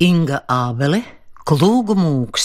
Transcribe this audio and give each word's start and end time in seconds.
Inga 0.00 0.38
Ābele, 0.48 1.02
Klūgu 1.44 1.92
mūks. 1.92 2.44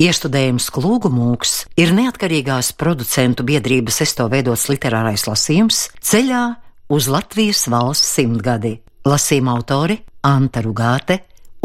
Iestudējums 0.00 0.70
Klūgu 0.72 1.10
mūks 1.12 1.50
ir 1.76 1.90
neatkarīgās 1.92 2.70
producentu 2.80 3.44
biedrības 3.44 3.98
esto 4.06 4.24
veidots 4.32 4.64
literārais 4.72 5.26
lasījums 5.28 5.82
ceļā 6.00 6.40
uz 6.88 7.08
Latvijas 7.12 7.66
valsts 7.68 8.14
simtgadi. 8.16 8.78
Lasījuma 9.04 9.58
autori 9.58 9.98
Anta 10.24 10.62
Rugāte 10.64 11.18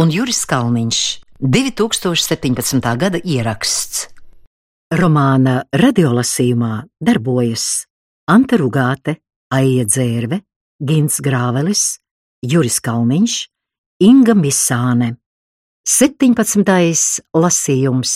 un 0.03 0.11
Juris 0.11 0.43
Kalniņš. 0.51 0.99
2017. 1.39 2.83
gada 2.99 3.23
ieraksts. 3.23 4.09
Romāna 4.99 5.61
radiolasījumā 5.79 6.73
darbojas 6.99 7.85
Anta 8.27 8.59
Rugāte, 8.59 9.15
Aija 9.47 9.87
Dzērve, 9.87 10.43
Gins 10.83 11.23
Grāvelis, 11.23 11.87
Juris 12.43 12.83
Kalniņš, 12.83 13.39
Inga 14.01 14.33
Misāne. 14.33 15.19
17. 15.85 16.65
lasījums. 17.37 18.13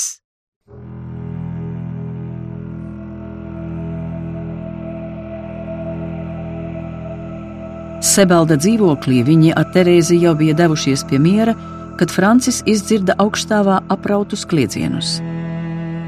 Sebelda 8.02 8.58
dzīvoklī 8.58 9.22
viņi 9.28 9.54
ar 9.54 9.68
Terēzi 9.76 10.18
jau 10.24 10.34
bija 10.40 10.56
devušies 10.58 11.04
pie 11.12 11.20
miera, 11.22 11.54
kad 12.02 12.10
Francis 12.10 12.64
izdzirda 12.66 13.14
augstāvā 13.22 13.84
aprautus 13.94 14.48
kliedzienus. 14.50 15.20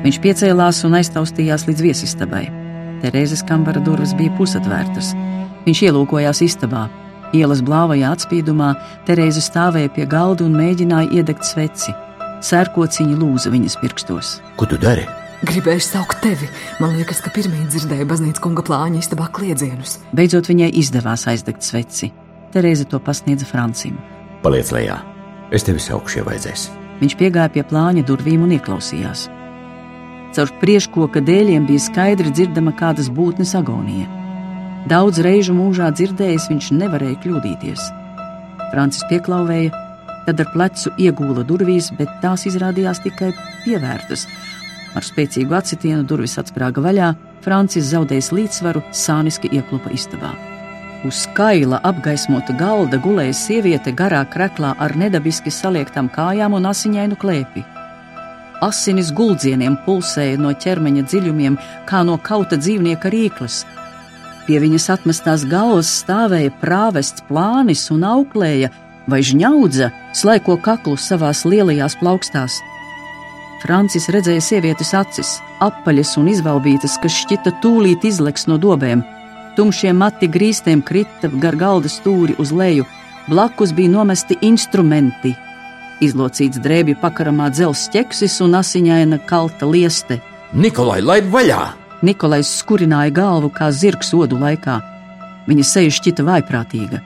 Viņš 0.02 0.18
piecēlās 0.24 0.82
un 0.90 0.98
aiztaustījās 0.98 1.68
līdz 1.70 1.86
viesistabai. 1.86 2.48
Terēzes 3.06 3.46
kambara 3.46 3.86
durvis 3.86 4.18
bija 4.18 4.34
pusatvērtas. 4.34 5.14
Viņš 5.70 5.84
ielūkojās 5.92 6.42
istabā. 6.42 6.88
Ielas 7.36 7.62
blāvajā 7.62 8.10
atspīdumā 8.16 8.74
Terēze 9.06 9.44
stāvēja 9.46 9.92
pie 9.94 10.06
galda 10.10 10.48
un 10.48 10.56
mēģināja 10.58 11.12
iedegt 11.20 11.46
sveci. 11.46 11.94
Sērkociņa 12.46 13.18
lūza 13.20 13.52
viņas 13.54 13.78
pirkstos. 13.82 14.40
Ko 14.58 14.66
tu 14.70 14.80
dari? 14.82 15.06
Gribēju 15.46 15.84
saukt 15.84 16.20
tevi. 16.24 16.50
Man 16.82 16.98
liekas, 16.98 17.22
ka 17.24 17.32
pirmie 17.36 17.62
dzirdēju 17.70 18.08
baznīcas 18.10 18.44
kunga 18.44 18.64
plāņa 18.66 19.04
istabā 19.04 19.30
kliedzienus. 19.36 20.00
Beidzot 20.16 20.50
viņai 20.50 20.74
izdevās 20.82 21.28
aizdegt 21.32 21.64
sveci. 21.64 22.12
Terēze 22.52 22.88
to 22.90 23.00
pasniedza 23.00 23.48
Francim. 23.48 24.00
Paliec 24.44 24.74
lejā. 24.76 24.98
Es 25.54 25.64
tevi 25.68 25.80
saukšu, 25.84 26.20
ja 26.20 26.28
vajadzēs. 26.28 26.70
Viņš 27.00 27.16
piegāja 27.20 27.52
pie 27.54 27.64
plāņa 27.64 28.04
durvīm 28.10 28.44
un 28.48 28.56
ieklausījās. 28.58 29.30
Caur 30.36 30.52
priekškoka 30.62 31.24
dēļiem 31.26 31.70
bija 31.70 31.86
skaidri 31.88 32.34
dzirdama 32.34 32.74
kādas 32.78 33.08
būtnes 33.14 33.56
agonija. 33.58 34.19
Daudz 34.90 35.20
reižu 35.22 35.54
mūžā 35.54 35.92
dzirdējis, 35.94 36.48
viņš 36.50 36.68
nevarēja 36.74 37.20
kļūdīties. 37.22 37.82
Francis 38.72 39.04
pieklauvēja, 39.12 39.70
tad 40.26 40.40
ar 40.42 40.50
plecu 40.50 40.90
iegūla 40.98 41.44
durvīs, 41.46 41.92
bet 42.00 42.10
tās 42.24 42.48
izrādījās 42.50 43.04
tikai 43.04 43.30
pievērtas. 43.68 44.26
Ar 44.98 45.06
spēcīgu 45.06 45.54
acitienu 45.54 46.08
durvis 46.10 46.40
atsprāga 46.42 46.82
vaļā, 46.82 47.10
Francis 47.46 47.92
zaudējis 47.92 48.32
līdzsvaru, 48.34 48.82
sāniski 48.90 49.52
ieklupa 49.60 49.94
istabā. 49.94 50.32
Uz 51.06 51.22
kaila 51.38 51.84
apgaismota 51.86 52.56
galda 52.58 52.98
gulēja 53.04 53.36
sieviete 53.38 53.94
garā 53.94 54.24
kreklā 54.34 54.74
ar 54.82 54.96
nedabiski 54.98 55.54
saliektām 55.54 56.10
kājām 56.16 56.58
un 56.58 56.66
asiņainu 56.72 57.20
klēpi. 57.22 57.62
Asinis 58.66 59.14
guldzieniem 59.16 59.78
pulsēja 59.86 60.42
no 60.42 60.50
ķermeņa 60.52 61.06
dziļumiem, 61.06 61.60
kā 61.88 62.02
no 62.04 62.18
kauta 62.18 62.58
dzīvnieka 62.58 63.14
rīkles. 63.14 63.62
Pie 64.48 64.60
viņas 64.64 64.90
atmestās 64.96 65.46
galvas 65.50 65.92
stāvēja 66.02 66.54
prāvests 66.62 67.24
plānis 67.28 67.88
un 67.94 68.06
auklēja, 68.08 68.72
vai 69.10 69.22
žņaudza, 69.26 69.92
slaiko 70.16 70.58
kaklu 70.62 70.98
savās 70.98 71.46
lielajās 71.46 71.98
plaukstās. 72.00 72.60
Francis 73.60 74.08
redzēja 74.14 74.42
sievietes 74.44 74.94
acis, 74.96 75.38
apaļas 75.64 76.16
un 76.22 76.30
izvalbītas, 76.32 76.96
kas 77.04 77.18
šķita 77.26 77.58
tūlīt 77.64 78.06
izleks 78.08 78.48
no 78.48 78.58
dobēm. 78.62 79.04
Tumšie 79.58 79.92
mati 79.94 80.30
grīstiem 80.32 80.82
krita 80.86 81.32
gar 81.44 81.58
galda 81.60 81.92
stūri 81.92 82.38
uz 82.40 82.54
leju, 82.56 82.88
blakus 83.28 83.76
bija 83.76 83.92
nomesti 83.98 84.40
instrumenti. 84.48 85.36
Izlocīts 86.00 86.62
drēbju 86.64 87.02
pakaramā 87.02 87.50
dzelzs 87.52 87.90
ķeksis 87.92 88.40
un 88.46 88.56
asiņaina 88.62 89.20
kalta 89.28 89.68
lieste. 89.68 90.22
Nikolai, 90.56 91.02
laid 91.04 91.28
vaļā! 91.34 91.79
Nikolais 92.06 92.48
skurināja 92.62 93.12
galvu 93.12 93.50
kā 93.52 93.68
zirgs 93.76 94.14
odu 94.16 94.38
laikā. 94.40 94.78
Viņa 95.50 95.66
seja 95.68 95.92
šķita 95.92 96.24
vaiprātīga. 96.24 97.02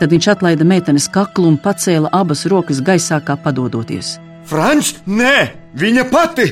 Tad 0.00 0.10
viņš 0.10 0.26
atlaida 0.32 0.66
meitenes 0.66 1.06
kaklu 1.12 1.46
un 1.52 1.58
pacēla 1.60 2.10
abas 2.12 2.42
rokas 2.50 2.80
gaisā, 2.82 3.20
kā 3.22 3.36
padodoties. 3.38 4.16
Frančs, 4.44 4.98
nē, 5.06 5.54
viņa 5.78 6.08
pati! 6.10 6.48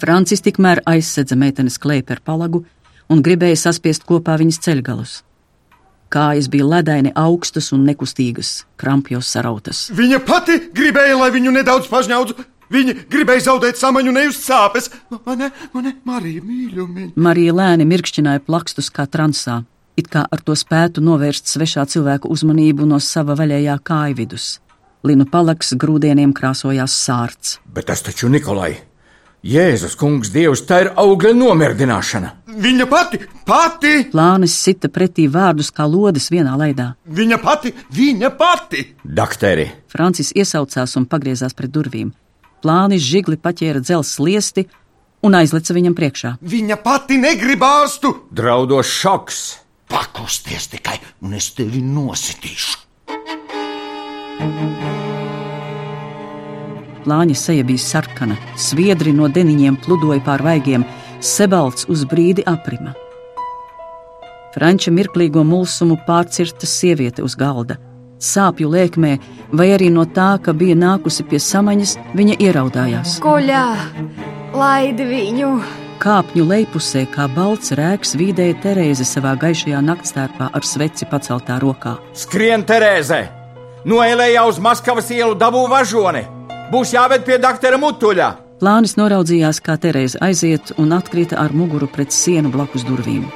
Francis 0.00 0.42
tikmēr 0.44 0.82
aizsedza 0.88 1.36
meitenes 1.36 1.78
klēpi 1.80 2.16
ar 2.16 2.24
palagu 2.24 2.64
un 3.12 3.22
gribēja 3.24 3.58
saspiest 3.66 4.04
kopā 4.08 4.36
viņas 4.40 4.60
ceļgalus. 4.64 5.14
Kājas 6.12 6.48
bija 6.48 6.66
ledaini 6.70 7.12
augstas 7.18 7.72
un 7.74 7.84
nekustīgas, 7.88 8.64
krampjos 8.80 9.28
sarautas. 9.32 9.86
Viņa 9.92 10.20
pati 10.24 10.58
gribēja, 10.74 11.16
lai 11.18 11.32
viņu 11.34 11.54
nedaudz 11.56 11.88
pažņaudzu. 11.90 12.36
Viņa 12.72 12.94
gribēja 13.12 13.46
zaudēt 13.46 13.78
samaņu, 13.78 14.12
nejust 14.16 14.46
sāpes. 14.48 14.90
Mane, 15.26 15.52
mane, 15.74 15.94
Marija, 16.08 16.42
mīļumiņa. 16.42 17.12
Marija 17.16 17.54
lēni 17.54 17.86
mirkšķināja 17.86 18.42
plakstus 18.46 18.90
kā 18.90 19.06
transā, 19.10 19.60
it 19.96 20.10
kā 20.12 20.24
ar 20.26 20.42
to 20.42 20.56
spētu 20.58 21.04
novērst 21.04 21.52
svešā 21.52 21.86
cilvēka 21.92 22.30
uzmanību 22.32 22.88
no 22.90 22.98
sava 23.02 23.38
vaļējā 23.38 23.78
kāju 23.86 24.18
vidus. 24.18 24.48
Linu 25.06 25.28
palaks 25.30 25.76
grūdieniem 25.78 26.34
krāsojās 26.34 26.98
sārts. 27.06 27.58
Bet 27.70 27.86
tas 27.92 28.02
taču 28.02 28.32
Nikolai! 28.32 28.74
Jēzus, 29.46 29.94
kungs, 29.94 30.32
Dievs, 30.34 30.64
tā 30.66 30.80
ir 30.82 30.88
augļa 30.98 31.30
nomirdināšana! 31.36 32.32
Viņa 32.56 32.86
pati, 32.90 33.20
pati! 33.46 33.92
Plānis 34.10 34.56
sita 34.58 34.90
pretī 34.90 35.28
vārdus 35.30 35.70
kā 35.70 35.86
lodes 35.86 36.26
vienā 36.32 36.56
laidā. 36.58 36.94
Viņa 37.06 37.38
pati, 37.44 37.70
viņa 37.94 38.32
pati! 38.40 38.82
Dakteri, 39.04 39.68
Francis 39.92 40.32
iesaucās 40.34 40.96
un 40.98 41.06
pagriezās 41.06 41.54
pret 41.54 41.70
durvīm. 41.70 42.10
Plānis 42.64 43.04
žigli 43.04 43.36
paķēra 43.36 43.82
dzelzs 43.84 44.16
liesti 44.22 44.66
un 45.26 45.36
aizleca 45.36 45.74
viņam 45.76 45.94
priekšā. 45.98 46.36
Viņa 46.40 46.80
pati 46.82 47.20
negrib 47.20 47.62
ārstu! 47.66 48.14
draudošs 48.30 48.98
šoks! 49.02 49.44
Pakusties 49.86 50.66
tikai, 50.72 50.98
un 51.22 51.36
es 51.38 51.52
tevi 51.54 51.82
nositīšu! 51.84 52.82
Plāņa 57.06 57.36
seja 57.38 57.62
bija 57.62 57.78
sarkana, 57.78 58.34
sviedri 58.58 59.12
no 59.14 59.28
deniņiem 59.30 59.76
pludoja 59.84 60.18
pār 60.26 60.42
vaigiem, 60.42 60.82
sebalts 61.22 61.86
uz 61.92 62.02
brīdi 62.10 62.42
aprima. 62.50 62.96
Franča 64.56 64.90
mirklīgo 64.90 65.44
mulsumu 65.46 66.00
pārcirta 66.06 66.66
sieviete 66.66 67.22
uz 67.22 67.36
galda. 67.38 67.76
Sāpju 68.16 68.70
lēkmē, 68.72 69.16
vai 69.52 69.70
arī 69.74 69.90
no 69.92 70.06
tā, 70.08 70.36
ka 70.42 70.54
bija 70.56 70.76
nākusi 70.78 71.26
pie 71.28 71.40
samaņas, 71.42 71.96
viņa 72.16 72.38
ieraudājās. 72.40 73.18
Koļā, 73.24 73.64
laidi 74.56 75.04
viņu! 75.10 75.50
Kāpņu 76.00 76.44
lejpusē, 76.44 77.06
kā 77.12 77.24
balts 77.32 77.72
rēks, 77.76 78.14
vīdēja 78.20 78.56
Terēze 78.62 79.04
savā 79.08 79.32
gaišajā 79.40 79.80
naktstērpā 79.84 80.50
ar 80.52 80.64
sveci 80.64 81.08
paceltā 81.08 81.56
rokā. 81.60 81.96
Skrien, 82.16 82.64
Terēze! 82.68 83.22
Noēlējā 83.86 84.42
uz 84.48 84.60
Maskavas 84.60 85.12
ielu 85.12 85.36
dabū 85.36 85.66
važoni! 85.72 86.24
Būs 86.72 86.92
jāved 86.96 87.24
pie 87.28 87.38
doktora 87.40 87.80
Mutuļa! 87.80 88.30
Plānis 88.60 88.96
noraudzījās, 88.96 89.60
kā 89.60 89.76
Terēze 89.80 90.20
aiziet 90.24 90.72
un 90.80 90.94
atkrita 90.96 91.36
ar 91.40 91.52
muguru 91.52 91.88
pret 91.92 92.12
sienu 92.16 92.48
blakus 92.52 92.86
durvīm. 92.88 93.26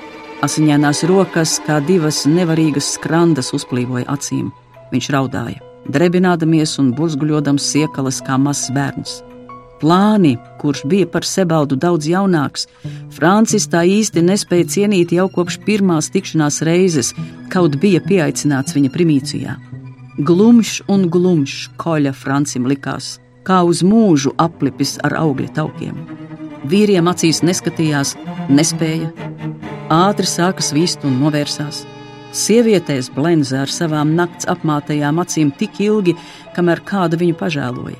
Asiņainās 0.40 1.04
rokas, 1.08 1.58
kā 1.66 1.82
divas 1.84 2.22
nevarīgas 2.24 2.94
skrandas, 2.96 3.52
uzplīvoja 3.56 4.08
acīm. 4.08 4.48
Viņš 4.90 5.10
raudāja, 5.14 5.60
drebinādamies 5.88 6.76
un 6.82 6.92
burzguļodams 6.98 7.66
siekalas 7.72 8.20
kā 8.26 8.38
mazs 8.38 8.70
bērns. 8.74 9.20
Plāni, 9.80 10.34
kurš 10.60 10.82
bija 10.84 11.06
par 11.08 11.24
sebaldu 11.24 11.76
daudz 11.80 12.04
jaunāks, 12.10 12.66
Francis 13.16 13.64
tā 13.72 13.80
īsti 13.88 14.20
nespēja 14.26 14.66
cienīt 14.74 15.14
jau 15.16 15.24
kopš 15.32 15.56
pirmās 15.64 16.10
tikšanās 16.12 16.60
reizes, 16.68 17.14
kaut 17.52 17.78
bija 17.80 18.02
pieaicināts 18.04 18.76
viņa 18.76 18.90
primīcijā. 18.92 19.56
Glumšs 20.20 20.82
un 20.92 21.06
glumšs 21.08 21.70
koļa 21.80 22.12
Francim 22.12 22.68
likās, 22.68 23.14
kā 23.48 23.62
uz 23.64 23.80
mūžu 23.86 24.34
aplipis 24.36 24.98
ar 25.06 25.16
augļa 25.22 25.54
taukiem. 25.56 25.96
Vīriem 26.68 27.08
acīs 27.08 27.40
neskatījās, 27.40 28.18
nespēja, 28.52 29.08
ātri 29.88 30.28
sāka 30.28 30.60
svīst 30.60 31.08
un 31.08 31.16
novērsās. 31.22 31.86
Sievietēs 32.30 33.08
blenza 33.10 33.64
ar 33.64 33.72
savām 33.72 34.12
nakts 34.14 34.46
apmātajām 34.50 35.18
acīm 35.18 35.50
tik 35.50 35.80
ilgi, 35.82 36.14
kamēr 36.54 36.82
kāda 36.86 37.18
viņu 37.18 37.34
pažēloja. 37.40 37.98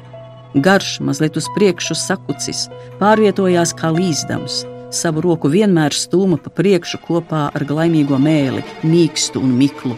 Garš, 0.54 0.98
mazliet 1.06 1.36
uz 1.38 1.46
priekšu 1.54 1.94
sakucis, 1.98 2.68
pārvietojās 2.98 3.74
kā 3.78 3.90
līzdams. 3.94 4.64
Savu 4.94 5.22
roku 5.22 5.50
vienmēr 5.50 5.94
stūma 5.94 6.38
pa 6.42 6.50
priekšu 6.50 6.98
kopā 7.04 7.48
ar 7.54 7.64
glaimīgo 7.66 8.18
mēli, 8.18 8.64
mīkstu 8.82 9.42
un 9.42 9.54
miklu. 9.58 9.94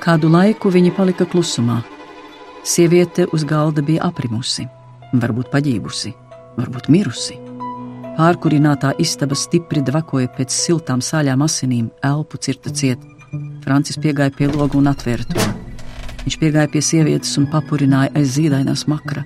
Kādu 0.00 0.32
laiku 0.32 0.72
viņa 0.72 0.92
palika 0.96 1.28
klusumā. 1.28 1.82
Sieviete 2.64 3.26
uz 3.32 3.44
galda 3.48 3.84
bija 3.84 4.08
aprimusi, 4.08 4.64
varbūt 5.12 5.52
paģībusi, 5.52 6.12
varbūt 6.56 6.88
mirusi. 6.92 7.36
Pārkurinātā 8.16 8.92
istaba 9.00 9.36
stipri 9.36 9.80
dvakoja 9.84 10.28
pēc 10.36 10.52
siltām 10.52 11.00
sāļām 11.04 11.44
asinīm, 11.44 11.88
elpu 12.04 12.40
cirta 12.40 12.72
ciet. 12.72 13.11
Francis 13.64 13.96
piegāja 13.96 14.32
pie 14.36 14.48
loga 14.50 14.76
un 14.76 14.90
atvēra 14.90 15.24
to. 15.28 15.44
Viņš 16.22 16.36
piegāja 16.38 16.68
pie 16.70 16.82
sievietes 16.84 17.32
un 17.40 17.46
papurināja 17.50 18.12
aiz 18.18 18.34
zīdainās 18.36 18.84
makra. 18.90 19.24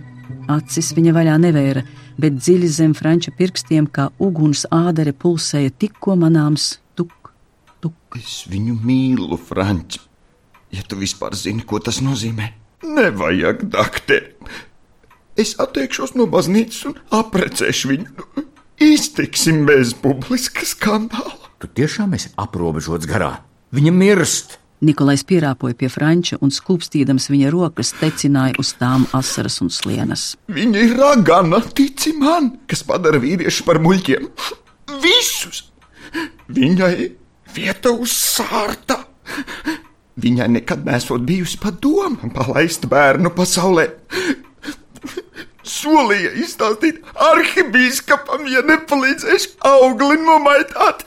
Acis 0.53 0.93
viņa 0.95 1.15
vaļā 1.17 1.35
nevēra, 1.43 1.83
bet 2.21 2.37
dziļi 2.39 2.69
zem 2.71 2.93
franča 2.95 3.33
pirkstiem, 3.37 3.89
kā 3.91 4.09
uguns 4.23 4.65
ādere 4.73 5.13
pulsēja 5.13 5.75
tikko 5.75 6.15
manāms 6.21 6.77
tuk, 6.95 7.33
tuk. 7.83 7.97
Es 8.19 8.45
viņu 8.51 8.77
mīlu, 8.87 9.39
Franči. 9.41 10.01
Ja 10.75 10.85
tu 10.87 10.99
vispār 11.01 11.35
zini, 11.39 11.65
ko 11.67 11.81
tas 11.83 11.99
nozīmē. 12.05 12.53
Nevajag, 12.87 13.67
dakteri. 13.73 14.35
Es 15.37 15.57
atteikšos 15.61 16.15
no 16.17 16.29
baznīcas 16.31 16.87
un 16.89 16.97
aprecēšu 17.13 17.91
viņu. 17.93 18.47
Iztiksim 18.87 19.65
bez 19.69 19.93
publiska 19.99 20.65
skandāla. 20.69 21.51
Tu 21.61 21.69
tiešām 21.81 22.15
esi 22.17 22.33
aprobežots 22.41 23.09
garā. 23.09 23.35
Viņa 23.77 23.91
mirst! 23.93 24.55
Nikolais 24.87 25.21
pierāpoja 25.25 25.77
pie 25.77 25.89
Franča 25.93 26.39
un 26.45 26.53
skūpstīdams 26.53 27.27
viņa 27.33 27.51
rokas 27.53 27.91
tecināja 27.97 28.57
uz 28.61 28.71
tām 28.77 29.05
asaras 29.17 29.59
un 29.65 29.69
slienas. 29.73 30.25
Viņa 30.53 30.85
ir 30.85 30.95
ragana, 30.97 31.61
tici 31.77 32.15
man, 32.17 32.55
kas 32.69 32.85
padara 32.89 33.21
vīriešu 33.21 33.67
par 33.69 33.81
muļķiem. 33.85 34.29
Visus! 35.05 35.67
Viņai 36.49 36.93
vieta 37.57 37.93
uz 37.93 38.17
sārta. 38.17 39.03
Viņai 40.25 40.49
nekad 40.57 40.89
nesot 40.89 41.25
bijusi 41.29 41.61
padoma 41.61 42.33
palaist 42.33 42.89
bērnu 42.89 43.33
pasaulē. 43.37 43.91
Solīja 45.67 46.33
izstāstīt 46.41 47.03
arhibīskapam, 47.29 48.47
ja 48.49 48.65
nepalīdzēšu 48.65 49.59
augli 49.69 50.17
nomaitāt. 50.23 51.05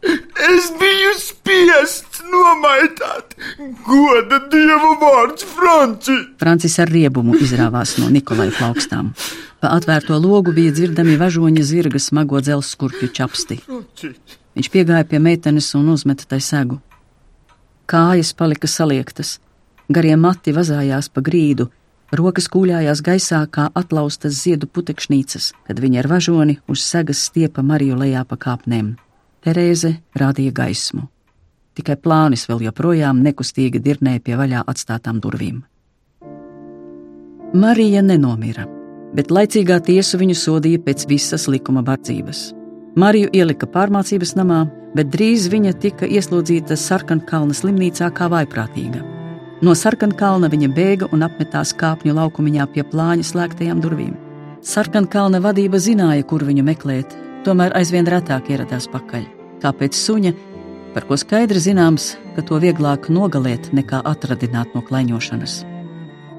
Es 0.00 0.70
biju 0.80 1.10
spiests 1.20 2.22
nomaitāt. 2.30 3.34
Goda 3.84 4.40
dieva 4.52 4.94
vārds, 5.00 5.44
Franci! 5.44 6.16
Francis 6.40 6.78
ar 6.80 6.88
riebumu 6.92 7.36
izrāvās 7.36 7.96
no 8.00 8.08
Nikolai 8.12 8.48
plaukstām. 8.54 9.12
Pa 9.60 9.74
atvērto 9.76 10.16
logu 10.16 10.54
bija 10.56 10.72
dzirdami 10.72 11.18
važoņa 11.20 11.64
zirga 11.68 12.00
smago 12.00 12.40
dzelzskurpju 12.40 13.10
čapsti. 13.18 13.58
Viņš 14.56 14.70
piegāja 14.72 15.04
pie 15.10 15.20
meitenes 15.20 15.68
un 15.76 15.92
uzmeta 15.92 16.24
tai 16.30 16.40
segu. 16.44 16.80
Kājas 17.90 18.32
palika 18.38 18.70
saliektas, 18.70 19.36
garie 19.92 20.16
mati 20.16 20.54
vazājās 20.56 21.10
pa 21.12 21.20
grīdu, 21.26 21.68
rokas 22.16 22.48
kūļājās 22.48 23.04
gaisā 23.04 23.42
kā 23.52 23.68
atlaustas 23.76 24.40
ziedu 24.46 24.70
putekšnīcas, 24.70 25.52
kad 25.68 25.82
viņa 25.82 26.02
ar 26.04 26.10
važoni 26.16 26.58
uz 26.70 26.86
segas 26.86 27.26
stiepa 27.28 27.66
Mariju 27.66 28.00
lejā 28.00 28.24
pa 28.24 28.40
kāpnēm. 28.40 28.94
Terēze 29.40 29.94
rādīja 30.20 30.52
gaismu. 30.52 31.06
Tikai 31.72 31.94
plānis 31.96 32.42
vēl 32.50 32.66
joprojām 32.66 33.22
nekustīgi 33.24 33.80
dirnēja 33.80 34.20
pie 34.26 34.34
vaļā 34.36 34.66
atstātām 34.68 35.20
durvīm. 35.24 35.62
Marija 37.56 38.02
nenomira, 38.04 38.66
bet 39.16 39.32
laicīgā 39.32 39.78
tiesa 39.86 40.20
viņu 40.20 40.36
sodīja 40.36 40.82
pēc 40.84 41.06
visas 41.08 41.48
likuma 41.48 41.80
bardzības. 41.86 42.50
Mariju 43.00 43.30
ielika 43.32 43.66
pārmācības 43.70 44.34
namā, 44.36 44.60
bet 44.98 45.08
drīz 45.14 45.48
viņa 45.48 45.72
tika 45.80 46.04
ieslodzīta 46.04 46.76
Sarkankalna 46.76 47.56
slimnīcā 47.56 48.10
kā 48.12 48.28
vaiprātīga. 48.28 49.00
No 49.64 49.72
Sarkankalna 49.72 50.52
viņa 50.52 50.70
bēga 50.76 51.08
un 51.16 51.24
apmetās 51.24 51.72
kāpņu 51.80 52.12
laukumiņā 52.20 52.68
pie 52.74 52.84
plāņa 52.92 53.24
slēgtajām 53.32 53.80
durvīm. 53.80 54.14
Sarkankalna 54.60 55.40
vadība 55.40 55.80
zināja, 55.80 56.28
kur 56.28 56.44
viņu 56.44 56.66
meklēt, 56.66 57.16
tomēr 57.46 57.74
aizvien 57.78 58.08
retāk 58.08 58.50
ieradās 58.52 58.88
pakaļ, 58.90 59.26
kā 59.62 59.72
pēc 59.76 59.96
suņa, 59.96 60.32
par 60.94 61.06
ko 61.08 61.18
skaidri 61.20 61.62
zināms, 61.62 62.14
ka 62.36 62.44
to 62.46 62.58
vieglāk 62.62 63.10
nogalēt 63.12 63.70
nekā 63.76 64.02
atradināt 64.08 64.74
no 64.74 64.82
klaiņošanas. 64.86 65.60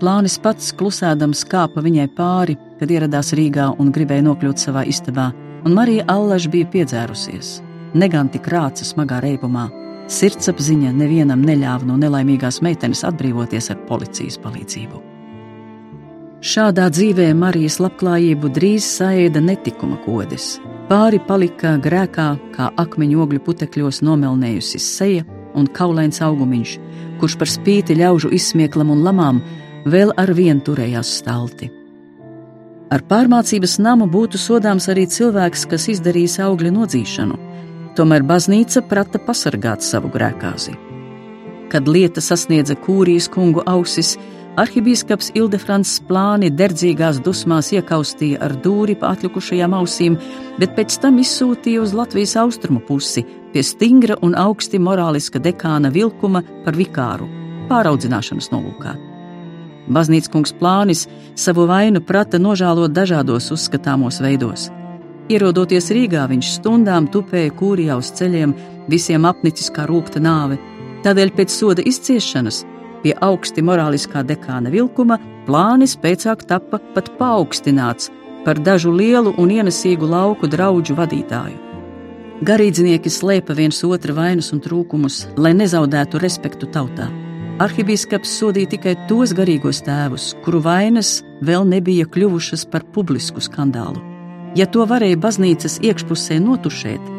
Plānis 0.02 0.40
pats 0.42 0.72
klusēdams 0.74 1.44
kāpa 1.50 1.84
viņai 1.86 2.08
pāri, 2.18 2.58
kad 2.80 2.90
ieradās 2.90 3.36
Rīgā 3.38 3.68
un 3.80 3.92
gribēja 3.94 4.26
nokļūt 4.26 4.64
savā 4.64 4.82
istabā, 4.90 5.30
un 5.66 5.78
Marija 5.78 6.08
Allaž 6.10 6.50
bija 6.50 6.70
piedzērusies. 6.74 7.60
Negan 7.94 8.32
tik 8.34 8.50
rāca 8.50 8.88
smagā 8.88 9.20
reibumā, 9.22 9.68
sirdsapziņa 10.12 10.96
nevienam 10.98 11.46
neļāva 11.46 11.88
no 11.88 12.00
nelaimīgās 12.02 12.64
meitenes 12.66 13.06
atbrīvoties 13.08 13.72
ar 13.76 13.82
policijas 13.88 14.42
palīdzību. 14.42 15.11
Šādā 16.42 16.88
dzīvē 16.90 17.28
Marijas 17.38 17.76
labklājību 17.78 18.50
drīz 18.50 18.82
saēda 18.98 19.38
netikuma 19.46 20.00
kodes. 20.02 20.56
Pāri 20.90 21.20
palika 21.22 21.76
grēkā, 21.78 22.32
kā 22.56 22.72
akmeņu 22.82 23.20
ogļu 23.22 23.42
putekļos 23.46 24.00
nomelnējusi 24.02 24.82
seja 24.82 25.28
un 25.54 25.68
kaulains 25.70 26.18
augumiņš, 26.26 26.72
kurš 27.22 27.36
par 27.38 27.52
spīti 27.52 28.00
ļaužu 28.00 28.34
izsmieklam 28.34 28.90
un 28.90 29.06
lamām 29.06 29.44
vēl 29.86 30.16
ar 30.18 30.34
vienu 30.34 30.66
turējās 30.66 31.14
stalti. 31.22 31.70
Ar 32.90 33.06
pārmācības 33.06 33.78
namu 33.78 34.10
būtu 34.10 34.42
sodāms 34.42 34.90
arī 34.90 35.06
cilvēks, 35.14 35.70
kas 35.70 35.92
izdarījis 35.94 36.40
augļu 36.42 36.74
nodzīšanu, 36.74 37.38
tomēr 37.94 38.26
baznīca 38.26 38.82
prata 38.90 39.22
pasargāt 39.22 39.86
savu 39.86 40.10
grēkāzi. 40.10 40.74
Kad 41.70 41.86
lieta 41.86 42.18
sasniedza 42.18 42.74
kūrijas 42.82 43.30
kungu 43.30 43.62
ausis, 43.70 44.18
Arhibīskaps 44.60 45.30
Ildefrants 45.40 45.94
plāni 46.10 46.50
derdzīgās 46.52 47.22
dusmās 47.24 47.70
iekaustīja 47.72 48.42
ar 48.44 48.58
dūri 48.60 48.98
pa 49.00 49.14
atlikušajām 49.16 49.76
ausīm, 49.78 50.18
bet 50.60 50.74
pēc 50.76 50.98
tam 51.00 51.22
izsūtīja 51.24 51.80
uz 51.80 51.94
Latvijas 51.96 52.36
austrumu 52.42 52.82
pusi 52.84 53.24
pie 53.54 53.64
stingra 53.64 54.18
un 54.22 54.36
augsti 54.36 54.80
morāliska 54.80 55.40
dekāna 55.40 55.92
vilkuma 55.92 56.42
par 56.66 56.76
vikāru, 56.76 57.30
pāraudzināšanas 57.70 58.52
nolūkā. 58.52 58.98
Baznīcas 59.92 60.32
kungs 60.34 60.54
plānis 60.60 61.06
savu 61.40 61.64
vainu 61.72 62.04
prata 62.04 62.40
nožēlot 62.40 62.92
dažādos 62.92 63.48
uzskatāmos 63.56 64.20
veidos. 64.20 64.68
Ierodoties 65.32 65.88
Rīgā, 65.96 66.26
viņš 66.28 66.52
stundām 66.58 67.08
tupēja 67.08 67.56
kūrijā 67.56 67.96
uz 67.96 68.12
ceļiem, 68.20 68.52
visiem 68.92 69.26
apnicis 69.32 69.72
kā 69.72 69.88
rūkta 69.88 70.20
nāve. 70.20 70.60
Tādēļ 71.08 71.36
pēc 71.40 71.56
soda 71.56 71.88
izciešanas 71.88 72.66
Pie 73.02 73.16
augsti 73.26 73.64
morāliskā 73.66 74.22
dekāna 74.28 74.70
vilkuma 74.74 75.18
plānis 75.48 75.96
pēcāk 75.98 76.46
tappa 76.50 76.78
pat 76.96 77.10
paaugstināts 77.18 78.12
par 78.46 78.62
dažu 78.62 78.92
lielu 78.94 79.34
un 79.38 79.50
ienesīgu 79.54 80.08
lauku 80.10 80.50
draugu 80.50 80.96
vadītāju. 80.98 81.58
Garīdznieki 82.42 83.10
slēpa 83.14 83.54
viens 83.54 83.84
otra 83.86 84.16
vainas 84.18 84.50
un 84.54 84.62
trūkumus, 84.66 85.28
lai 85.38 85.54
nezaudētu 85.54 86.22
respektu 86.24 86.70
tautā. 86.74 87.06
Arhibīskaps 87.62 88.32
sodīja 88.40 88.72
tikai 88.72 88.96
tos 89.10 89.36
garīgos 89.38 89.84
tēvus, 89.86 90.32
kuru 90.42 90.64
vainas 90.66 91.20
vēl 91.46 91.68
nebija 91.70 92.08
kļuvušas 92.10 92.66
par 92.74 92.88
publisku 92.96 93.44
skandālu. 93.46 94.02
Ja 94.58 94.66
to 94.66 94.88
varēja 94.90 95.20
baznīcas 95.22 95.78
iekšpusē 95.86 96.40
notušēt, 96.42 97.12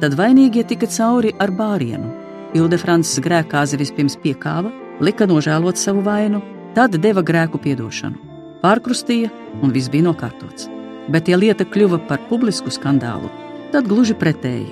tad 0.00 0.16
vainīgie 0.16 0.64
tika 0.64 0.88
cauri 0.88 1.34
ar 1.38 1.52
bārienu. 1.52 2.08
Ildefrants 2.56 3.12
grēkāzi 3.20 3.76
vispirms 3.80 4.16
piekāva, 4.24 4.72
lika 5.02 5.26
nožēlot 5.26 5.80
savu 5.80 6.04
vainu, 6.06 6.40
tad 6.76 6.94
deva 7.02 7.24
grēku 7.26 7.58
piedošanu, 7.60 8.18
pārkrustīja 8.62 9.32
un 9.62 9.74
viss 9.74 9.90
bija 9.92 10.06
nokārtots. 10.06 10.68
Bet, 11.10 11.28
ja 11.28 11.36
lieta 11.36 11.66
kļuva 11.66 11.98
par 12.06 12.22
publisku 12.28 12.70
skandālu, 12.70 13.28
tad 13.74 13.88
gluži 13.90 14.14
pretēji. 14.14 14.70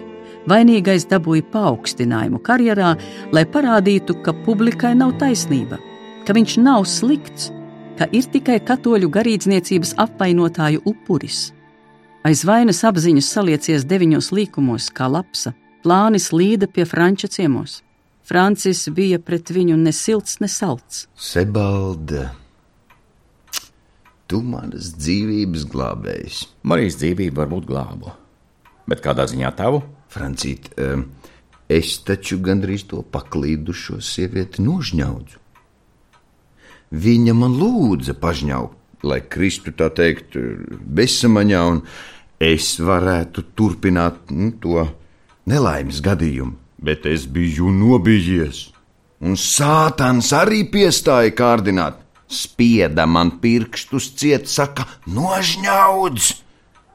Vainīgais 0.49 1.05
dabūja 1.11 1.45
paaugstinājumu 1.53 2.39
karjerā, 2.47 2.95
lai 3.35 3.45
parādītu, 3.45 4.17
ka 4.25 4.33
publikai 4.47 4.95
nav 4.97 5.17
taisnība, 5.21 5.77
ka 6.25 6.37
viņš 6.37 6.57
nav 6.63 6.87
slikts, 6.89 7.51
ka 7.99 8.07
ir 8.17 8.25
tikai 8.33 8.61
katoļu 8.65 9.11
garīdzniecības 9.13 9.97
apvainotāju 10.01 10.81
upuris. 10.89 11.51
Aiz 12.25 12.45
vainas 12.45 12.81
apziņas 12.87 13.29
saliecies 13.35 13.85
deviņos 13.89 14.31
līkumos, 14.37 14.89
kā 14.95 15.11
lapsa, 15.11 15.53
plānis 15.85 16.31
līda 16.33 16.69
pie 16.69 16.87
franča 16.89 17.29
ciemos. 17.33 17.81
Francis 18.31 18.85
bija 18.95 19.19
pret 19.19 19.51
viņu 19.51 19.75
ne 19.75 19.91
silts, 19.91 20.37
ne 20.39 20.47
salds. 20.47 21.09
Sebalda, 21.19 22.29
tu 24.31 24.39
manas 24.47 24.93
dzīvības 24.95 25.65
glābējs. 25.73 26.45
Marijas 26.63 27.01
dzīvību 27.01 27.41
varbūt 27.41 27.67
glābu, 27.67 28.13
bet 28.87 29.03
kādā 29.03 29.27
ziņā 29.33 29.51
tavu? 29.59 29.83
Francīt, 30.15 30.71
es 31.67 31.97
taču 32.07 32.39
gandrīz 32.47 32.87
to 32.93 33.03
paklīdušo 33.03 33.99
sievieti 33.99 34.63
nožņaudzu. 34.63 35.43
Viņa 37.03 37.35
man 37.35 37.59
lūdza 37.59 38.15
pažņaukt, 38.15 38.79
lai 39.11 39.25
kristu 39.27 39.75
tā 39.75 39.91
teikt, 39.91 40.39
bezsamaņā, 40.87 41.67
un 41.75 41.83
es 42.39 42.77
varētu 42.79 43.49
turpināt 43.59 44.31
nu, 44.31 44.55
to 44.63 44.87
nelaimes 45.51 45.99
gadījumu 45.99 46.70
bet 46.83 47.07
es 47.07 47.27
biju 47.29 47.71
nobijies. 47.73 48.69
Un 49.21 49.37
sātans 49.37 50.33
arī 50.33 50.65
piestāja 50.73 51.35
kārdināt. 51.37 52.07
spieda 52.31 53.07
man 53.07 53.41
pirkstus 53.43 54.13
ciet, 54.15 54.47
saka, 54.49 54.87
nožņaudz! 55.11 56.31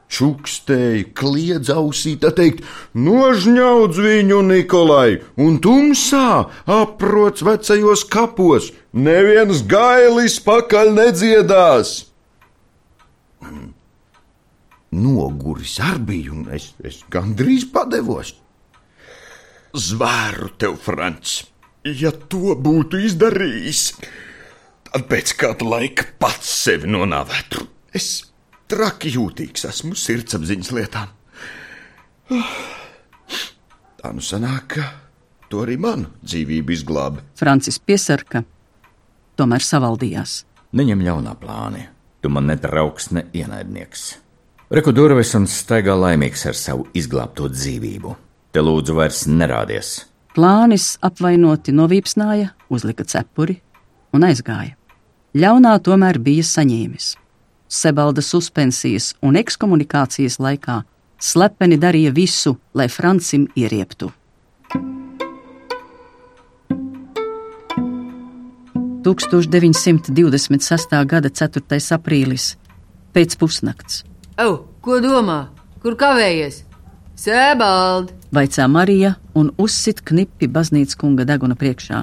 Čukstēja, 0.06 1.02
kliedz 1.18 1.68
ausī, 1.74 2.14
tā 2.22 2.30
teikt, 2.30 2.62
nožņaudz 2.94 3.98
viņu 4.04 4.38
Nikolai, 4.46 5.18
un 5.34 5.58
tumsā 5.58 6.46
aprots 6.70 7.42
vecajos 7.42 8.06
kapos, 8.06 8.70
neviens 8.94 9.64
gailis 9.66 10.38
pakaļ 10.46 10.94
nedziedās. 10.94 11.96
Noguris 14.94 15.76
ar 15.82 15.98
biju, 15.98 16.38
un 16.38 16.54
es, 16.54 16.70
es 16.86 17.02
gandrīz 17.12 17.66
padevos. 17.74 18.36
Zvēru 19.76 20.54
tev, 20.56 20.78
Frančs, 20.80 21.42
ja 21.84 22.08
to 22.32 22.54
būtu 22.56 22.96
izdarījis, 23.04 23.82
tad 24.88 25.04
pēc 25.10 25.34
kāda 25.36 25.68
laika 25.68 26.06
pats 26.16 26.48
sevi 26.62 26.88
nonāvētu. 26.88 27.66
Es 27.92 28.24
traki 28.72 29.12
jūtīgs 29.18 29.68
esmu 29.68 29.92
sirdsapziņas 30.00 30.72
lietām. 30.78 31.12
Tā 34.00 34.14
nu 34.16 34.24
sanāk, 34.24 34.78
ka 34.78 34.88
to 35.52 35.60
arī 35.66 35.76
manu 35.76 36.08
dzīvību 36.24 36.72
izglāba. 36.72 37.28
Francis 37.36 37.76
piesarka, 37.76 38.46
tomēr 39.36 39.60
savaldījās. 39.60 40.40
Neņem 40.72 41.04
ļaunā 41.04 41.36
plāni. 41.40 41.84
Tu 42.24 42.32
man 42.32 42.48
netrauks 42.48 43.12
ne 43.12 43.28
ienaidnieks. 43.36 44.14
Reku 44.72 44.96
durvis 44.96 45.36
un 45.36 45.44
staigā 45.46 45.94
laimīgs 45.94 46.48
ar 46.48 46.56
savu 46.58 46.88
izglābto 46.96 47.52
dzīvību. 47.52 48.22
Te 48.52 48.62
lūdzu 48.64 48.96
vairs 48.96 49.24
nerādies. 49.28 50.06
Plānis 50.36 50.96
apvainoti 51.04 51.72
novīpsnāja, 51.72 52.50
uzlika 52.68 53.06
cepuri 53.08 53.60
un 54.12 54.26
aizgāja. 54.28 54.74
Ļaunā 55.36 55.76
tomēr 55.84 56.18
bija 56.22 56.44
saņēmis. 56.46 57.14
Sebalda 57.68 58.22
suspensijas 58.24 59.14
un 59.26 59.36
ekskomunikācijas 59.40 60.38
laikā 60.40 60.82
slepeni 61.20 61.80
darīja 61.80 62.12
visu, 62.14 62.56
lai 62.74 62.88
Francim 62.92 63.48
ierieptu. 63.56 64.12
1926. 69.06 71.04
gada 71.06 71.30
4. 71.30 71.62
aprīlis 71.94 72.56
pēc 73.14 73.36
pusnakts. 73.38 74.02
Au, 74.42 74.66
ko 74.82 74.98
domā? 75.04 75.46
Kur 75.82 75.94
kavējies? 76.00 76.64
Sēbaldi! 77.14 78.15
Vaicā 78.34 78.66
Marija 78.68 79.14
un 79.38 79.52
uzsit 79.58 80.00
knipi 80.04 80.48
baznīcas 80.50 80.98
kunga 80.98 81.24
deguna 81.28 81.54
priekšā. 81.58 82.00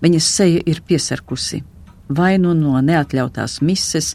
Viņas 0.00 0.28
seja 0.38 0.62
ir 0.64 0.80
piesarkusi, 0.86 1.62
vai 2.08 2.36
nu 2.40 2.54
no 2.56 2.80
neatļautās 2.80 3.60
mises, 3.60 4.14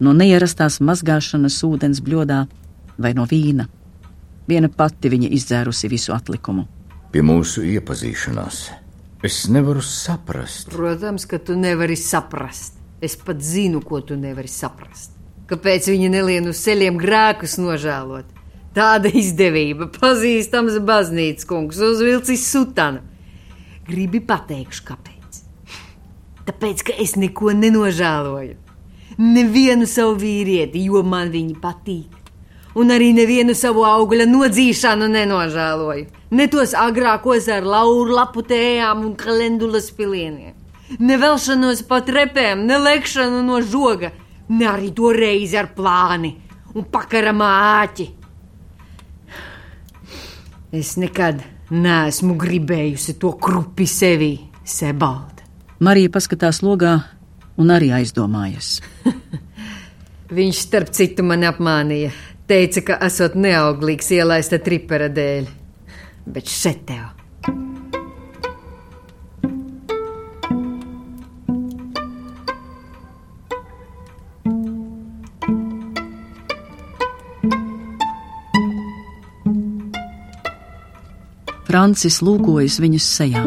no 0.00 0.12
neierastās 0.12 0.80
mazgāšanas 0.82 1.60
ūdens 1.66 2.02
bļodā 2.02 2.44
vai 2.98 3.12
no 3.14 3.26
vīna. 3.30 3.68
Viena 4.46 4.70
pati 4.70 5.10
viņa 5.10 5.30
izdzērusi 5.38 5.90
visu 5.90 6.14
atlikumu. 6.14 6.66
Pie 7.12 7.22
mūsu 7.22 7.64
iepazīšanās 7.66 8.62
es 9.26 9.44
nevaru 9.50 9.82
saprast. 9.82 10.70
Protams, 10.74 11.26
ka 11.26 11.38
tu 11.38 11.56
nevari 11.58 11.96
saprast. 11.98 12.74
Es 13.02 13.16
pat 13.16 13.42
zinu, 13.42 13.82
ko 13.84 14.00
tu 14.00 14.16
nevari 14.16 14.48
saprast. 14.48 15.12
Kāpēc 15.46 15.90
viņa 15.92 16.10
nelien 16.10 16.48
uz 16.50 16.62
ceļiem 16.64 16.98
grēkus 16.98 17.58
nožēlot? 17.60 18.35
Tāda 18.76 19.08
izdevība, 19.08 19.86
pazīstams 19.94 20.74
baznīcas 20.84 21.46
kungs, 21.48 21.78
uzvilcis 21.80 22.42
sutanu. 22.44 23.00
Gribi 23.88 24.20
pateikšu, 24.20 24.82
kāpēc? 24.84 25.38
Tāpēc, 26.44 26.82
ka 26.84 26.96
es 27.00 27.14
neko 27.16 27.54
nenožēloju. 27.56 28.56
Nevienu 29.16 29.88
savu 29.88 30.18
vīrieti, 30.20 30.82
jo 30.90 31.00
man 31.06 31.32
viņi 31.32 31.56
patīk. 31.62 32.12
Un 32.76 32.92
arī 32.92 33.14
nevienu 33.16 33.54
savu 33.56 33.86
augļa 33.88 34.26
nodzīšanu 34.28 35.08
nenožēloju. 35.14 36.04
Ne 36.36 36.48
tos 36.52 36.74
agrākos 36.76 37.48
ar 37.48 37.64
lauru 37.64 38.12
lapu 38.18 38.44
tējām 38.44 39.06
un 39.06 39.16
kalendulas 39.16 39.88
pilieniem. 39.96 40.52
Ne 41.00 41.16
velšanos 41.22 41.80
pa 41.88 42.02
trepēm, 42.04 42.66
ne 42.68 42.76
lekšanu 42.82 43.40
no 43.46 43.62
žoga, 43.64 44.12
ne 44.52 44.68
arī 44.68 44.92
to 44.92 45.14
reizi 45.16 45.56
ar 45.56 45.72
plāni 45.72 46.34
un 46.76 46.84
pakaramā 46.92 47.50
āķi. 47.80 48.10
Es 50.74 50.96
nekad 50.98 51.42
neesmu 51.70 52.34
gribējusi 52.38 53.16
to 53.22 53.32
krupi 53.38 53.86
sevī, 53.86 54.32
Sebalda. 54.66 55.44
Marija 55.78 56.10
paskatās 56.10 56.58
logā 56.64 56.96
un 57.60 57.70
arī 57.70 57.92
aizdomājas. 57.94 58.80
Viņš 60.36 60.62
starp 60.66 60.90
citu 60.96 61.22
man 61.26 61.46
apmānīja. 61.46 62.10
Teica, 62.50 62.82
ka 62.82 62.98
esot 63.06 63.36
neauglīgs 63.38 64.10
ielaista 64.16 64.58
tripera 64.62 65.06
dēļ. 65.12 65.46
Bet 66.34 66.50
šeit 66.50 66.82
tev. 66.88 67.15
Francis 81.76 82.22
lūkojas 82.24 82.78
viņas 82.80 83.06
sejā. 83.18 83.42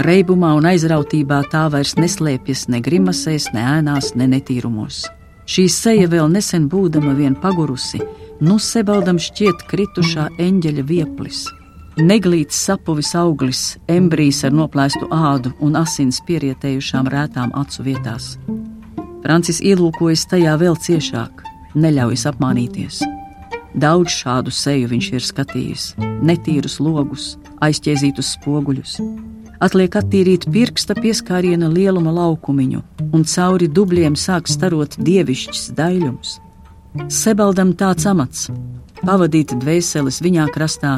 Reibumā 0.00 0.54
un 0.56 0.64
aizrautībā 0.70 1.42
tā 1.52 1.66
vairs 1.68 1.90
neslēpjas 2.00 2.62
ne 2.72 2.78
grimasēs, 2.80 3.50
ne 3.52 3.66
ēnās, 3.68 4.14
ne 4.16 4.24
netīrumos. 4.32 5.02
Šī 5.44 5.66
seja 5.68 6.06
vēl 6.08 6.30
nesen 6.32 6.70
būdama 6.72 7.12
vien 7.18 7.36
pagurusi, 7.36 8.00
nu 8.40 8.56
sebaldam 8.56 9.20
šķiet 9.20 9.66
kritušā 9.68 10.24
eņģeļa 10.40 10.86
vieplis. 10.88 11.42
Neglīts 12.00 12.62
sapuvis 12.64 13.12
auglis, 13.20 13.62
embrijs 13.92 14.40
ar 14.48 14.56
noplēstu 14.56 15.10
ādu 15.12 15.52
un 15.60 15.76
asins 15.84 16.22
pierietējušām 16.24 17.12
rētām 17.12 17.52
acu 17.60 17.84
vietās. 17.90 18.38
Francis 19.20 19.60
ielūkojas 19.60 20.24
tajā 20.32 20.56
vēl 20.64 20.80
ciešāk, 20.80 21.44
neļaujas 21.76 22.24
apmānīties. 22.32 23.04
Daudz 23.76 24.14
šādu 24.22 24.52
seju 24.54 24.88
viņš 24.88 25.08
ir 25.12 25.24
skatījis, 25.24 25.88
netīrus 26.24 26.78
logus, 26.80 27.34
aizķēzītus 27.60 28.32
spoguļus. 28.38 28.98
Atliek 29.60 29.96
attīrīt 29.98 30.46
pirksta 30.54 30.94
pieskāriena 30.94 31.68
lieluma 31.68 32.12
laukumiņu, 32.14 32.82
un 33.12 33.24
cauri 33.26 33.68
dubļiem 33.68 34.16
sāk 34.16 34.48
starot 34.48 34.96
dievišķs 35.02 35.72
daļums. 35.76 36.38
Sebaldam 37.12 37.74
tāds 37.76 38.06
amats- 38.08 38.48
pavadīt 39.06 39.52
dvēseles 39.60 40.22
viņā 40.24 40.48
krastā, 40.54 40.96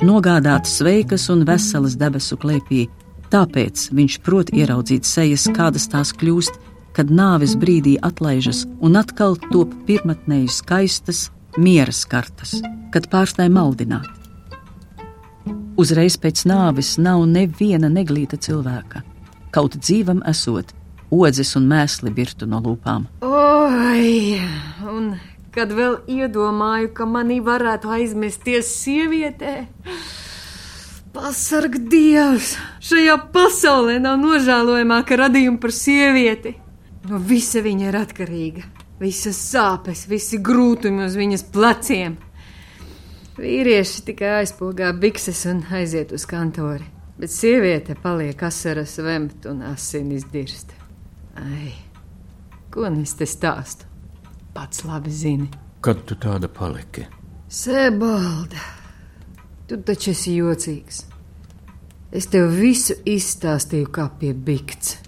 nogādāt 0.00 0.68
sveikas 0.68 1.28
un 1.30 1.44
veselas 1.44 1.96
debesu 1.96 2.36
klēpī, 2.36 2.88
tāpēc 3.30 3.90
viņš 3.90 4.20
prot 4.22 4.52
ieraudzīt 4.52 5.04
sejas, 5.04 5.48
kādas 5.48 5.88
tās 5.88 6.12
kļūst, 6.12 6.58
kad 6.92 7.08
nāves 7.08 7.56
brīdī 7.56 7.96
atlaižas 7.98 8.66
un 8.80 8.96
atkal 8.96 9.36
top 9.50 9.72
pirmatnēji 9.86 10.50
skaistas, 10.50 11.30
miera 11.56 11.92
skartas, 11.92 12.56
kad 12.92 13.08
pārstāj 13.12 13.48
maldināt. 13.52 14.08
Uzreiz 15.80 16.18
pēc 16.20 16.44
nāves 16.48 16.96
nav 17.00 17.24
neviena 17.26 17.88
neglīta 17.88 18.36
cilvēka. 18.36 19.02
Kaut 19.52 19.76
dzīvam 19.80 20.22
esot, 20.28 20.72
odzes 21.12 21.54
un 21.56 21.68
mēsli 21.68 22.12
birtu 22.14 22.48
no 22.48 22.60
lūpām. 22.64 23.08
Oi, 23.24 24.40
un 24.88 25.14
kad 25.52 25.72
vēl 25.76 25.98
iedomāju, 26.08 26.92
ka 26.96 27.06
manī 27.08 27.40
varētu 27.44 27.92
aizmesties 27.92 28.72
sievietē. 28.82 29.54
Pasarg 31.12 31.76
Dievs! 31.92 32.54
Šajā 32.80 33.18
pasaulē 33.34 33.98
nav 34.00 34.16
nožēlojamāka 34.22 35.18
radījuma 35.20 35.60
par 35.60 35.74
sievieti. 35.76 36.54
No 37.08 37.20
visa 37.20 37.60
viņa 37.60 37.90
ir 37.90 37.98
atkarīga. 38.00 38.64
Visas 39.00 39.38
sāpes, 39.40 40.04
visi 40.08 40.38
grūtumi 40.38 41.06
uz 41.06 41.16
viņas 41.18 41.46
pleciem. 41.54 42.18
Vīrieši 43.38 44.02
tikai 44.10 44.34
aizpogā 44.42 44.90
bikses 44.92 45.46
un 45.48 45.62
aiziet 45.72 46.12
uz 46.12 46.26
kantori, 46.28 46.84
bet 47.18 47.32
sieviete 47.32 47.96
paliek 47.98 48.42
asaras 48.44 48.98
vemt 49.00 49.48
un 49.48 49.62
asinis 49.70 50.26
dirst. 50.32 50.74
Ai, 51.40 51.72
ko 52.70 52.90
nu 52.92 53.06
es 53.06 53.16
te 53.16 53.26
stāstu? 53.26 53.88
Pats 54.52 54.84
labi 54.84 55.10
zini. 55.10 55.48
Kad 55.80 56.04
tu 56.04 56.18
tāda 56.20 56.50
paliki? 56.52 57.06
Sebalda, 57.48 58.60
tu 59.66 59.80
taču 59.80 60.12
esi 60.12 60.36
jocīgs. 60.36 61.06
Es 62.12 62.28
tev 62.28 62.52
visu 62.52 62.98
izstāstīju 63.08 63.88
kā 63.88 64.10
pie 64.20 64.34
bikts. 64.36 64.98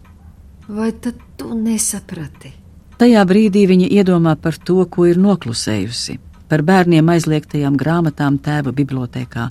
Vai 0.73 0.95
tad 0.97 1.21
tu 1.37 1.53
nesaprati? 1.53 2.63
Tajā 2.95 3.25
brīdī 3.27 3.65
viņa 3.67 3.89
iedomā 3.91 4.37
par 4.39 4.55
to, 4.55 4.85
ko 4.87 5.09
ir 5.11 5.19
noklusējusi, 5.19 6.21
par 6.47 6.63
bērniem 6.63 7.09
aizliegtajām 7.11 7.75
grāmatām 7.81 8.37
tēva 8.39 8.71
bibliotekā. 8.71 9.49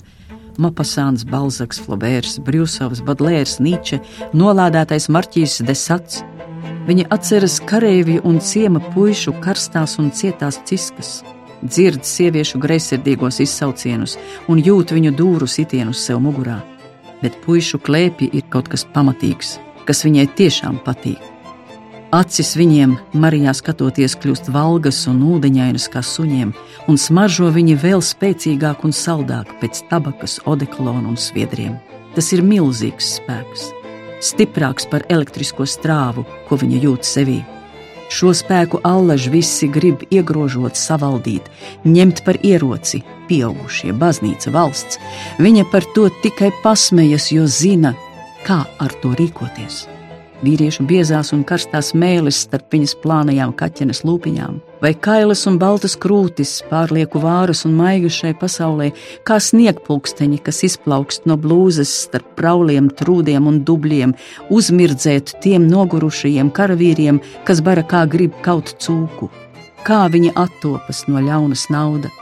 Mopasāns, 0.56 1.26
Balzaks, 1.28 1.80
Flobērs, 1.84 2.38
Brūsovs, 2.46 3.02
Badlērs, 3.04 3.58
Nīče, 3.60 3.98
nolādētais 4.38 5.10
Marķīs 5.12 5.58
Desats. 5.66 6.22
Viņa 6.88 7.08
atceras 7.12 7.58
kareivju 7.68 8.22
un 8.24 8.40
ciema 8.40 8.80
puišu 8.94 9.34
karstās 9.44 9.98
un 10.00 10.08
cietās 10.14 10.60
ciskas, 10.64 11.18
dzird 11.60 12.08
sieviešu 12.08 12.62
greizsirdīgos 12.64 13.42
izsaucienus 13.44 14.16
un 14.48 14.62
jūt 14.62 14.96
viņu 14.96 15.12
dūru 15.20 15.50
sitienus 15.50 16.06
sev 16.06 16.22
mugurā. 16.24 16.62
Bet 17.20 17.36
puišu 17.44 17.82
klēpī 17.84 18.30
ir 18.32 18.48
kaut 18.48 18.72
kas 18.72 18.88
pamatīgs, 18.96 19.58
kas 19.84 20.04
viņai 20.06 20.28
tiešām 20.40 20.80
patīk. 20.86 21.33
Acis 22.14 22.52
viņiem, 22.54 22.92
Marijā 23.18 23.50
skatoties, 23.58 24.12
kļūst 24.22 24.46
valgas 24.54 25.00
un 25.10 25.16
ūdeņainas 25.34 25.88
kā 25.90 25.98
suņiem, 25.98 26.52
un 26.86 26.98
smaržo 27.00 27.48
viņi 27.50 27.74
vēl 27.82 28.02
spēcīgāk 28.06 28.84
un 28.86 28.92
saldāk 28.94 29.48
pēc 29.58 29.80
tabakas, 29.90 30.36
odekolona 30.46 31.10
un 31.10 31.16
sviedriem. 31.18 31.72
Tas 32.14 32.28
ir 32.36 32.44
milzīgs 32.46 33.08
spēks, 33.16 33.64
stiprāks 34.22 34.86
par 34.92 35.02
elektrisko 35.10 35.66
strāvu, 35.66 36.22
ko 36.46 36.58
viņa 36.60 36.82
jūt 36.84 37.08
sevī. 37.08 37.40
Šo 38.14 38.30
spēku 38.36 38.78
allaž 38.86 39.26
visi 39.32 39.66
grib 39.66 40.04
iegrožot, 40.06 40.78
savaldīt, 40.78 41.48
ņemt 41.82 42.22
par 42.28 42.38
ieroci, 42.46 43.02
pieaugušie, 43.26 43.90
baznīca, 43.90 44.54
valsts. 44.54 45.02
Viņa 45.42 45.66
par 45.74 45.88
to 45.96 46.06
tikai 46.22 46.52
pasmējas, 46.62 47.32
jo 47.34 47.48
zina, 47.50 47.96
kā 48.46 48.60
ar 48.78 48.94
to 49.02 49.16
rīkoties 49.18 49.82
vīriešu 50.44 50.84
biezās 50.88 51.32
un 51.34 51.42
karstās 51.48 51.92
mēlis 51.96 52.42
starp 52.44 52.72
viņas 52.74 52.94
plānajām 53.02 53.52
kaķenes 53.56 54.02
lūpiņām, 54.06 54.58
vai 54.82 54.92
kailas 55.06 55.44
un 55.50 55.56
baltas 55.62 55.96
krūtis, 56.00 56.52
pārlieku 56.70 57.22
vārus 57.22 57.64
un 57.68 57.76
maigas 57.78 58.18
šai 58.20 58.34
pasaulē, 58.40 58.90
kā 59.28 59.38
sniegpulksteņi, 59.40 60.40
kas 60.44 60.62
izplaukst 60.68 61.28
no 61.30 61.38
blūzes 61.40 61.92
starp 62.06 62.34
prauliem, 62.38 62.90
trūdiem 63.00 63.48
un 63.50 63.62
dubļiem, 63.68 64.12
uzmirdzēt 64.54 65.36
tiem 65.44 65.66
nogurušajiem 65.70 66.52
karavīriem, 66.54 67.22
kas 67.48 67.64
bara 67.64 67.86
kā 67.86 68.04
grib 68.10 68.36
kaut 68.44 68.76
cūku. 68.84 69.30
Kā 69.84 70.04
viņi 70.12 70.32
attopas 70.40 71.04
no 71.08 71.20
ļaunas 71.24 71.66
naudas, 71.72 72.12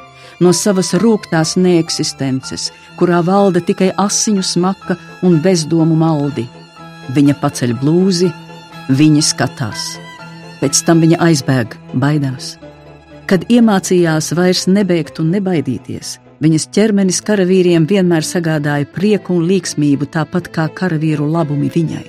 no 0.42 0.50
savas 0.56 0.94
rūktās 0.98 1.54
neeksistences, 1.60 2.70
kurā 2.98 3.20
valda 3.26 3.62
tikai 3.62 3.92
asiņu 3.98 4.42
smaka 4.54 4.98
un 5.22 5.38
bezdomu 5.44 5.98
maldi 5.98 6.48
Viņa 7.10 7.34
paceļ 7.42 7.72
blūzi, 7.80 8.28
viņa 8.94 9.22
skatās. 9.26 9.86
Pēc 10.60 10.82
tam 10.86 11.02
viņa 11.02 11.18
aizbēg, 11.26 11.74
baidās. 11.98 12.52
Kad 13.26 13.48
iemācījās 13.50 14.30
vairs 14.38 14.68
nebeigt 14.70 15.18
un 15.18 15.32
nebaidīties, 15.34 16.14
viņas 16.44 16.68
ķermenis 16.76 17.18
karavīriem 17.26 17.88
vienmēr 17.90 18.22
sagādāja 18.26 18.86
prieku 18.94 19.34
un 19.40 19.48
līksmību, 19.50 20.06
tāpat 20.14 20.52
kā 20.54 20.68
karavīru 20.70 21.26
labumi 21.26 21.72
viņai. 21.74 22.06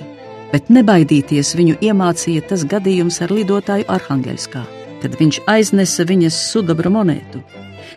Bet 0.52 0.70
nebaidīties 0.70 1.56
viņu 1.58 1.80
iemācīja 1.82 2.46
tas 2.52 2.62
gadījums 2.70 3.18
ar 3.26 3.34
lidotāju 3.34 3.90
Arhangelskā, 3.90 4.62
kad 5.02 5.18
viņš 5.18 5.42
aiznesa 5.50 6.06
viņas 6.06 6.38
sudabra 6.52 6.94
monētu 6.94 7.42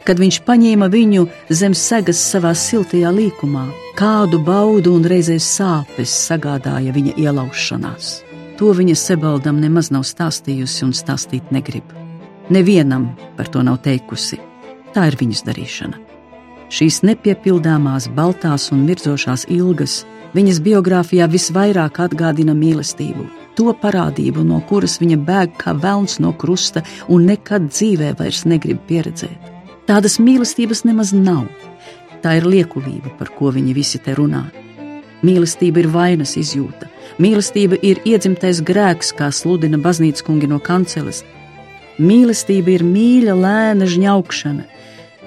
kad 0.07 0.21
viņš 0.23 0.39
paņēma 0.47 0.87
viņu 0.87 1.25
zem 1.51 1.73
segas 1.75 2.21
savā 2.31 2.53
siltajā 2.55 3.11
līkumā, 3.11 3.65
kādu 3.99 4.39
baudu 4.39 4.93
un 4.95 5.03
reizē 5.03 5.35
sāpes 5.43 6.13
sagādāja 6.29 6.93
viņa 6.95 7.17
ielaušanās. 7.19 8.11
To 8.57 8.71
viņa 8.73 8.95
Sebaldam 8.97 9.59
nemaz 9.61 9.91
nav 9.91 10.05
stāstījusi 10.07 10.85
un 10.87 10.93
stāstīt 10.95 11.51
negrib. 11.51 11.91
Nevienam 12.49 13.09
par 13.35 13.51
to 13.51 13.61
nav 13.67 13.81
teikusi. 13.83 14.39
Tā 14.95 15.09
ir 15.11 15.17
viņas 15.19 15.43
darīšana. 15.49 15.99
Šīs 16.71 17.01
nepiepildāmās, 17.07 18.07
baltās 18.15 18.69
un 18.71 18.87
mirdzošās 18.87 19.45
ilgas 19.51 19.99
viņas 20.35 20.63
biogrāfijā 20.63 21.27
visvairāk 21.31 21.99
atgādina 22.07 22.55
mīlestību, 22.55 23.27
to 23.59 23.75
parādību, 23.83 24.47
no 24.47 24.63
kuras 24.71 24.97
viņa 25.03 25.19
bēg 25.27 25.59
kā 25.59 25.75
velns 25.75 26.17
no 26.23 26.31
krusta 26.31 26.83
un 27.07 27.27
nekad 27.27 27.69
dzīvē 27.71 28.15
vairs 28.19 28.43
negrib 28.47 28.81
pieredzēt. 28.87 29.56
Tādas 29.87 30.17
mīlestības 30.19 30.81
nemaz 30.83 31.13
nav. 31.15 31.45
Tā 32.19 32.33
ir 32.41 32.47
liekulība, 32.49 33.13
par 33.15 33.29
ko 33.31 33.53
viņi 33.55 33.75
visi 33.77 33.99
te 34.03 34.17
runā. 34.17 34.43
Mīlestība 35.23 35.79
ir 35.79 35.87
vainas 35.93 36.35
izjūta, 36.37 36.89
mīlestība 37.23 37.79
ir 37.81 38.01
iedzimtais 38.05 38.59
grēks, 38.67 39.13
kā 39.15 39.29
sludina 39.31 39.79
baznīcas 39.79 40.25
kungi 40.27 40.49
no 40.51 40.59
kanceles. 40.59 41.23
Mīlestība 42.03 42.75
ir 42.75 42.83
mīļa, 42.85 43.37
lēna 43.39 43.87
žņaukšana, 43.87 44.67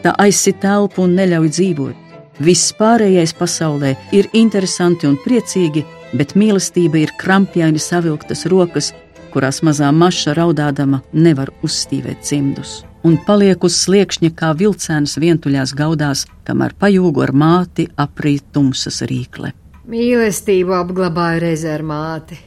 tā 0.04 0.12
aizsit 0.26 0.60
telpu 0.62 1.06
un 1.06 1.16
neļauj 1.16 1.50
dzīvot. 1.56 2.04
Viss 2.44 2.76
pārējais 2.76 3.32
pasaulē 3.40 3.94
ir 4.16 4.28
interesanti 4.36 5.08
un 5.08 5.16
priecīgi, 5.24 5.86
bet 6.12 6.36
mīlestība 6.36 7.00
ir 7.00 7.16
krampjaini 7.18 7.80
savilktas 7.80 8.44
rokas, 8.52 8.92
kurās 9.32 9.64
mazā 9.64 9.88
maša 9.88 10.36
raudādama 10.36 11.00
nevar 11.16 11.50
uzstīvēt 11.64 12.22
cimdus 12.28 12.82
un 13.06 13.16
paliek 13.26 13.64
uz 13.64 13.78
sliekšņa 13.80 14.30
kā 14.36 14.50
vilcēns 14.56 15.16
vientuļās 15.20 15.72
gaudās, 15.76 16.26
kamēr 16.44 16.74
pajūgu 16.80 17.24
ar 17.24 17.32
māti 17.32 17.88
aprīt 17.96 18.50
tumsas 18.54 19.00
rīkle. 19.08 19.54
Mīlestību 19.90 20.76
apglabāju 20.76 21.40
reizē 21.46 21.74
ar 21.78 21.84
māti. 21.86 22.38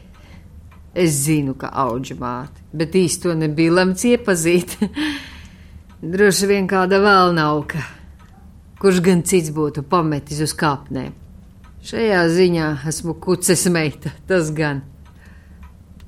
Es 0.93 1.23
zinu, 1.25 1.55
ka 1.57 1.71
auģa 1.83 2.15
māte, 2.19 2.61
bet 2.71 2.93
īsti 2.93 3.25
to 3.25 3.33
nebija 3.37 3.73
lemts 3.79 4.05
iepazīt. 4.05 4.77
Droši 6.13 6.49
vien 6.51 6.69
kāda 6.69 6.99
vēl 7.01 7.33
nauka, 7.33 7.81
kurš 8.79 9.01
gan 9.01 9.25
cits 9.25 9.49
būtu 9.55 9.85
pametis 9.89 10.43
uz 10.45 10.53
kāpnēm. 10.59 11.15
Šajā 11.83 12.21
ziņā 12.31 12.67
esmu 12.87 13.17
kuces 13.19 13.65
meita, 13.73 14.13
tas 14.29 14.53
gan. 14.55 14.85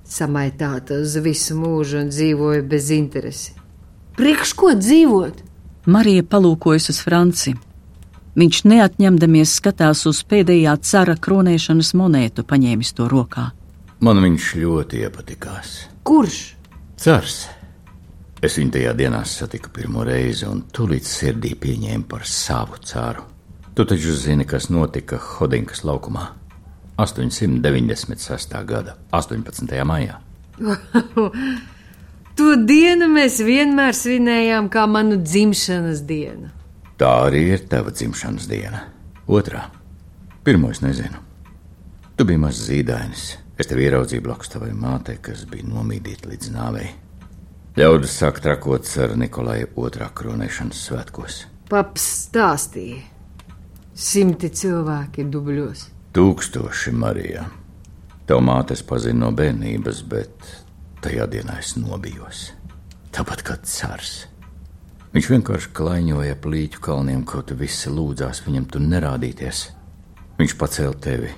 Samaitāta 0.05 1.01
uz 1.01 1.17
visu 1.25 1.58
mūžu 1.58 2.03
un 2.03 2.13
dzīvoju 2.13 2.63
bez 2.69 2.93
interesi. 2.93 3.64
Priekš 4.15 4.54
ko 4.56 4.69
dzīvot? 4.80 5.41
Marija 5.91 6.23
palūkojas 6.23 6.88
uz 6.93 7.01
Franci. 7.04 7.51
Viņš 8.39 8.62
neatņemdamies 8.71 9.58
skatās 9.60 10.06
uz 10.08 10.21
pēdējā 10.23 10.71
cara 10.88 11.17
kronēšanas 11.19 11.91
monētu, 11.99 12.45
paņēmis 12.47 12.93
to 12.95 13.10
rokā. 13.12 13.49
Man 13.99 14.21
viņš 14.23 14.47
ļoti 14.62 15.04
iepatikās. 15.04 15.75
Kurš? 16.08 16.39
Cars. 16.95 17.38
Es 18.39 18.56
viņu 18.56 18.78
tajā 18.78 18.95
dienā 18.95 19.21
satiku 19.28 19.73
pirmo 19.75 20.08
reizi 20.08 20.47
un 20.47 20.63
tūlīt 20.71 21.04
sirdī 21.08 21.51
pieņēmu 21.60 22.08
par 22.08 22.23
savu 22.23 22.80
cāru. 22.88 23.28
Tu 23.75 23.84
taču 23.84 24.15
zini, 24.15 24.47
kas 24.47 24.71
notika 24.71 25.19
Hodinkas 25.19 25.84
laukumā 25.84 26.30
896. 26.95 28.60
gada 28.63 28.95
18. 29.12 29.75
maijā. 29.84 30.21
To 32.36 32.58
dienu 32.60 33.08
mēs 33.08 33.38
vienmēr 33.48 33.95
svinējām 33.95 34.67
kā 34.71 34.84
manu 34.91 35.21
dzimšanas 35.24 36.02
dienu. 36.04 36.50
Tā 37.00 37.12
arī 37.30 37.45
ir 37.56 37.63
tava 37.71 37.93
dzimšanas 37.95 38.50
diena. 38.52 38.82
Otrā. 39.32 39.69
Pirmo 40.43 40.67
es 40.74 40.82
nezinu. 40.84 41.21
Tu 42.15 42.28
biji 42.28 42.41
mazs 42.43 42.67
zīdainis. 42.67 43.24
Es 43.56 43.71
tevi 43.71 43.88
ieraudzīju 43.88 44.26
blakus 44.26 44.52
tavai 44.52 44.74
mātei, 44.76 45.15
kas 45.24 45.45
bija 45.48 45.63
nomīdīta 45.69 46.28
līdz 46.28 46.52
nāvei. 46.52 46.89
Ļaudis 47.80 48.17
sāk 48.19 48.41
trakot 48.43 48.88
ar 49.04 49.15
Nikolai 49.19 49.62
otrā 49.80 50.10
kronēšanas 50.15 50.84
svētkos. 50.89 51.39
Paps 51.71 52.04
stāstīja. 52.28 53.00
Simti 53.95 54.52
cilvēki 54.52 55.24
dubļos. 55.32 55.88
Tūkstoši 56.15 56.91
Marijā. 57.00 57.48
Tev 58.28 58.43
mātes 58.43 58.84
pazina 58.84 59.24
no 59.24 59.32
bērnības, 59.36 60.04
bet 60.12 60.48
Tajā 61.06 61.28
dienā 61.30 61.60
es 61.62 61.76
nobijos. 61.78 62.48
Tāpat 63.13 63.44
kā 63.46 63.56
cars. 63.62 64.24
Viņš 65.13 65.28
vienkārši 65.30 65.70
klaiņoja 65.78 66.34
ap 66.34 66.48
līķu 66.50 66.82
kalniem, 66.82 67.20
kaut 67.30 67.52
visi 67.60 67.91
lūdzās 67.94 68.39
viņam 68.41 68.65
tur 68.74 68.82
nerādīties. 68.82 69.60
Viņš 70.39 70.56
pacēla 70.58 70.98
tevi, 71.06 71.30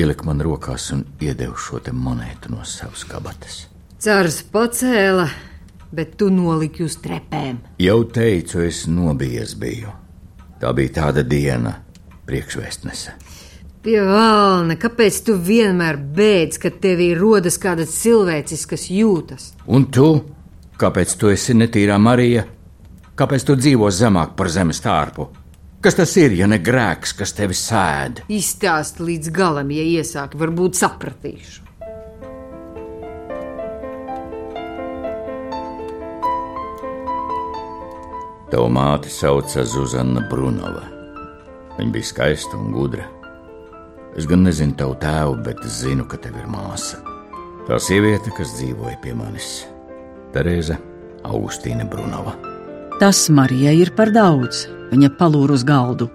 ielika 0.00 0.24
man 0.24 0.40
rokās 0.40 0.88
un 0.96 1.04
iedeva 1.20 1.52
šo 1.52 1.82
te 1.84 1.92
monētu 1.92 2.54
no 2.54 2.64
savas 2.64 3.04
kabatas. 3.04 3.66
Cars 4.00 4.40
pacēla, 4.40 5.28
bet 5.92 6.16
tu 6.16 6.30
noliki 6.32 6.88
uz 6.88 6.96
trepēm. 7.04 7.60
Jau 7.76 8.00
teicu, 8.08 8.64
es 8.64 8.86
nobijies 8.88 9.52
biju. 9.60 9.92
Tā 10.64 10.72
bija 10.72 10.96
tāda 11.02 11.28
diena, 11.28 11.76
priekšvēstnese. 12.24 13.18
Pie 13.80 13.96
valna, 14.04 14.74
kāpēc 14.76 15.22
tu 15.24 15.38
vienmēr 15.40 15.96
bēdz, 16.12 16.58
kad 16.60 16.74
tevī 16.82 17.14
rodas 17.16 17.54
kāda 17.56 17.86
cilvēciskas 17.88 18.82
jūtas? 18.92 19.44
Un 19.72 19.86
tu? 19.88 20.08
Kāpēc 20.76 21.14
tu 21.16 21.30
esi 21.32 21.54
netīrā 21.56 21.94
Marija? 21.96 22.42
Kāpēc 23.16 23.46
tu 23.48 23.54
dzīvo 23.56 23.88
zemāk 23.88 24.34
par 24.36 24.50
zemes 24.52 24.82
tārpu? 24.84 25.30
Kas 25.80 25.96
tas 25.96 26.12
ir, 26.20 26.34
ja 26.36 26.44
ne 26.44 26.58
grēks, 26.60 27.14
kas 27.16 27.32
tevi 27.32 27.56
sēd? 27.56 28.20
Izstāst 28.28 29.00
līdz 29.00 29.32
galam, 29.32 29.72
ja 29.72 29.86
iesāki, 29.96 30.36
varbūt 30.36 30.76
sapratīšu. 30.76 31.64
Tava 38.52 38.68
māte 38.76 39.08
sauca 39.08 39.64
Zuzana 39.64 40.26
Brunova. 40.28 40.84
Viņa 41.78 41.96
bija 41.96 42.10
skaista 42.10 42.60
un 42.60 42.76
gudra. 42.76 43.08
Es 44.18 44.26
gan 44.26 44.42
nezinu 44.42 44.74
tavu 44.78 44.96
tēvu, 45.00 45.36
bet 45.46 45.62
zinu, 45.70 46.06
ka 46.10 46.18
tev 46.18 46.38
ir 46.40 46.48
māsa. 46.50 46.98
Tā 47.68 47.78
sieviete, 47.78 48.32
kas 48.34 48.56
dzīvoja 48.56 48.96
pie 49.02 49.14
manis, 49.14 49.50
Terēza 50.34 50.78
Augustīna 51.26 51.86
Brunova. 51.90 52.34
Tas 53.00 53.28
Marijai 53.32 53.78
ir 53.80 53.92
par 53.96 54.10
daudz. 54.12 54.66
Viņa 54.90 55.12
palūr 55.16 55.54
uz 55.54 55.62
galdu. 55.64 56.10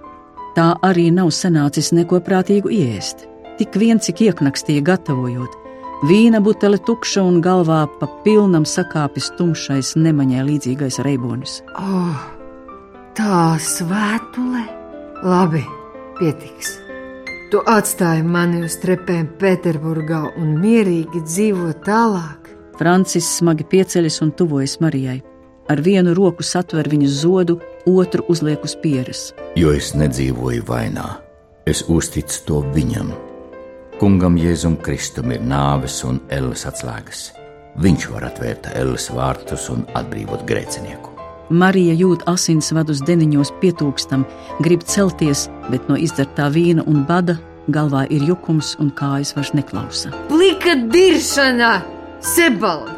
Tā 0.55 0.73
arī 0.84 1.08
nav 1.15 1.31
sanācis 1.34 1.93
neko 1.95 2.19
prātīgu 2.23 2.69
ēst. 2.75 3.25
Tik 3.58 3.79
vien 3.79 4.01
cik 4.03 4.25
ieknakstīja 4.27 4.84
gatavojot. 4.91 5.55
Vīna 6.05 6.41
butele 6.43 6.77
tukša 6.77 7.23
un 7.23 7.39
galvā 7.41 7.86
pa 7.99 8.10
pilnam 8.27 8.67
sakāpis 8.67 9.31
tumšais 9.39 9.95
nemaņai 9.95 10.45
līdzīgais 10.51 10.99
reibonis. 11.08 11.62
Oh, 11.79 12.25
tā 13.17 13.55
svētule! 13.63 14.67
Labi, 15.23 15.63
pietiks. 16.19 16.85
Tu 17.51 17.60
atstāji 17.69 18.23
mani 18.25 18.63
uz 18.65 18.73
trepēm 18.81 19.27
Pēterburgā 19.38 20.21
un 20.41 20.55
mierīgi 20.63 21.21
dzīvo 21.27 21.75
tālāk. 21.86 22.49
Francis 22.79 23.27
smagi 23.38 23.67
pieceļas 23.69 24.17
un 24.25 24.31
tuvojas 24.34 24.79
Marijai. 24.81 25.19
Ar 25.69 25.81
vienu 25.86 26.15
roku 26.17 26.43
satver 26.45 26.89
viņas 26.89 27.21
zodu, 27.21 27.60
otru 27.86 28.25
uzliek 28.34 28.65
uz 28.65 28.73
pieres. 28.81 29.23
Jo 29.58 29.75
es 29.77 29.93
nedzīvoju 29.93 30.65
vainā, 30.65 31.05
es 31.69 31.86
uzticu 31.86 32.41
to 32.49 32.62
viņam. 32.73 33.13
Kungam 34.01 34.41
Jēzum 34.41 34.81
Kristum 34.81 35.31
ir 35.31 35.45
nāves 35.45 36.01
un 36.05 36.23
elles 36.34 36.65
atslēgas. 36.65 37.27
Viņš 37.77 38.10
var 38.12 38.31
atvērt 38.31 38.73
elles 38.73 39.12
vārtus 39.13 39.69
un 39.69 39.86
atbrīvot 39.93 40.49
grēcinieku. 40.49 41.14
Marija 41.49 41.93
jūt 41.93 42.25
asinsvadus 42.29 43.03
deniņos 43.05 43.51
pietūkstam, 43.62 44.25
grib 44.65 44.86
celties, 44.89 45.47
bet 45.69 45.89
no 45.89 45.97
izdzertā 45.97 46.49
vīna 46.53 46.86
un 46.89 47.03
bada 47.05 47.38
galvā 47.67 48.05
ir 48.13 48.25
jukums 48.25 48.75
un 48.81 48.91
kājas 48.95 49.36
vairs 49.38 49.53
neklausa. 49.58 50.13
Plika 50.29 50.75
diršana! 50.91 51.73
Sebald! 52.25 52.89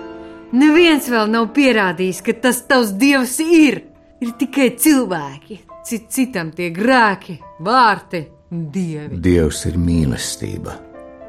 Neviens 0.55 1.10
vēl 1.12 1.27
nav 1.31 1.49
pierādījis, 1.55 2.21
ka 2.23 2.36
tas 2.43 2.62
tavs 2.69 2.93
dievs 2.95 3.36
ir. 3.43 3.81
Ir 4.23 4.31
tikai 4.39 4.71
cilvēki, 4.79 5.60
cit 5.86 6.07
citam 6.10 6.49
tie 6.55 6.71
grēki, 6.73 7.36
vārti 7.62 8.23
un 8.55 8.63
dievi. 8.73 9.19
Dievs 9.21 9.65
ir 9.69 9.77
mīlestība, 9.77 10.73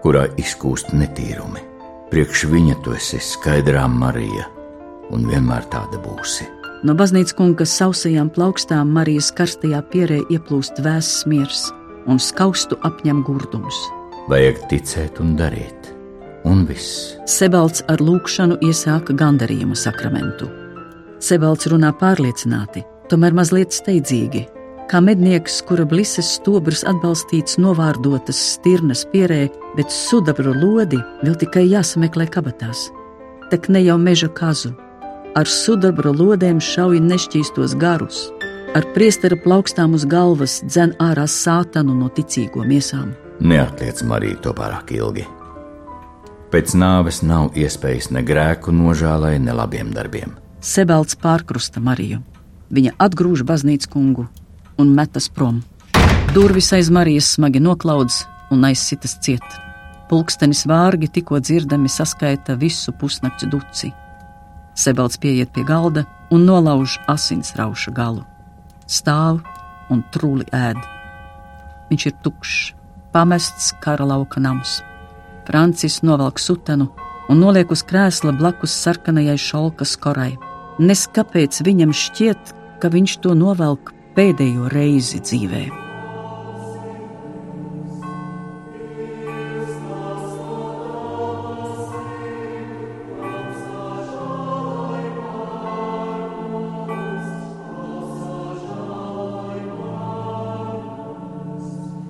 kurā 0.04 0.28
izkūst 0.40 0.94
netīrumi. 0.96 1.66
Priekš 2.08 2.46
viņa 2.48 2.78
tu 2.84 2.94
esi 2.96 3.20
skaidrā 3.20 3.84
Marija, 3.92 4.46
un 5.12 5.28
vienmēr 5.28 5.68
tāda 5.68 6.00
būsi. 6.00 6.57
No 6.86 6.94
baznīcas 6.94 7.34
kunga 7.34 7.66
sausajām 7.66 8.28
plaukstām 8.30 8.92
Marijas 8.94 9.32
karstajā 9.34 9.80
pierē 9.90 10.20
ieplūst 10.30 10.78
vēss 10.84 11.24
miers 11.26 11.66
un 12.06 12.20
skaustu 12.22 12.78
apņem 12.86 13.24
gurdums. 13.26 13.78
Vajag 14.30 14.60
ticēt 14.70 15.18
un 15.24 15.34
darīt, 15.38 15.90
un 16.46 16.62
viss. 16.68 17.16
Sebalds 17.26 17.82
ar 17.90 18.02
lūkšanu 18.04 18.60
iesāka 18.64 19.16
gandarījuma 19.16 19.74
sakramentu. 19.78 20.46
Sebalds 21.18 21.66
runā 21.72 21.90
pārliecināti, 21.98 22.84
tomēr 23.10 23.34
mazliet 23.34 23.74
steidzīgi, 23.74 24.44
kā 24.88 25.02
mednieks, 25.02 25.58
kura 25.66 25.82
blises 25.88 26.30
stobrs 26.38 26.84
atbalstīts 26.86 27.58
novārdotas 27.58 28.38
stirnas 28.54 29.02
pierē, 29.10 29.48
bet 29.74 29.90
sudraba 29.90 30.54
lodi 30.54 31.00
vēl 31.24 31.34
tikai 31.42 31.66
jāsameklē 31.72 32.30
kabatās. 32.30 32.86
Tak 33.50 33.66
ne 33.72 33.82
jau 33.82 33.98
meža 33.98 34.28
kazu, 34.30 34.76
ar 35.38 35.46
sudraba 35.46 36.10
lodēm 36.10 36.58
šauj 36.58 36.98
nešķīstos 37.04 37.76
garus, 37.78 38.26
ar 38.74 38.86
priestera 38.94 39.38
plaukstām 39.38 39.94
uz 39.94 40.06
galvas 40.08 40.58
dzen 40.66 40.96
ārā 41.02 41.28
sātanu 41.30 41.94
no 41.94 42.08
ticīgo 42.10 42.64
miesām. 42.66 43.12
Neatliec 43.38 44.02
Mariju 44.02 44.40
to 44.42 44.54
pārāk 44.56 44.90
ilgi. 44.96 45.26
Pēc 46.50 46.72
nāves 46.80 47.20
nav 47.22 47.54
iespējas 47.54 48.10
ne 48.10 48.24
grēku 48.24 48.72
nožēlai, 48.74 49.36
ne 49.38 49.54
labiem 49.54 49.92
darbiem. 49.94 50.34
Sebelts 50.64 51.14
pārkrusta 51.22 51.78
Mariju. 51.78 52.22
Viņa 52.74 52.96
atgrūž 52.98 53.44
baznīcas 53.46 53.90
kungu 53.92 54.26
un 54.80 54.90
metas 54.96 55.28
prom. 55.28 55.62
Durvis 56.34 56.72
aiz 56.74 56.90
Marijas 56.90 57.30
smagi 57.36 57.62
noklauds 57.62 58.24
un 58.50 58.66
aizsitas 58.66 59.14
ciet. 59.22 59.44
Pulkstenis 60.08 60.64
vārgi 60.66 61.12
tikko 61.12 61.38
dzirdami 61.38 61.88
saskaita 61.92 62.56
visu 62.58 62.96
pusnakts 62.96 63.46
duci. 63.52 63.92
Sebelts 64.78 65.18
pieiet 65.18 65.50
pie 65.54 65.64
galda 65.66 66.04
un 66.30 66.44
nolauž 66.46 66.98
asins 67.10 67.54
rauša 67.58 67.90
galu. 67.96 68.22
Stāv 68.86 69.40
un 69.90 70.04
trūli 70.14 70.46
ēd. 70.54 70.78
Viņš 71.88 72.06
ir 72.10 72.14
tukšs, 72.22 72.60
pamests 73.12 73.72
kara 73.82 74.06
lauka 74.06 74.40
nams. 74.44 74.78
Francis 75.48 76.02
novelk 76.04 76.38
sutenu 76.38 76.90
un 77.28 77.42
noliek 77.42 77.70
uz 77.74 77.82
krēsla 77.88 78.36
blakus 78.38 78.76
sarkanajai 78.84 79.38
šolkas 79.40 79.96
korai. 80.00 80.36
Nes 80.78 81.08
kāpēc 81.10 81.58
viņam 81.66 81.96
šķiet, 82.04 82.54
ka 82.78 82.92
viņš 82.92 83.18
to 83.24 83.34
novelk 83.34 83.92
pēdējo 84.14 84.70
reizi 84.70 85.18
dzīvē. 85.24 85.87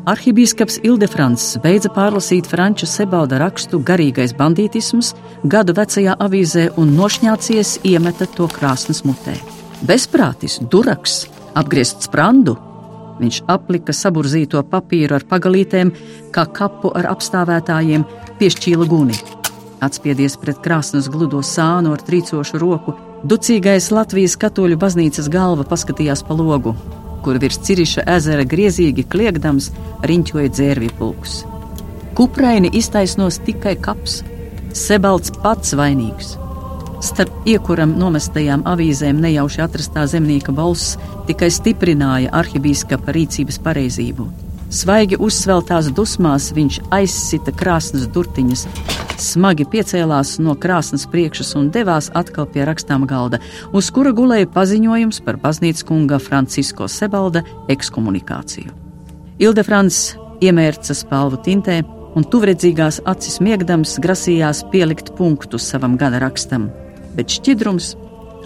Arhibīskaps 0.09 0.79
Ildefrants 0.89 1.43
beidza 1.61 1.91
pārlasīt 1.93 2.47
Franča 2.49 2.87
Sebalda 2.89 3.37
rakstu 3.43 3.77
Garīgais 3.85 4.33
bandītisms 4.39 5.11
gadu 5.53 5.75
vecajā 5.77 6.15
avīzē 6.25 6.63
un 6.81 6.95
nošņācies 6.97 7.75
iemeta 7.91 8.25
to 8.33 8.47
krāsnes 8.49 9.03
mutē. 9.05 9.35
Bezprātis, 9.85 10.57
duraks, 10.73 11.27
apgriezt 11.61 12.07
sprandu. 12.09 12.55
Viņš 13.19 13.43
aplika 13.53 13.93
saburzīto 13.93 14.63
papīru 14.71 15.19
ar 15.19 15.27
pagalītēm, 15.29 15.91
kā 16.33 16.47
kapu 16.57 16.95
ar 16.97 17.11
apstāvētājiem, 17.11 18.07
piešķīla 18.39 18.87
guni. 18.89 19.19
Atspiedies 19.85 20.39
pret 20.41 20.63
krāsnes 20.65 21.11
gludo 21.13 21.43
sānu 21.45 21.93
ar 21.93 22.07
trīcošu 22.07 22.63
roku, 22.63 22.97
ducīgais 23.29 23.91
Latvijas 23.93 24.39
katoļu 24.41 24.81
baznīcas 24.81 25.29
galva 25.35 25.69
paskatījās 25.69 26.25
pa 26.25 26.39
logu 26.39 26.73
kur 27.25 27.39
virs 27.43 27.61
Ciriša 27.67 28.07
ezera 28.17 28.47
griezīgi 28.49 29.05
kliegdams 29.13 29.71
riņķoja 30.11 30.55
dzērvju 30.57 30.97
pulks. 30.99 31.39
Kupraini 32.19 32.71
iztaisnos 32.75 33.39
tikai 33.47 33.77
kaps, 33.79 34.23
Sebalts 34.79 35.33
pats 35.43 35.73
vainīgs. 35.79 36.35
Starp 37.05 37.47
iekuram 37.49 37.95
nomestajām 37.99 38.65
avīzēm 38.69 39.21
nejauši 39.23 39.63
atrastā 39.65 40.05
zemnieka 40.11 40.53
balss 40.53 40.99
tikai 41.31 41.49
stiprināja 41.55 42.35
arhibīskapa 42.41 43.15
rīcības 43.17 43.61
pareizību. 43.65 44.29
Svaigi 44.69 45.17
uzsveltās 45.17 45.87
dusmās 45.97 46.51
viņš 46.53 46.77
aizsita 46.93 47.55
krāsnes 47.57 48.03
durtiņas, 48.13 48.67
smagi 49.17 49.65
piecēlās 49.73 50.35
no 50.45 50.53
krāsnes 50.61 51.07
priekšas 51.09 51.55
un 51.57 51.71
devās 51.73 52.11
atkal 52.19 52.45
pie 52.53 52.67
rakstām 52.69 53.07
galda, 53.09 53.39
uz 53.73 53.89
kura 53.89 54.13
gulēja 54.13 54.51
paziņojums 54.53 55.23
par 55.25 55.39
baznīcas 55.41 55.87
kunga 55.89 56.19
Francisko 56.21 56.85
Sebalda 56.85 57.41
ekskomunikāciju. 57.73 58.75
Ildefrants 59.41 60.19
iemērca 60.45 60.97
spalvu 60.99 61.41
tintē 61.47 61.79
un 62.19 62.27
tuvredzīgās 62.29 63.01
acis 63.09 63.39
miegdams 63.41 63.95
grasījās 64.05 64.67
pielikt 64.69 65.15
punktu 65.17 65.57
savam 65.57 65.97
gada 65.97 66.21
rakstam, 66.21 66.67
bet 67.17 67.33
šķidrums 67.39 67.95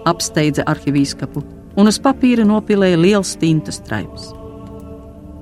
apsteidza 0.07 0.69
arhivīskapu 0.71 1.43
un 1.75 1.91
uz 1.91 1.99
papīra 2.05 2.47
nopilēja 2.47 3.03
liels 3.03 3.35
tintas 3.43 3.83
traips. 3.83 4.31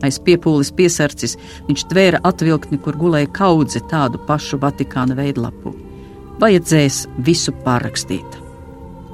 Aiz 0.04 0.18
piepūles 0.24 0.72
piesarcis 0.76 1.36
viņš 1.68 1.86
tvēra 1.90 2.20
atvilktni, 2.24 2.80
kur 2.80 2.96
gulēja 2.96 3.28
kaudze 3.36 3.82
tādu 3.90 4.20
pašu 4.28 4.60
Vatikāna 4.62 5.16
veidlapu. 5.18 5.74
Vajadzēs 6.40 7.04
visu 7.26 7.52
pārrakstīt. 7.64 8.38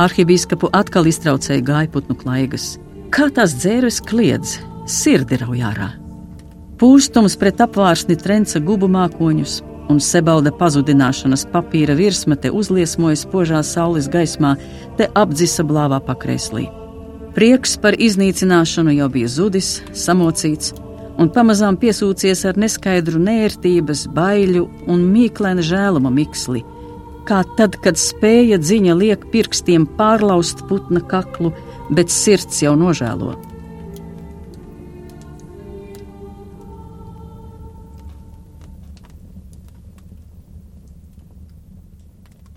Arhibīskapu 0.02 0.70
atkal 0.76 1.08
iztraucēja 1.10 1.64
gaiputnu 1.64 2.14
klaigas. 2.20 2.76
Kā 3.10 3.30
tās 3.32 3.54
dzērves 3.56 4.02
kliedz, 4.04 4.58
sirdi 4.86 5.38
raujārā. 5.40 5.94
Pūstums 6.76 7.38
pret 7.40 7.62
apvārsni 7.64 8.18
trenca 8.20 8.60
gubu 8.60 8.90
mākoņus, 8.92 9.62
un 9.88 10.00
sebalda 10.02 10.52
pazudināšanas 10.52 11.46
papīra 11.52 11.96
virsmete 11.96 12.50
uzliesmoja 12.52 13.16
spožā 13.22 13.62
saules 13.64 14.10
gaismā, 14.12 14.56
te 14.98 15.08
apdzisa 15.14 15.64
blāvā 15.64 16.02
pakrēslī. 16.04 16.66
Prieks 17.36 17.74
par 17.76 17.92
iznīcināšanu 18.00 18.94
jau 18.96 19.06
bija 19.12 19.28
zudis, 19.28 19.66
samocīts, 19.92 20.70
un 21.20 21.28
pamazām 21.28 21.76
piesūcies 21.76 22.46
ar 22.48 22.56
neskaidru 22.56 23.18
nērtības, 23.20 24.06
baiļu 24.16 24.62
un 24.88 25.02
mīklaina 25.12 25.60
žēluma 25.60 26.08
miksli. 26.16 26.62
Kā 27.28 27.42
tad, 27.58 27.76
kad 27.84 28.00
spēja 28.00 28.56
dziņa 28.62 28.94
liek 28.96 29.26
pirkstiem 29.34 29.84
pārlaust 29.98 30.62
putna 30.70 31.02
kaklu, 31.04 31.50
bet 31.92 32.08
sirds 32.08 32.62
jau 32.64 32.72
nožēlo. 32.72 33.34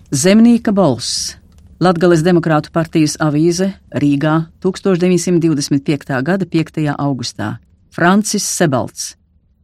Zemnieka 0.08 0.72
balss 0.72 1.34
Latgales 1.80 2.20
Demokrātu 2.20 2.68
partijas 2.76 3.14
avīze 3.24 3.70
Rīgā 3.96 4.34
1925. 4.60 6.10
gada 6.20 6.44
5. 6.44 6.82
augustā 6.92 7.54
Francis 7.88 8.44
Sebalts 8.44 9.14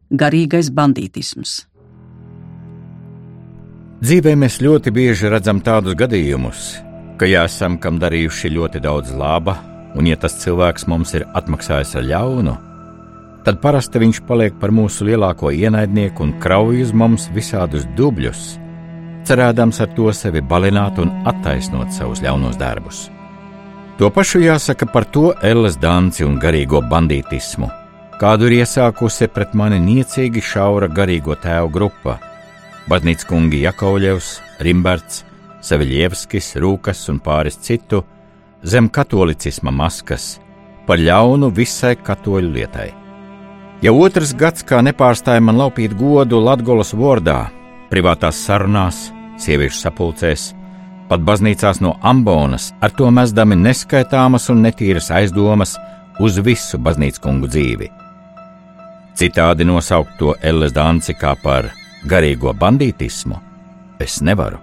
Garīgais 0.09 0.71
bandītisms. 0.73 1.53
Dzīvē 4.01 4.33
mēs 4.33 4.63
ļoti 4.65 4.95
bieži 4.97 5.29
redzam 5.29 5.61
tādus 5.61 5.93
gadījumus, 6.01 6.65
ka 7.21 7.29
jāsam 7.29 7.77
kam 7.77 8.01
darījuši 8.01 8.55
ļoti 8.55 8.81
daudz 8.89 9.13
laba, 9.13 9.59
un 9.93 10.09
ja 10.09 10.17
tas 10.17 10.41
cilvēks 10.41 10.89
mums 10.89 11.13
ir 11.21 11.29
atmaksājis 11.37 11.99
ar 12.01 12.13
ļaunu, 12.15 12.57
tad 13.45 13.61
parasti 13.61 14.01
viņš 14.01 14.25
paliek 14.25 14.57
par 14.57 14.73
mūsu 14.73 15.05
lielāko 15.05 15.53
ienaidnieku 15.53 16.25
un 16.25 16.39
krauj 16.41 16.81
uz 16.89 16.97
mums 16.97 17.29
visādus 17.37 17.85
dubļus, 18.01 18.55
cerēdams 19.27 19.81
ar 19.83 19.93
to 19.97 20.13
sevi 20.15 20.41
balināt 20.41 21.01
un 21.03 21.13
attaisnot 21.29 21.93
savus 21.95 22.23
ļaunos 22.25 22.59
darbus. 22.61 23.07
To 23.99 24.11
pašu 24.13 24.43
jāsaka 24.45 24.87
par 24.93 25.07
to 25.09 25.31
Elles 25.43 25.79
danci 25.81 26.25
un 26.25 26.37
garīgo 26.41 26.83
bandītismu, 26.85 27.71
kādu 28.21 28.51
ir 28.51 28.59
iesākusi 28.61 29.31
pret 29.33 29.55
mani 29.57 29.79
niecīgi 29.81 30.43
šaura 30.45 30.89
garīgo 30.89 31.37
tēvu 31.41 31.73
grupa- 31.73 32.19
Baznīca 32.91 33.27
kungi 33.27 33.63
Jakovļevs, 33.65 34.29
Rimberts, 34.61 35.25
Saviļievskis, 35.61 36.55
Rūkas 36.63 37.09
un 37.11 37.19
pāris 37.21 37.57
citu 37.57 38.05
zem 38.63 38.89
katolicisma 38.89 39.73
maskas 39.73 40.39
par 40.87 40.99
ļaunu 40.99 41.51
visai 41.51 41.97
katoļu 41.97 42.53
lietai. 42.53 42.93
Jau 43.83 43.97
otrs 44.01 44.33
gads 44.35 44.63
kā 44.63 44.81
nepārstāja 44.85 45.43
man 45.43 45.57
laupīt 45.57 45.97
godu 45.99 46.39
Latgolas 46.41 46.95
vordā, 46.95 47.51
privātās 47.91 48.39
sarunās, 48.47 49.11
sieviešu 49.41 49.81
sapulcēs, 49.81 50.49
pat 51.09 51.23
baznīcās 51.23 51.81
no 51.85 51.95
ambonas, 52.03 52.73
ar 52.81 52.95
to 52.97 53.11
mezdami 53.11 53.59
neskaitāmas 53.61 54.51
un 54.53 54.65
netīras 54.67 55.11
aizdomas 55.15 55.77
uz 56.21 56.41
visu 56.43 56.79
baznīcas 56.83 57.23
kungu 57.23 57.51
dzīvi. 57.51 57.91
Citādi 59.17 59.65
nosaukt 59.65 60.19
to 60.21 60.35
Elles 60.45 60.75
danci 60.77 61.15
kā 61.17 61.33
par 61.43 61.71
garīgo 62.05 62.53
bandītismu, 62.53 63.39
es 64.01 64.21
nevaru. 64.21 64.59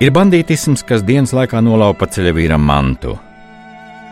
Ir 0.00 0.14
bandītisms, 0.16 0.84
kas 0.86 1.02
dienas 1.04 1.34
laikā 1.36 1.60
nolaupa 1.60 2.06
ceļavīram 2.08 2.62
mantu. 2.64 3.18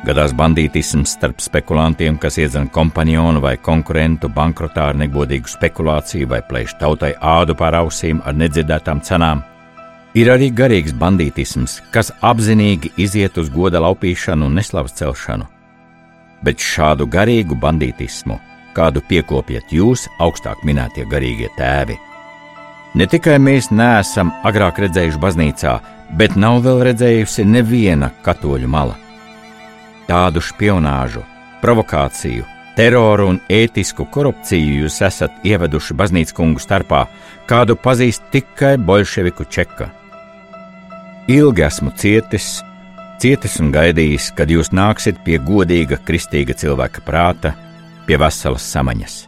Gadās 0.07 0.31
bandītisms 0.31 1.17
starp 1.17 1.41
spekulantiem, 1.43 2.21
kas 2.23 2.37
iedzen 2.39 2.69
kompanionu 2.71 3.41
vai 3.43 3.57
konkurentu 3.59 4.29
bankrotā 4.31 4.93
ar 4.93 4.99
negodīgu 4.99 5.51
spekulāciju 5.51 6.29
vai 6.31 6.39
plēš 6.47 6.77
tautai 6.79 7.17
ādu 7.19 7.57
pār 7.59 7.81
ausīm 7.81 8.21
ar 8.25 8.37
nedzirdētām 8.39 9.03
cenām. 9.03 9.43
Ir 10.15 10.31
arī 10.31 10.53
garīgs 10.55 10.95
bandītisms, 10.95 11.81
kas 11.91 12.13
apzinīgi 12.23 12.93
iziet 12.97 13.39
uz 13.43 13.51
goda 13.51 13.83
laupīšanu 13.83 14.47
un 14.47 14.55
neslavas 14.61 14.95
celšanu. 15.01 15.49
Bet 16.47 16.63
šādu 16.63 17.09
garīgu 17.11 17.59
bandītismu, 17.59 18.39
kādu 18.79 19.03
piekopjat 19.11 19.75
jūs, 19.75 20.07
augstāk 20.23 20.63
minētie 20.65 21.09
garīgie 21.11 21.51
tēvi, 21.59 21.99
ne 22.95 23.11
tikai 23.11 23.37
mēs 23.43 23.73
neesam 23.75 24.31
agrāk 24.47 24.79
redzējuši 24.87 25.23
baznīcā, 25.27 25.75
bet 26.15 26.39
nav 26.39 26.63
vēl 26.63 26.87
redzējusi 26.93 27.51
neviena 27.51 28.15
katoļu 28.23 28.71
mala 28.71 29.08
tādu 30.09 30.43
spionāžu, 30.45 31.23
provokāciju, 31.63 32.47
teroru 32.79 33.29
un 33.33 33.41
ētisku 33.51 34.07
korupciju 34.15 34.85
jūs 34.85 35.01
esat 35.05 35.45
ieveduši 35.47 35.97
baznīcas 35.99 36.37
kungu 36.37 36.63
starpā, 36.63 37.05
kādu 37.51 37.77
pazīst 37.77 38.29
tikai 38.33 38.77
bolševiku 38.79 39.47
čeka. 39.51 39.91
Ilgi 41.29 41.65
esmu 41.67 41.93
cietis, 41.99 42.61
cietis 43.21 43.59
un 43.61 43.73
gaidījis, 43.75 44.31
kad 44.39 44.49
jūs 44.49 44.71
nāksiet 44.73 45.19
pie 45.27 45.41
godīga, 45.43 45.99
kristīga 46.07 46.57
cilvēka 46.57 47.05
prāta, 47.05 47.53
pie 48.07 48.17
veselas 48.17 48.65
samaņas. 48.73 49.19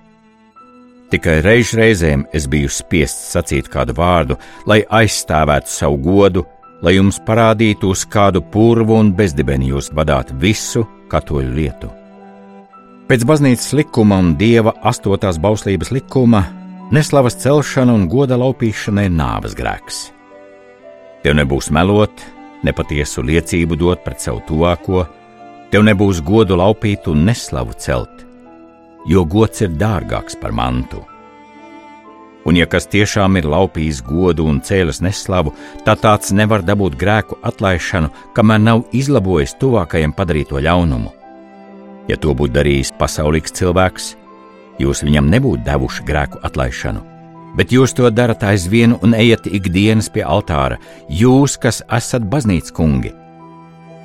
Tikai 1.11 1.41
reiz 1.43 1.75
reizēm 1.75 2.23
es 2.33 2.47
biju 2.47 2.71
spiests 2.71 3.33
sacīt 3.35 3.69
kādu 3.69 3.97
vārdu, 3.99 4.37
lai 4.71 4.85
aizstāvētu 4.87 5.73
savu 5.73 5.99
godu, 6.05 6.45
lai 6.83 6.97
jums 6.97 7.21
parādītu, 7.27 7.91
uz 7.93 8.05
kādu 8.09 8.43
purvu 8.53 8.97
un 9.01 9.13
bezdibeni 9.17 9.71
jūs 9.73 9.91
vadāt 9.97 10.33
visu 10.41 10.87
katoļu 11.11 11.53
lietu. 11.57 11.91
Pēc 13.11 13.27
baznīcas 13.27 13.73
likuma 13.75 14.21
un 14.23 14.35
dieva 14.39 14.75
astotās 14.87 15.41
bauslības 15.43 15.91
likuma 15.91 16.45
neslavas 16.95 17.37
celšana 17.43 17.95
un 17.95 18.07
goda 18.11 18.39
laupīšana 18.39 19.09
ir 19.09 19.15
nāves 19.15 19.57
grēks. 19.59 20.09
Tev 21.25 21.37
nebūs 21.37 21.73
melot, 21.75 22.23
nepatiesu 22.65 23.25
liecību 23.27 23.77
dot 23.81 24.05
pret 24.07 24.23
savu 24.23 24.41
tuvāko, 24.49 25.05
tev 25.75 25.85
nebūs 25.87 26.23
godu 26.25 26.57
laupīt 26.61 27.11
un 27.11 27.27
neslavu 27.29 27.77
celt, 27.77 28.25
jo 29.11 29.27
gods 29.27 29.67
ir 29.67 29.75
dārgāks 29.81 30.39
par 30.41 30.55
mantu 30.55 31.03
un 32.45 32.57
ja 32.57 32.67
kas 32.71 32.89
tiešām 32.91 33.37
ir 33.41 33.49
laupījis 33.51 34.03
godu 34.07 34.47
un 34.49 34.61
cēlis 34.65 35.03
neslavu, 35.05 35.53
tad 35.85 36.03
tāds 36.05 36.33
nevar 36.33 36.65
dabūt 36.65 36.97
grēku 37.01 37.39
atlaišanu, 37.47 38.11
kamēr 38.37 38.63
nav 38.63 38.85
izlabojis 38.97 39.57
tuvākajam 39.61 40.15
padarīto 40.17 40.61
ļaunumu. 40.63 41.13
Ja 42.09 42.17
to 42.17 42.35
būtu 42.35 42.57
darījis 42.57 42.95
pasaulīgs 42.99 43.55
cilvēks, 43.61 44.11
jūs 44.81 45.05
viņam 45.07 45.31
nebūtu 45.31 45.65
devuši 45.67 46.05
grēku 46.09 46.41
atlaišanu, 46.47 47.05
bet 47.57 47.73
jūs 47.75 47.95
to 47.95 48.11
darat 48.11 48.43
aizvien 48.47 48.97
un 49.03 49.15
ejat 49.15 49.47
ikdienas 49.47 50.11
pie 50.11 50.25
altāra, 50.25 50.81
jūs, 51.09 51.59
kas 51.61 51.83
esat 51.87 52.27
baznīcas 52.33 52.75
kungi. 52.75 53.15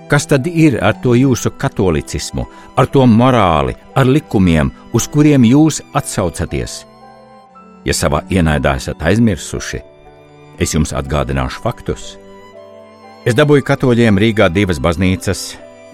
Kas 0.05 0.27
tad 0.29 0.45
ir 0.45 0.75
ar 0.85 0.93
to 1.01 1.15
jūsu 1.17 1.49
katolicismu, 1.57 2.43
ar 2.77 2.85
to 2.93 3.07
morāli, 3.09 3.73
ar 3.97 4.05
likumiem, 4.05 4.69
uz 4.93 5.07
kuriem 5.09 5.47
jūs 5.49 5.79
atsaucaties? 5.97 6.83
Ja 7.85 7.93
savā 7.93 8.23
ienaidā 8.33 8.75
esat 8.79 9.03
aizmirsuši, 9.05 9.81
es 10.59 10.73
jums 10.73 10.93
atgādināšu 10.97 11.61
faktus. 11.61 12.15
Es 13.25 13.37
dabūju 13.37 13.65
katoļiem 13.65 14.17
Rīgā 14.21 14.47
divas 14.53 14.79
baznīcas, 14.81 15.43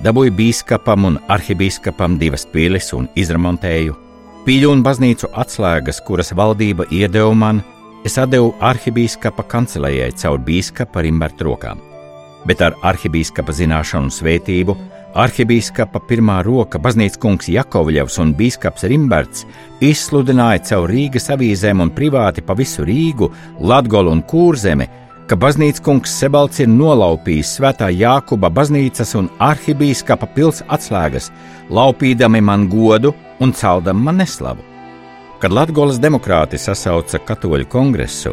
dabūju 0.03 0.33
biskupam 0.35 1.09
un 1.09 1.19
arhibīskapam 1.31 2.17
divas 2.19 2.45
pilis 2.53 2.91
un 2.95 3.09
izremontēju. 3.19 3.97
Pīļu 4.45 4.71
un 4.73 4.81
baznīcu 4.83 5.29
atslēgas, 5.37 6.01
kuras 6.07 6.31
valdība 6.33 6.87
iedeva 6.91 7.33
man, 7.37 7.61
es 8.07 8.15
devu 8.15 8.55
arhibīskapa 8.59 9.43
kancelējai 9.51 10.15
caur 10.23 10.39
biskupa 10.41 11.03
Rimberta 11.05 11.45
rokām. 11.45 11.83
Bet 12.47 12.63
ar 12.65 12.73
arhibīskapa 12.81 13.53
zināšanu 13.53 14.09
un 14.09 14.15
svētību 14.15 14.77
Arhibīskapa 15.11 15.99
pirmā 16.07 16.37
roka, 16.47 16.79
baznīcas 16.79 17.19
kungs 17.19 17.49
Jakovļevs 17.51 18.15
un 18.23 18.29
biskups 18.37 18.85
Rimberts 18.87 19.43
izsludināja 19.83 20.61
caur 20.69 20.87
Rīgas 20.87 21.27
avīzēm 21.33 21.83
un 21.83 21.91
privāti 21.91 22.43
pa 22.45 22.55
visu 22.55 22.85
Rīgu, 22.87 23.27
Latgolu 23.59 24.13
un 24.15 24.21
Kūrzemi, 24.23 24.87
ka 25.27 25.35
baznīcas 25.35 25.83
kungs 25.83 26.15
Sebalts 26.15 26.63
ir 26.63 26.71
nolaupījis 26.71 27.57
svētā 27.57 27.91
Jākuba 27.91 28.47
baznīcas 28.55 29.11
un 29.19 29.27
arhibīskapa 29.43 30.31
pils 30.31 30.63
atslēgas, 30.71 31.27
laupīdami 31.67 32.39
man 32.47 32.69
godu 32.71 33.11
un 33.43 33.51
celdam 33.51 33.99
man 34.05 34.23
neslavu. 34.23 34.63
Kad 35.43 35.51
Latgolas 35.51 35.99
demokrāti 35.99 36.55
sasauca 36.55 37.19
katoļu 37.27 37.67
kongresu, 37.67 38.31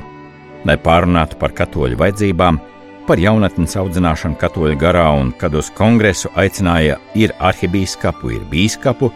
lai 0.62 0.78
pārunātu 0.78 1.42
par 1.42 1.58
katoļu 1.58 1.98
vajadzībām, 1.98 2.62
par 3.08 3.20
jaunatnes 3.20 3.72
audzināšanu 3.80 4.36
katoļu 4.36 4.76
garā, 4.80 5.06
un 5.16 5.30
kad 5.40 5.54
uz 5.56 5.70
kongresu 5.72 6.28
aicināja 6.36 6.98
ir 7.16 7.32
arhibīskapu, 7.40 8.34
ir 8.36 8.42
bīskapu, 8.50 9.08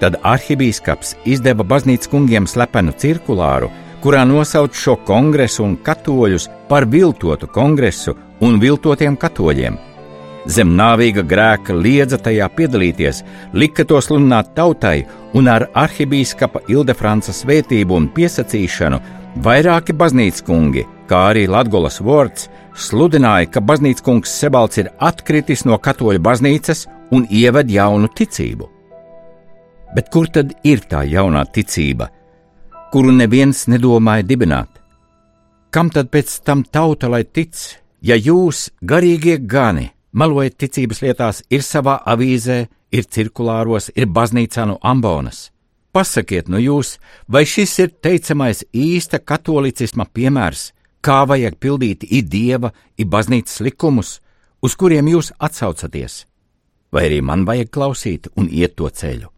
tad 0.00 0.18
arhibīskaps 0.22 1.16
izdeva 1.26 1.66
baznīcas 1.66 2.10
kungiem 2.12 2.46
slepenu 2.46 2.94
cirkulāru, 2.94 3.72
kurā 4.04 4.22
nosauc 4.28 4.76
šo 4.78 4.94
kongresu 5.08 5.64
un 5.64 5.74
katoļus 5.82 6.46
par 6.70 6.86
viltotu 6.86 7.50
kongresu 7.50 8.14
un 8.46 8.60
viltotiem 8.62 9.18
katoļiem. 9.18 9.78
Zem 10.46 10.76
nāvīga 10.78 11.24
grēka 11.26 11.74
liedza 11.74 12.20
tajā 12.22 12.46
piedalīties, 12.54 13.24
lika 13.52 13.82
to 13.84 13.98
sludināt 13.98 14.52
tautai, 14.54 15.00
un 15.34 15.50
ar 15.50 15.66
arhibīskapa 15.74 16.62
Ildefranca 16.70 17.34
svētību 17.34 17.98
un 17.98 18.06
piesacīšanu 18.14 19.00
vairāki 19.42 19.96
baznīcas 19.98 20.46
kungi, 20.46 20.86
kā 21.10 21.24
arī 21.32 21.48
Latgolas 21.50 21.98
Vorts, 21.98 22.46
sludināja, 22.76 23.48
ka 23.50 23.60
baznīcas 23.60 24.04
kungs 24.04 24.32
Sebalts 24.40 24.80
ir 24.80 24.90
atkritis 25.02 25.64
no 25.64 25.78
katoļu 25.82 26.22
baznīcas 26.22 26.86
un 27.16 27.26
ieved 27.30 27.70
jaunu 27.70 28.08
ticību. 28.12 28.68
Bet 29.96 30.10
kur 30.12 30.28
tad 30.28 30.52
ir 30.66 30.82
tā 30.90 31.04
jaunā 31.08 31.44
ticība, 31.52 32.10
kuru 32.92 33.14
neviens 33.14 33.66
nedomāja 33.70 34.26
dibināt? 34.26 34.70
Kam 35.70 35.90
tad 35.90 36.10
pēc 36.12 36.38
tam 36.44 36.64
tauta 36.64 37.08
lai 37.08 37.24
tic, 37.24 37.56
ja 38.00 38.16
jūs, 38.16 38.70
garīgie 38.82 39.38
gani, 39.38 39.90
melojat 40.12 40.56
ticības 40.62 41.02
lietās, 41.04 41.42
ir 41.50 41.62
savā 41.62 41.98
avīzē, 42.06 42.66
ir 42.92 43.04
cirkulāros, 43.04 43.90
ir 43.94 44.08
baznīcā 44.08 44.66
no 44.68 44.78
ambonas? 44.82 45.50
Pasakiet, 45.96 46.48
nu 46.52 46.60
jūs, 46.60 46.98
vai 47.28 47.46
šis 47.48 47.78
ir 47.80 47.92
teicamais 48.04 48.64
īsta 48.72 49.16
katolicisma 49.20 50.04
piemērs, 50.12 50.72
kā 51.06 51.22
vajag 51.28 51.58
pildīt 51.62 52.06
i 52.10 52.22
dieva, 52.22 52.72
i 52.98 53.04
baznīcas 53.06 53.62
likumus, 53.62 54.18
uz 54.62 54.74
kuriem 54.74 55.06
jūs 55.12 55.32
atsaucaties, 55.38 56.24
vai 56.90 57.06
arī 57.08 57.22
man 57.22 57.46
vajag 57.46 57.70
klausīt 57.70 58.28
un 58.36 58.50
iet 58.50 58.74
to 58.78 58.90
ceļu? 58.90 59.30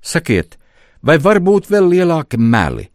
Sakiet, 0.00 0.58
vai 1.02 1.16
var 1.20 1.40
būt 1.44 1.70
vēl 1.72 1.88
lielāki 1.94 2.40
meli, 2.40 2.86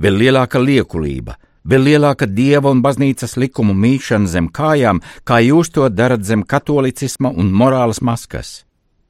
vēl 0.00 0.18
lielāka 0.22 0.60
liekulība, 0.60 1.36
vēl 1.64 1.86
lielāka 1.90 2.28
dieva 2.28 2.72
un 2.72 2.80
baznīcas 2.84 3.36
likumu 3.36 3.76
mīšana 3.76 4.28
zem 4.28 4.48
kājām, 4.48 5.00
kā 5.24 5.40
jūs 5.44 5.72
to 5.74 5.88
darat 5.88 6.24
zem 6.24 6.44
katolicisma 6.44 7.32
un 7.32 7.52
morāles 7.52 8.00
maskas? 8.00 8.60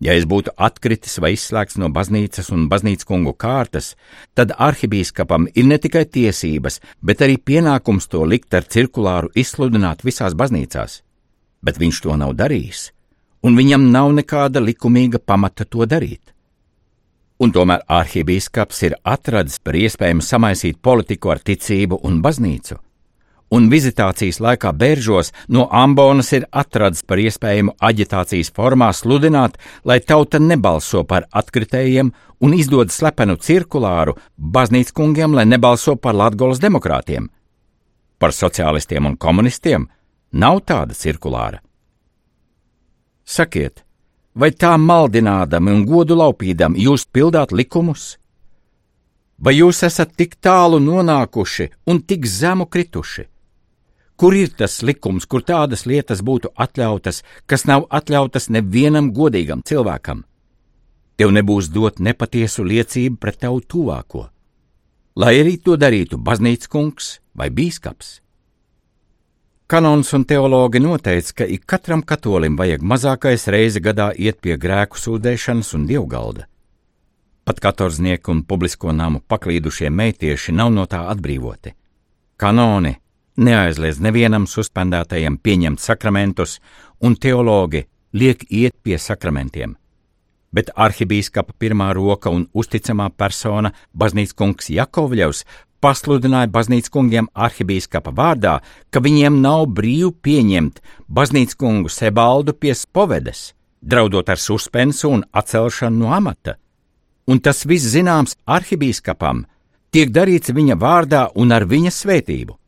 Ja 0.01 0.15
es 0.17 0.25
būtu 0.25 0.55
atkritis 0.57 1.19
vai 1.21 1.35
izslēgts 1.35 1.77
no 1.81 1.91
baznīcas 1.93 2.49
un 2.55 2.69
baznīcas 2.73 3.05
kungu 3.09 3.35
kārtas, 3.37 3.93
tad 4.35 4.55
arhibīskapam 4.57 5.51
ir 5.53 5.69
ne 5.69 5.77
tikai 5.77 6.07
tiesības, 6.09 6.81
bet 7.05 7.21
arī 7.21 7.37
pienākums 7.37 8.09
to 8.09 8.25
likt 8.25 8.57
ar 8.57 8.65
cirkulāru 8.65 9.29
izsludināt 9.37 10.05
visās 10.09 10.33
baznīcās. 10.33 11.03
Bet 11.61 11.77
viņš 11.77 12.01
to 12.07 12.17
nav 12.17 12.33
darījis, 12.41 12.89
un 13.45 13.61
viņam 13.61 13.91
nav 13.93 14.15
nekāda 14.17 14.65
likumīga 14.65 15.21
pamata 15.21 15.69
to 15.69 15.85
darīt. 15.85 16.33
Un 17.41 17.53
tomēr 17.53 17.85
arhibīskaps 17.89 18.83
ir 18.89 18.97
atradis 19.05 19.61
par 19.61 19.77
iespējamu 19.77 20.25
samaisīt 20.25 20.81
politiku 20.81 21.33
ar 21.33 21.45
ticību 21.45 22.01
un 22.09 22.23
baznīcu 22.25 22.81
un 23.51 23.69
vizitācijas 23.71 24.39
laikā 24.41 24.73
Bēržos 24.79 25.33
no 25.49 25.67
Ambonas 25.83 26.31
ir 26.37 26.47
atrasts 26.51 27.05
par 27.07 27.21
iespējamu 27.23 27.75
aģitācijas 27.83 28.53
formā 28.57 28.91
sludināt, 28.95 29.59
lai 29.85 29.99
tauta 30.01 30.39
nebalso 30.39 31.03
par 31.05 31.27
atkritējiem 31.31 32.13
un 32.41 32.55
izdod 32.57 32.93
slepenu 32.95 33.37
cirkulāru 33.37 34.17
baznīcas 34.37 34.95
kungiem, 34.97 35.35
lai 35.35 35.47
nebalso 35.47 35.97
par 35.97 36.15
Latgolas 36.15 36.63
demokrātiem. 36.63 37.29
Par 38.19 38.37
sociālistiem 38.37 39.07
un 39.07 39.17
komunistiem 39.17 39.89
nav 40.33 40.63
tāda 40.69 40.95
cirkulāra. 40.95 41.61
Sakiet, 43.25 43.85
vai 44.35 44.51
tā 44.51 44.73
maldinādami 44.79 45.75
un 45.75 45.85
godu 45.87 46.17
laupīdami 46.19 46.83
jūs 46.87 47.07
pildāt 47.07 47.53
likumus? 47.53 48.17
Vai 49.41 49.55
jūs 49.57 49.83
esat 49.87 50.13
tik 50.19 50.37
tālu 50.45 50.81
nonākuši 50.85 51.71
un 51.89 52.03
tik 52.05 52.27
zemu 52.29 52.67
krituši? 52.69 53.30
Kur 54.21 54.35
ir 54.37 54.51
tas 54.53 54.83
likums, 54.85 55.25
kur 55.25 55.41
tādas 55.41 55.87
lietas 55.89 56.21
būtu 56.21 56.51
atļautas, 56.53 57.23
kas 57.49 57.63
nav 57.65 57.87
atļautas 57.89 58.51
nevienam 58.53 59.09
godīgam 59.17 59.63
cilvēkam? 59.65 60.27
Tev 61.17 61.33
nebūs 61.33 61.71
dot 61.73 62.03
nepatiesu 62.05 62.67
liecību 62.69 63.17
pret 63.17 63.41
tavu 63.47 63.63
tuvāko, 63.65 64.27
lai 65.17 65.33
arī 65.41 65.57
to 65.65 65.79
darītu 65.81 66.21
baznīcas 66.21 66.69
kungs 66.69 67.11
vai 67.33 67.49
bīskaps. 67.49 68.13
Kanons 69.73 70.13
un 70.13 70.29
teologi 70.29 70.85
noteica, 70.85 71.39
ka 71.41 71.49
ik 71.57 71.65
katram 71.65 72.05
katolim 72.05 72.61
vajag 72.61 72.85
mazākais 72.85 73.49
reizi 73.49 73.81
gadā 73.81 74.13
iet 74.13 74.43
pie 74.45 74.61
grēku 74.61 75.01
sūdzēšanas 75.01 75.77
un 75.81 75.89
dievgalda. 75.89 76.49
Pat 77.49 77.61
katorznieki 77.65 78.37
un 78.37 78.45
publisko 78.45 78.93
namu 78.93 79.25
paklīdušie 79.25 79.89
meitieši 79.89 80.53
nav 80.53 80.75
no 80.77 80.85
tā 80.85 81.07
atbrīvoti. 81.09 81.73
Kanoni 82.37 83.00
neaizliedz 83.41 84.01
nevienam 84.05 84.47
suspendētajam 84.47 85.39
pieņemt 85.41 85.81
sakramentus, 85.81 86.59
un 87.01 87.17
teologi 87.17 87.87
liek 88.13 88.45
iet 88.51 88.77
pie 88.83 88.99
sakramentiem. 88.99 89.77
Bet 90.53 90.71
arhibīskapa 90.75 91.55
pirmā 91.59 91.93
roka 91.95 92.31
un 92.31 92.49
uzticamā 92.53 93.09
persona, 93.17 93.71
baznīcas 93.95 94.35
kungs 94.35 94.71
Jakovļevs, 94.75 95.45
pasludināja 95.81 96.51
baznīcas 96.53 96.93
kungiem 96.93 97.31
arhibīskapa 97.35 98.13
vārdā, 98.15 98.59
ka 98.91 99.01
viņiem 99.01 99.41
nav 99.41 99.69
brīvi 99.77 100.11
pieņemt 100.23 100.83
baznīcas 101.09 101.57
kungu 101.61 101.93
Sebaldu 101.93 102.53
pie 102.53 102.75
spovedes, 102.75 103.53
draudot 103.81 104.29
ar 104.29 104.43
suspensu 104.43 105.15
un 105.15 105.25
atcelšanu 105.33 106.05
no 106.05 106.13
amata. 106.15 106.59
Un 107.31 107.39
tas 107.39 107.63
viss 107.65 107.93
zināms 107.95 108.37
arhibīskapam, 108.47 109.45
tiek 109.95 110.11
darīts 110.11 110.51
viņa 110.51 110.77
vārdā 110.77 111.29
un 111.39 111.53
ar 111.55 111.65
viņa 111.71 111.95
svētību. 111.95 112.60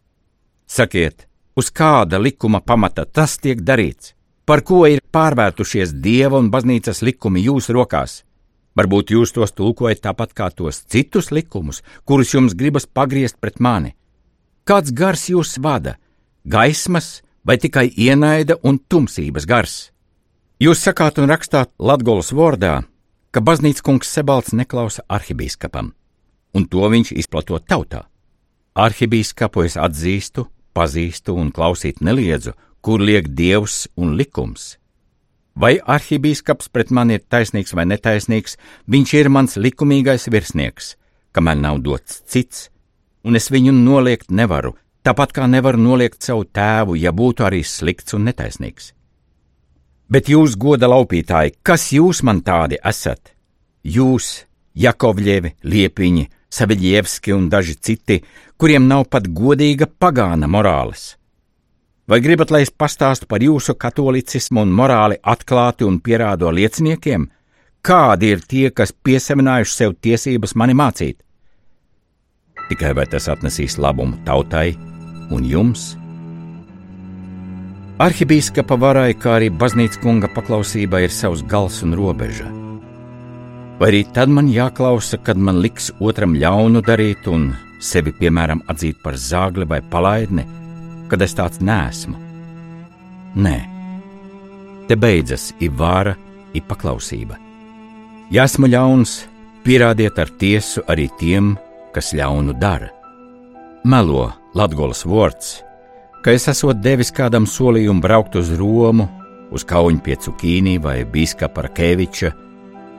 Sakiet, 0.67 1.29
uz 1.57 1.71
kāda 1.71 2.21
likuma 2.23 2.61
pamata 2.61 3.05
tas 3.05 3.39
tiek 3.39 3.61
darīts? 3.61 4.15
Par 4.45 4.65
ko 4.67 4.83
ir 4.91 5.03
pārvērtušies 5.15 5.93
dieva 6.03 6.41
un 6.43 6.51
baznīcas 6.51 7.03
likumi 7.07 7.45
jūsu 7.45 7.77
rokās? 7.77 8.23
Varbūt 8.77 9.13
jūs 9.13 9.35
tos 9.37 9.53
tulkojat 9.53 10.01
tāpat 10.03 10.33
kā 10.33 10.49
tos 10.51 10.81
citus 10.89 11.31
likumus, 11.31 11.83
kurus 12.05 12.33
jums 12.35 12.57
gribas 12.59 12.87
pagriezt 12.87 13.39
pret 13.41 13.61
mani. 13.61 13.95
Kāds 14.65 14.95
gars 14.95 15.29
jūs 15.29 15.59
vada? 15.61 15.99
Gaismas 16.45 17.21
vai 17.47 17.59
tikai 17.59 17.91
ienaida 17.97 18.57
un 18.63 18.79
tumsības 18.81 19.47
gars? 19.47 19.75
Jūs 20.63 20.83
sakāt 20.87 21.19
un 21.19 21.29
rakstāt 21.31 21.73
Latgolas 21.79 22.33
vārdā, 22.33 22.85
ka 23.31 23.41
baznīcas 23.41 23.83
kungs 23.83 24.11
Sebalts 24.15 24.55
neklausa 24.55 25.03
arhibīskapam, 25.09 25.93
un 26.55 26.67
to 26.71 26.89
viņš 26.89 27.13
izplatot 27.19 27.67
tautā. 27.67 28.07
Arhibīskapu 28.73 29.67
es 29.67 29.75
atzīstu, 29.77 30.47
pazīstu 30.73 31.35
un 31.37 31.51
klausīt 31.53 32.01
neliedzu, 32.01 32.55
kur 32.81 33.03
liek 33.05 33.29
dievs 33.37 33.87
un 34.01 34.15
likums. 34.17 34.79
Vai 35.53 35.77
arhibīskaps 35.77 36.71
pret 36.73 36.91
mani 36.91 37.19
ir 37.19 37.27
taisnīgs 37.29 37.75
vai 37.77 37.85
netaisnīgs, 37.85 38.57
viņš 38.89 39.13
ir 39.19 39.29
mans 39.29 39.59
likumīgais 39.61 40.25
virsnieks, 40.33 40.95
kamēr 41.37 41.61
nav 41.61 41.83
dots 41.85 42.23
cits, 42.25 42.71
un 43.29 43.37
es 43.37 43.51
viņu 43.53 43.75
noliegt 43.77 44.33
nevaru, 44.33 44.73
tāpat 45.05 45.37
kā 45.37 45.45
nevaru 45.45 45.77
noliegt 45.77 46.25
savu 46.25 46.49
tēvu, 46.49 46.97
ja 46.97 47.13
būtu 47.13 47.45
arī 47.45 47.61
slikts 47.61 48.17
un 48.17 48.25
netaisnīgs. 48.31 48.95
Bet 50.09 50.33
jūs, 50.33 50.57
goda 50.57 50.89
laupītāji, 50.89 51.59
kas 51.63 51.91
jūs 51.93 52.25
man 52.25 52.41
tādi 52.41 52.81
esat? 52.85 53.35
Jūs, 53.85 54.47
Jakovļievi, 54.73 55.59
Liepiņi, 55.65 56.27
Saviļievski 56.53 57.33
un 57.33 57.49
daži 57.53 57.79
citi, 57.81 58.21
kuriem 58.61 58.85
nav 58.89 59.07
pat 59.13 59.29
godīga 59.33 59.89
pagāna 59.89 60.49
morāles. 60.51 61.15
Vai 62.09 62.19
gribat, 62.21 62.51
lai 62.51 62.65
es 62.67 62.71
pastāstu 62.71 63.29
par 63.31 63.41
jūsu 63.41 63.77
katolicismu 63.79 64.65
un 64.67 64.75
morāli 64.77 65.17
atklāti 65.23 65.87
un 65.89 66.01
pierādo 66.03 66.51
lieciniekiem? 66.53 67.29
Kādi 67.83 68.35
ir 68.35 68.45
tie, 68.47 68.69
kas 68.71 68.93
piesavinājuši 68.93 69.75
sev 69.75 69.97
tiesības 70.03 70.55
mani 70.59 70.77
mācīt? 70.77 71.23
Tikai 72.69 72.93
vai 72.99 73.09
tas 73.11 73.31
atnesīs 73.33 73.79
labumu 73.79 74.21
tautai 74.27 74.75
un 75.33 75.47
jums? 75.49 75.93
Arhibīskapa 78.03 78.77
varai, 78.83 79.13
kā 79.15 79.39
arī 79.39 79.51
baznīcas 79.51 80.03
kunga 80.03 80.31
paklausībai, 80.35 81.07
ir 81.07 81.15
savs 81.15 81.45
gals 81.49 81.83
un 81.87 81.95
robeža 81.99 82.62
vai 83.83 83.89
arī 83.91 84.05
tad 84.15 84.31
man 84.31 84.47
jāklausa, 84.47 85.19
kad 85.27 85.35
man 85.35 85.57
liks 85.59 85.89
otram 85.99 86.37
ļaunu 86.39 86.85
darīt 86.87 87.27
un 87.27 87.49
sevi, 87.83 88.13
piemēram, 88.15 88.61
atzīt 88.71 89.01
par 89.03 89.17
zāgli 89.19 89.67
vai 89.67 89.81
palaidni, 89.83 90.45
kad 91.11 91.25
es 91.27 91.35
tāds 91.35 91.59
nesmu? 91.59 92.15
Nē, 93.43 93.57
te 94.87 94.95
beidzas 94.95 95.49
ir 95.59 95.75
vāra, 95.75 96.13
ir 96.55 96.63
paklausība. 96.69 97.41
Ja 98.31 98.45
esmu 98.47 98.71
ļauns, 98.71 99.17
pierādiet 99.67 100.21
ar 100.23 100.31
tiesu 100.39 100.85
arī 100.87 101.09
tiem, 101.19 101.57
kas 101.91 102.13
ļaunu 102.15 102.55
dara. 102.63 102.93
Melo 103.83 104.29
Latvijas 104.55 105.03
vārds, 105.11 105.51
ka 106.23 106.31
es 106.31 106.47
esmu 106.55 106.77
devis 106.79 107.11
kādam 107.11 107.51
solījumu 107.51 108.07
braukt 108.07 108.39
uz 108.39 108.55
Romu, 108.63 109.11
uz 109.51 109.67
Kauņu 109.67 110.07
pie 110.07 110.21
Cukīnī 110.23 110.79
vai 110.79 111.01
Bīskapa 111.03 111.67
Keviča 111.75 112.31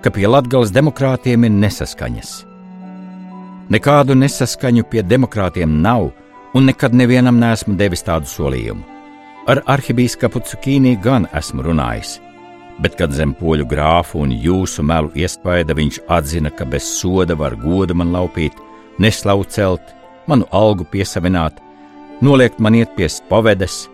ka 0.03 0.11
pie 0.11 0.27
Latvijas 0.27 0.73
demokrātiem 0.75 1.45
ir 1.47 1.53
nesaskaņas. 1.55 2.31
Nekādu 3.71 4.17
nesaskaņu 4.19 4.83
pie 4.91 5.03
demokrātiem 5.07 5.79
nav, 5.81 6.09
un 6.53 6.67
nekad 6.67 6.93
nevienam 6.93 7.39
neesmu 7.39 7.77
devis 7.79 8.03
tādu 8.03 8.27
solījumu. 8.27 8.83
Ar 9.47 9.63
arhibīskapu 9.73 10.43
Cukīnī 10.49 10.93
gan 11.03 11.25
esmu 11.35 11.63
runājis, 11.65 12.17
bet 12.83 12.95
kad 12.99 13.15
zem 13.15 13.33
poļu 13.39 13.65
grāfu 13.71 14.21
un 14.23 14.31
jūsu 14.31 14.83
melu 14.83 15.11
iespaida 15.15 15.75
viņš 15.75 16.01
atzina, 16.17 16.51
ka 16.51 16.67
bez 16.67 16.87
soda 16.99 17.35
var 17.39 17.55
godu 17.59 17.95
man 17.95 18.11
laupīt, 18.15 18.55
neslavu 18.99 19.47
celt, 19.47 19.83
manu 20.27 20.47
algu 20.51 20.87
piesavināt, 20.91 21.59
noliegt 22.21 22.59
man 22.59 22.75
iet 22.75 22.95
pie 22.95 23.09
spavedes 23.11 23.85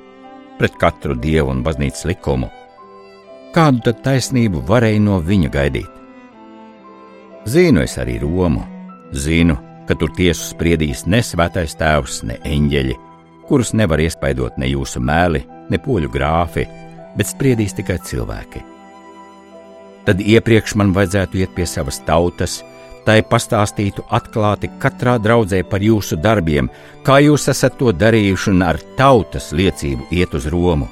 pret 0.60 0.76
katru 0.82 1.16
dievu 1.16 1.54
un 1.54 1.64
baznīcas 1.64 2.06
likumu. 2.10 2.50
Kādu 3.56 3.82
tad 3.88 4.04
taisnību 4.06 4.62
varēja 4.68 5.02
no 5.02 5.18
viņa 5.26 5.50
gaidīt? 5.54 5.96
Zinu 7.50 7.82
es 7.82 7.96
arī 7.98 8.20
Romu, 8.22 8.62
zinu, 9.10 9.56
ka 9.90 9.96
tur 9.98 10.12
tiesu 10.14 10.52
spriedīs 10.52 11.08
ne 11.10 11.24
svētais 11.26 11.74
tēvs, 11.80 12.20
ne 12.30 12.36
eņģeļi, 12.46 12.96
kurus 13.50 13.72
nevar 13.74 14.02
iespaidot 14.04 14.60
ne 14.62 14.68
jūsu 14.70 15.02
mēli, 15.02 15.42
ne 15.72 15.80
poļu 15.82 16.12
grāfi, 16.14 16.68
bet 17.18 17.30
spriedīs 17.32 17.74
tikai 17.74 17.96
cilvēki. 18.06 18.62
Tad 20.06 20.22
iepriekš 20.22 20.76
man 20.78 20.94
vajadzētu 20.94 21.40
iet 21.42 21.56
pie 21.56 21.66
savas 21.66 21.98
tautas, 22.06 22.60
tai 23.08 23.24
pastāstītu 23.26 24.06
atklāti 24.14 24.70
katrā 24.84 25.16
draudzē 25.18 25.64
par 25.72 25.82
jūsu 25.82 26.20
darbiem, 26.22 26.70
kā 27.02 27.18
jūs 27.26 27.48
esat 27.50 27.80
to 27.80 27.90
darījuši 27.90 28.52
un 28.54 28.62
ar 28.68 28.78
tautas 29.00 29.50
liecību 29.58 30.12
iet 30.20 30.38
uz 30.38 30.46
Romu. 30.54 30.86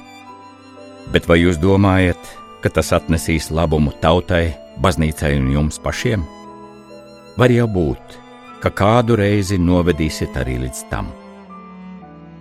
Bet 1.14 1.30
vai 1.30 1.38
jūs 1.44 1.62
domājat, 1.62 2.18
ka 2.64 2.74
tas 2.80 2.90
atnesīs 2.98 3.52
labumu 3.54 3.94
tautai, 4.02 4.56
baznīcai 4.82 5.36
un 5.38 5.54
jums 5.54 5.78
pašiem? 5.86 6.26
Var 7.38 7.52
jau 7.54 7.68
būt, 7.70 8.14
ka 8.58 8.70
kādu 8.74 9.14
reizi 9.20 9.60
novedīsiet 9.62 10.34
arī 10.40 10.56
līdz 10.64 10.80
tam. 10.90 11.12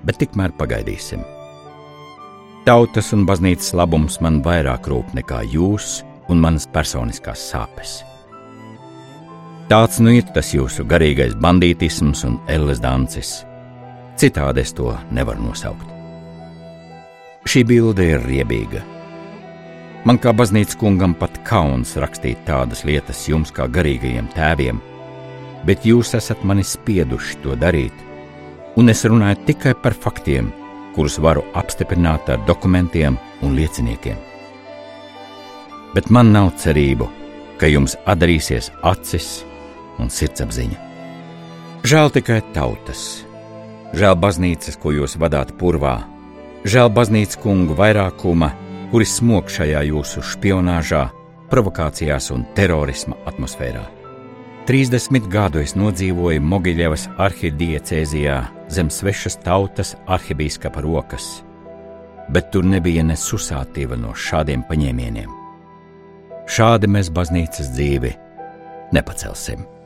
Bet 0.02 0.18
tikmēr 0.18 0.56
pagaidīsim. 0.58 1.22
Tautas 2.66 3.12
un 3.14 3.28
baznīcas 3.30 3.76
labums 3.78 4.18
man 4.26 4.41
vairāk 4.41 4.89
rūp 4.89 5.14
nekā 5.20 5.43
jūs 5.54 6.00
un 6.34 6.41
manas 6.41 6.66
personiskās 6.74 7.45
sāpes. 7.52 8.00
Tāds 9.70 10.02
nu 10.02 10.18
ir 10.18 10.26
tas 10.34 10.50
jūsu 10.56 10.88
garīgais 10.89 11.38
bandītisms 11.45 12.26
un 12.26 12.41
elles 12.50 12.82
dancis. 12.82 13.43
Citādi 14.18 14.66
es 14.66 14.74
to 14.74 14.98
nevaru 15.14 15.52
nosaukt. 15.52 15.93
Šī 17.45 17.68
bilde 17.70 18.16
ir 18.16 18.26
riebīga. 18.26 18.97
Man 20.08 20.22
kā 20.24 20.32
baznīcas 20.32 20.78
kungam 20.80 21.12
pat 21.20 21.34
kauns 21.43 21.97
rakstīt 21.99 22.45
tādas 22.47 22.86
lietas 22.88 23.26
jums 23.28 23.49
kā 23.51 23.66
garīgajiem 23.68 24.30
tēviem, 24.32 24.78
bet 25.68 25.84
jūs 25.84 26.14
esat 26.16 26.45
mani 26.47 26.64
spieduši 26.64 27.41
to 27.43 27.58
darīt, 27.60 27.91
un 28.80 28.88
es 28.93 29.03
runāju 29.03 29.41
tikai 29.49 29.74
par 29.82 29.97
faktiem, 30.05 30.47
kurus 30.95 31.18
varu 31.20 31.43
apstiprināt 31.60 32.30
ar 32.32 32.39
dokumentiem 32.47 33.18
un 33.43 33.58
lieciniekiem. 33.58 34.22
Bet 35.91 36.08
man 36.14 36.32
nav 36.32 36.53
cerību, 36.62 37.10
ka 37.60 37.68
jums 37.68 37.97
atdarīsies 38.08 38.70
acis 38.88 39.28
un 39.99 40.14
sirdsapziņa. 40.14 40.78
Žēl 41.84 42.14
tikai 42.16 42.38
tautas, 42.55 43.03
žēl 43.97 44.16
baznīcas, 44.24 44.80
ko 44.80 44.95
jūs 44.95 45.18
vadāt 45.20 45.51
purvā, 45.60 45.97
žēl 46.64 46.93
baznīcas 46.95 47.41
kungu 47.43 47.76
vairākuma, 47.76 48.53
kuri 48.92 49.06
smog 49.06 49.50
šajā 49.52 49.82
jūsu 49.90 50.24
spionāžā, 50.24 51.08
provokācijās 51.52 52.30
un 52.36 52.46
terorisma 52.56 53.18
atmosfērā. 53.28 53.84
30 54.68 55.30
gadu 55.32 55.62
es 55.64 55.78
nodzīvoju 55.80 56.44
Mogiļevas 56.44 57.08
arhidiecēzijā 57.24 58.38
zem 58.72 58.92
svešas 58.92 59.40
tautas 59.46 59.94
arhibīskapa 60.12 60.84
rokas, 60.84 61.30
bet 62.32 62.52
tur 62.52 62.68
nebija 62.68 63.06
ne 63.08 63.16
susātīva 63.16 64.00
no 64.00 64.12
šādiem 64.12 64.66
paņēmieniem. 64.68 65.32
Šādi 66.48 66.92
mēs 66.92 67.12
baznīcas 67.12 67.72
dzīvi 67.76 68.14
nepacelsim. 68.96 69.76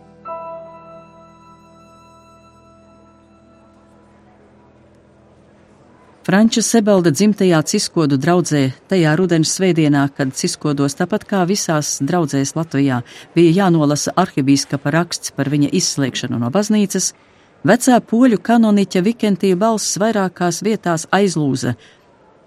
Franča 6.22 6.61
Sebelda 6.61 7.09
dzimtajā 7.09 7.63
Ciskodu 7.65 8.13
draudzē 8.22 8.67
tajā 8.91 9.15
rudens 9.17 9.55
svētdienā, 9.57 10.03
kad 10.13 10.36
Ciskodos 10.38 10.93
tāpat 10.99 11.24
kā 11.26 11.39
visās 11.49 11.95
draudzēs 11.97 12.53
Latvijā 12.53 12.99
bija 13.34 13.53
jānolasa 13.63 14.13
arhibīskapa 14.13 14.93
raksts 14.93 15.34
par 15.34 15.49
viņa 15.49 15.72
izslēgšanu 15.80 16.38
no 16.43 16.51
baznīcas, 16.53 17.15
vecā 17.65 17.97
poļu 18.11 18.38
kanoniķa 18.38 19.01
Vikentija 19.07 19.57
balss 19.57 19.97
vairākās 19.97 20.61
vietās 20.61 21.07
aizlūza. 21.09 21.74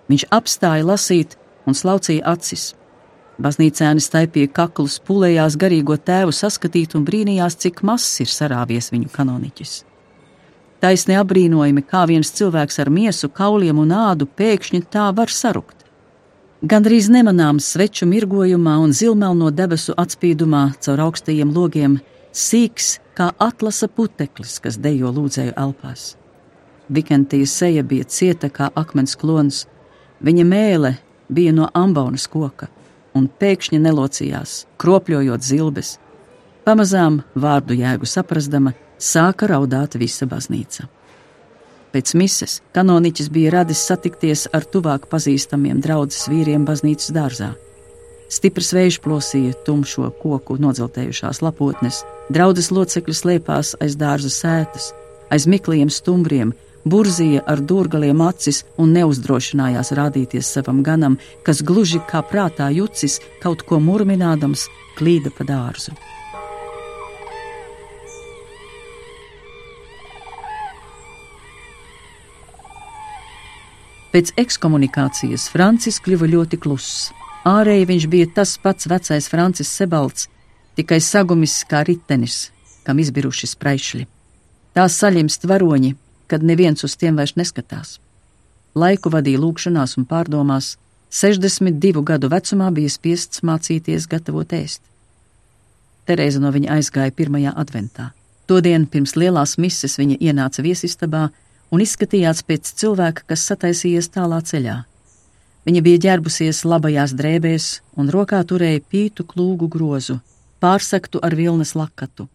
Viņš 0.07 0.27
apstāja 0.31 0.87
lasīt 0.87 1.35
un 1.67 1.75
slaucīja 1.75 2.23
acis. 2.31 2.77
Baznīcēni 3.43 3.99
staipīja 3.99 4.53
kaklus, 4.55 5.01
pulējās 5.03 5.59
garīgo 5.59 5.99
tēvu 5.99 6.31
saskatīt 6.31 6.95
un 6.95 7.03
brīnījās, 7.11 7.59
cik 7.59 7.83
mazs 7.83 8.23
ir 8.23 8.31
sarāvies 8.31 8.93
viņu 8.95 9.11
kanoniķis. 9.11 9.75
Taisni 10.85 11.15
apbrīnojami, 11.17 11.81
kā 11.89 12.03
viens 12.05 12.29
cilvēks 12.37 12.77
ar 12.83 12.91
miesu, 12.93 13.31
kauliem 13.33 13.79
un 13.81 13.93
ādu 13.97 14.27
pēkšņi 14.29 14.83
tā 14.93 15.07
var 15.17 15.31
sarukt. 15.33 15.79
Gandrīz 16.61 17.09
nemanāms 17.09 17.71
sveču 17.73 18.05
mirgojumā 18.11 18.75
un 18.83 18.93
zilmelno 18.93 19.49
debesu 19.49 19.95
atspīdumā 19.97 20.67
caur 20.85 21.01
augstajiem 21.07 21.55
logiem, 21.57 21.97
sīks 22.37 22.99
kā 23.17 23.31
atlasa 23.41 23.89
puteklis, 23.89 24.59
kas 24.61 24.77
dejo 24.77 25.15
lūdzēju 25.17 25.57
elpās. 25.65 26.19
Vikentijas 26.93 27.57
seja 27.65 27.81
bija 27.81 28.05
cieta 28.05 28.53
kā 28.53 28.69
akmens 28.77 29.17
klons, 29.17 29.65
viņa 30.21 30.49
mēle 30.53 30.95
bija 31.33 31.57
no 31.57 31.73
ambaunas 31.73 32.29
koka 32.29 32.69
un 33.17 33.33
pēkšņi 33.41 33.81
nelocījās, 33.81 34.67
kropļojot 34.77 35.49
zilbes. 35.49 35.97
Pamazām, 36.69 37.23
vārdu 37.33 37.73
jēgu 37.81 38.05
saprastama, 38.05 38.77
sāka 39.05 39.49
raudāt 39.51 39.99
visa 40.01 40.27
baznīca. 40.29 40.89
Pēc 41.95 42.15
mises 42.19 42.57
kanoniķis 42.75 43.29
bija 43.31 43.53
radis 43.55 43.85
satikties 43.87 44.49
ar 44.57 44.65
tuvāk 44.67 45.07
pazīstamiem 45.13 45.83
draudzes 45.85 46.27
vīriem 46.33 46.65
baznīcas 46.67 47.13
dārzā. 47.15 47.53
Stiprs 48.35 48.73
vējš 48.75 48.99
plosīja 49.05 49.55
tumšo 49.67 50.09
koku 50.19 50.57
nodzeltējušās 50.59 51.43
lapotnes, 51.45 52.01
draudzes 52.35 52.73
locekļi 52.75 53.15
slēpās 53.15 53.75
aiz 53.85 53.95
dārza 54.01 54.33
sētas, 54.33 54.89
aiz 55.31 55.47
mikliem 55.47 55.93
stumbriem, 55.93 56.51
burzīja 56.85 57.45
ar 57.47 57.63
dūrgaliem 57.63 58.25
acis 58.27 58.65
un 58.81 58.97
neuzdrošinājās 58.97 59.93
rādīties 59.95 60.51
savam 60.57 60.83
ganam, 60.83 61.21
kas 61.47 61.63
gluži 61.63 62.03
kā 62.11 62.25
prātā 62.27 62.73
jucis, 62.75 63.21
kaut 63.45 63.63
ko 63.69 63.79
murminādams, 63.79 64.67
klīda 64.99 65.31
pa 65.37 65.47
dārzu. 65.47 65.95
Pēc 74.15 74.31
ekskomunikācijas 74.39 75.49
Francis 75.51 75.97
kļuva 75.99 76.29
ļoti 76.31 76.61
kluss. 76.63 77.09
Ārēji 77.51 77.89
viņš 77.89 78.05
bija 78.13 78.29
tas 78.37 78.53
pats 78.63 78.87
vecais 78.87 79.27
Francis 79.27 79.73
Sebalts, 79.75 80.29
tikai 80.79 81.01
sagumis 81.03 81.57
kā 81.67 81.81
ritenis, 81.83 82.53
kam 82.87 83.03
izbiruši 83.03 83.51
spraišļi. 83.51 84.07
Tā 84.79 84.87
saļimst 84.87 85.49
varoņi, 85.51 85.91
kad 86.31 86.47
neviens 86.47 86.87
uz 86.87 86.95
tiem 86.95 87.19
vairs 87.19 87.35
neskatās. 87.35 87.99
Laiku 88.79 89.11
vadīja 89.11 89.43
lūkšanās 89.43 89.99
un 89.99 90.07
pārdomās, 90.07 90.77
62 91.11 92.07
gadu 92.07 92.31
vecumā 92.31 92.71
bija 92.75 92.95
spiests 92.95 93.43
mācīties 93.43 94.07
gatavot 94.11 94.55
ēst. 94.55 94.83
Terēza 96.07 96.39
no 96.39 96.55
viņa 96.55 96.79
aizgāja 96.79 97.11
pirmajā 97.19 97.51
adventā. 97.59 98.13
Todien 98.47 98.87
pirms 98.87 99.19
lielās 99.19 99.59
mises 99.59 99.99
viņa 99.99 100.23
ienāca 100.23 100.63
viesistabā 100.63 101.33
un 101.73 101.83
izskatījās 101.85 102.43
pēc 102.47 102.73
cilvēka, 102.81 103.25
kas 103.31 103.47
sataisījies 103.51 104.11
tālā 104.15 104.41
ceļā. 104.45 104.83
Viņa 105.65 105.81
bija 105.85 106.01
ģērbusies 106.05 106.65
labajās 106.69 107.15
drēbēs 107.17 107.69
un 107.97 108.11
rokā 108.13 108.43
turēja 108.45 108.83
pītu 108.85 109.25
klūgu 109.25 109.71
grozu, 109.73 110.19
pārsaktu 110.61 111.23
ar 111.25 111.37
vilnas 111.39 111.73
lakatu. 111.79 112.29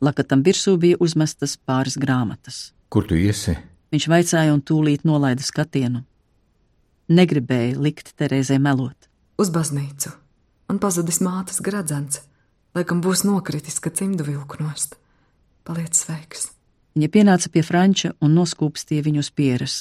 Lakatam 0.00 0.44
virsū 0.46 0.76
bija 0.78 0.98
uzmestas 1.02 1.56
pāris 1.58 1.98
grāmatas. 1.98 2.68
Kur 2.88 3.06
tu 3.08 3.18
iesi? 3.18 3.56
Viņš 3.90 4.06
vaicāja 4.12 4.54
un 4.54 4.62
tūlīt 4.62 5.02
nolaida 5.08 5.42
skatienu. 5.42 6.04
Negribēja 7.08 7.78
likt 7.80 8.12
Terēzē 8.20 8.60
melot. 8.62 9.08
Uz 9.40 9.50
baznīcu, 9.54 10.12
un 10.70 10.78
pazudis 10.82 11.18
mātes 11.24 11.62
gradzens, 11.64 12.20
laikam 12.76 13.02
būs 13.02 13.24
nokritis, 13.26 13.80
kad 13.82 13.96
cimdu 13.98 14.26
vilku 14.28 14.60
nost. 14.62 14.94
Paliec 15.66 15.98
sveiks! 15.98 16.52
Viņa 16.96 17.08
pienāca 17.14 17.50
pie 17.52 17.62
Franča 17.62 18.12
un 18.24 18.34
noskūpstīja 18.38 19.04
viņu 19.06 19.24
uz 19.24 19.30
pieres. 19.30 19.74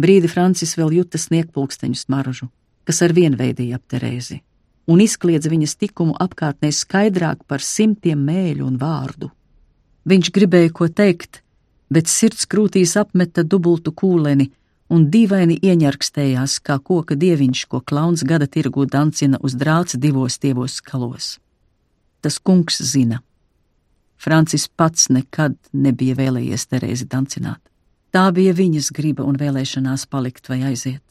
Brīdi 0.00 0.30
Francis 0.32 0.76
vēl 0.78 0.94
juta 1.00 1.20
sniegpulksteņu 1.20 1.98
smaržu, 1.98 2.48
kas 2.88 3.02
ar 3.04 3.12
vienu 3.12 3.36
veidīja 3.36 3.76
ap 3.76 3.84
Terēzi, 3.90 4.40
un 4.88 5.02
izkliedza 5.04 5.52
viņas 5.52 5.76
tikumu 5.82 6.16
apkārtnē 6.24 6.72
skaidrāk 6.72 7.44
par 7.46 7.60
simtiem 7.60 8.22
mēļu 8.24 8.64
un 8.66 8.80
vārdu. 8.80 9.28
Viņš 10.08 10.32
gribēja 10.32 10.72
ko 10.72 10.88
teikt, 10.88 11.42
bet 11.92 12.08
sirds 12.08 12.48
krūtīs 12.48 12.96
apmeta 12.96 13.44
dubultu 13.44 13.92
kūleni 13.92 14.48
un 14.90 15.06
dīvaini 15.12 15.60
ieņarkstējās 15.62 16.58
kā 16.66 16.78
koka 16.82 17.14
dieviņš, 17.14 17.66
ko 17.70 17.80
klauns 17.80 18.24
gada 18.26 18.48
tirgu 18.50 18.86
dancina 18.90 19.38
uz 19.42 19.54
drāca 19.54 20.00
divos 20.00 20.38
tievos 20.42 20.80
skalos. 20.80 21.36
Tas 22.20 22.38
kungs 22.38 22.80
zina. 22.82 23.20
Francis 24.20 24.66
pats 24.68 25.08
nekad 25.08 25.56
nebija 25.72 26.16
vēlējies 26.18 26.66
Terēzi 26.68 27.08
dancināt. 27.08 27.60
Tā 28.12 28.26
bija 28.36 28.52
viņas 28.56 28.90
griba 28.92 29.24
un 29.24 29.38
vēlēšanās 29.40 30.06
palikt 30.10 30.50
vai 30.50 30.62
aiziet. 30.70 31.04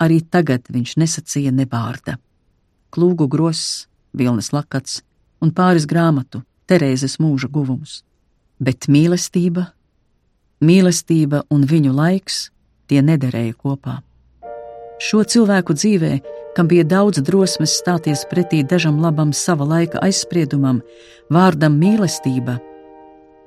Arī 0.00 0.20
tagad 0.24 0.70
viņš 0.72 0.96
nesacīja 1.02 1.52
ne 1.52 1.66
vārda. 1.68 2.16
Klūgu 2.94 3.28
gross, 3.28 3.88
vilnas 4.16 4.54
lakats 4.56 5.02
un 5.44 5.52
pāris 5.52 5.86
grāmatu, 5.86 6.44
Terēzes 6.70 7.18
mūža 7.20 7.50
guvums 7.50 8.00
bet 8.60 8.86
mīlestība, 8.92 9.70
mīlestība 10.60 11.44
un 11.50 11.64
viņu 11.66 11.94
laiks 11.96 12.50
tie 12.90 13.00
nederēja 13.02 13.56
kopā. 13.56 14.00
Šo 15.00 15.22
cilvēku 15.24 15.72
dzīvē, 15.72 16.10
kam 16.56 16.68
bija 16.68 16.84
daudz 16.84 17.22
drosmes 17.24 17.72
stāties 17.80 18.26
pretī 18.28 18.60
dažam 18.60 18.98
labam 19.00 19.32
sava 19.32 19.64
laika 19.64 20.02
aizspriedumam, 20.04 20.82
vārdam 21.32 21.78
mīlestība, 21.80 22.58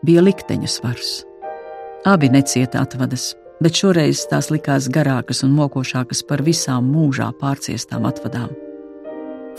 bija 0.02 0.24
likteņa 0.26 0.72
svars. 0.72 1.12
Abi 2.10 2.32
necieta 2.34 2.82
atvadas, 2.82 3.36
bet 3.62 3.78
šoreiz 3.78 4.26
tās 4.32 4.50
likās 4.50 4.90
garākas 4.90 5.44
un 5.46 5.54
mokošākas 5.60 6.26
par 6.26 6.42
visām 6.42 6.90
mūžā 6.90 7.30
pārciestām 7.38 8.10
atvadām. 8.10 8.50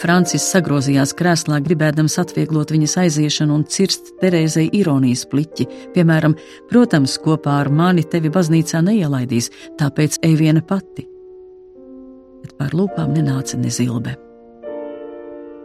Francis 0.03 0.43
sagrozījās 0.51 1.15
krēslā, 1.15 1.61
gribēdams 1.63 2.19
atvieglot 2.19 2.75
viņas 2.75 2.99
aiziešanu 3.05 3.61
un 3.61 3.65
cirst 3.71 4.17
Terēzei 4.19 4.67
ironijas 4.75 5.23
pliķi. 5.31 5.71
Piemēram, 5.95 6.35
protams, 6.75 7.15
kopā 7.23 7.61
ar 7.63 7.71
mani 7.71 8.03
tevi 8.03 8.35
baznīcā 8.35 8.83
neielaidīs, 8.83 9.53
tāpēc 9.79 10.19
ej 10.27 10.41
viena 10.43 10.67
pati. 10.67 11.14
Pār 12.65 12.73
lūpām 12.79 13.11
nenāca 13.13 13.59
ne 13.61 13.69
zilbe. 13.69 14.15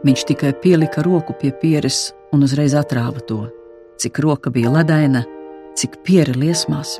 Viņš 0.03 0.23
tikai 0.27 0.49
pielika 0.59 0.99
roku 1.05 1.31
pie 1.39 1.53
pieres 1.55 2.09
un 2.35 2.43
uzreiz 2.43 2.73
atrāva 2.75 3.21
to. 3.23 3.45
Cik 4.03 4.19
roka 4.25 4.51
bija 4.51 4.67
ledaina, 4.73 5.21
cik 5.79 6.01
piera 6.03 6.35
liesmās. 6.35 6.97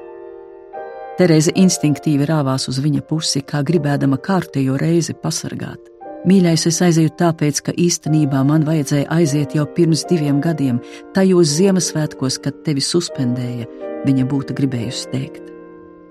Terēze 1.20 1.52
instinktīvi 1.52 2.30
rāvās 2.30 2.70
uz 2.72 2.80
viņa 2.80 3.04
pusi, 3.10 3.44
kā 3.44 3.60
gribēdama 3.68 4.22
kārtējo 4.24 4.78
reizi 4.80 5.18
pasargāt. 5.20 5.92
Mīļais, 6.24 6.64
es 6.72 6.80
aizēju 6.88 7.12
tāpēc, 7.20 7.60
ka 7.68 7.76
īstenībā 7.76 8.46
man 8.48 8.64
vajadzēja 8.64 9.12
aiziet 9.18 9.60
jau 9.60 9.68
pirms 9.76 10.06
diviem 10.08 10.40
gadiem, 10.40 10.80
tajos 11.12 11.58
Ziemassvētkos, 11.60 12.40
kad 12.40 12.64
tevi 12.64 12.80
suspendēja, 12.80 13.68
viņa 14.08 14.32
būtu 14.32 14.56
gribējusi 14.56 15.12
teikt. 15.12 15.54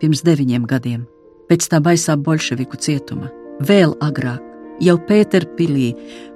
Pirms 0.05 0.27
deviņiem 0.29 0.69
gadiem, 0.69 1.09
pēc 1.49 1.73
tā 1.73 1.81
baisā 1.81 2.21
bolševiku 2.21 2.77
cietuma, 2.77 3.33
vēl 3.65 3.95
agrāk, 4.05 4.43
jau 4.85 4.97
Pēterpilī, 5.09 5.93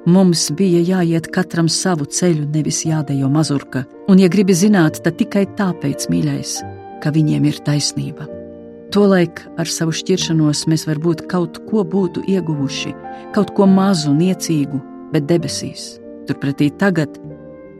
mums 0.06 0.48
bija 0.58 0.82
jāiet 0.82 1.28
katram 1.34 1.68
savu 1.70 2.06
ceļu, 2.06 2.48
nevis 2.54 2.82
jādejo 2.86 3.30
mazurka, 3.32 3.84
un, 4.10 4.20
ja 4.22 4.30
gribi 4.32 4.54
zināt, 4.56 5.02
tad 5.04 5.18
tikai 5.20 5.46
tāpēc, 5.58 6.08
mīļais, 6.10 6.60
ka 7.02 7.12
viņiem 7.14 7.48
ir 7.50 7.60
taisnība. 7.66 8.28
Tolaik 8.92 9.40
ar 9.56 9.70
savu 9.72 9.94
šķiršanos 9.96 10.66
mēs 10.68 10.84
varbūt 10.84 11.24
kaut 11.30 11.62
ko 11.70 11.84
būtu 11.88 12.26
ieguvuši, 12.28 12.92
kaut 13.32 13.54
ko 13.56 13.66
mazu, 13.70 14.12
niecīgu, 14.12 14.82
bet 15.14 15.28
debesīs. 15.30 15.94
Turpretī 16.28 16.68
tagad 16.78 17.16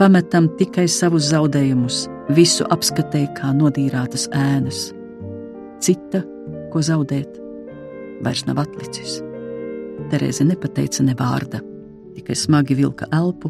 pametam 0.01 0.49
tikai 0.59 0.86
savus 0.88 1.28
zaudējumus, 1.34 2.07
visu 2.32 2.64
apskatēju 2.72 3.34
kā 3.36 3.53
nodīrātas 3.59 4.30
ēnas. 4.32 4.88
Cita, 5.84 6.22
ko 6.72 6.80
zaudēt, 6.80 7.36
vairs 8.24 8.47
nav 8.49 8.64
atlicis. 8.64 9.20
Terēze 10.13 10.45
nepateica 10.45 11.05
ne 11.07 11.15
vārda, 11.17 11.63
tikai 12.13 12.35
smagi 12.37 12.77
vilka 12.77 13.07
elpu, 13.17 13.49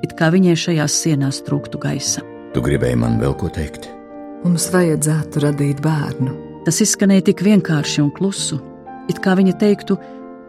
it 0.00 0.14
kā 0.16 0.30
viņai 0.32 0.54
šajās 0.56 0.96
sienās 1.02 1.42
trūktu 1.44 1.80
gaisa. 1.82 2.24
Tu 2.54 2.62
gribēji 2.64 2.96
man 3.02 3.18
vēl 3.20 3.34
ko 3.36 3.50
teikt? 3.52 3.90
Mums 4.40 4.70
vajadzētu 4.72 5.42
radīt 5.44 5.82
bērnu. 5.84 6.32
Tas 6.64 6.80
izskanēja 6.80 7.26
tik 7.28 7.44
vienkārši 7.44 8.00
un 8.00 8.08
klusu, 8.16 8.56
it 9.12 9.20
kā 9.20 9.36
viņa 9.36 9.58
teiktu, 9.60 9.98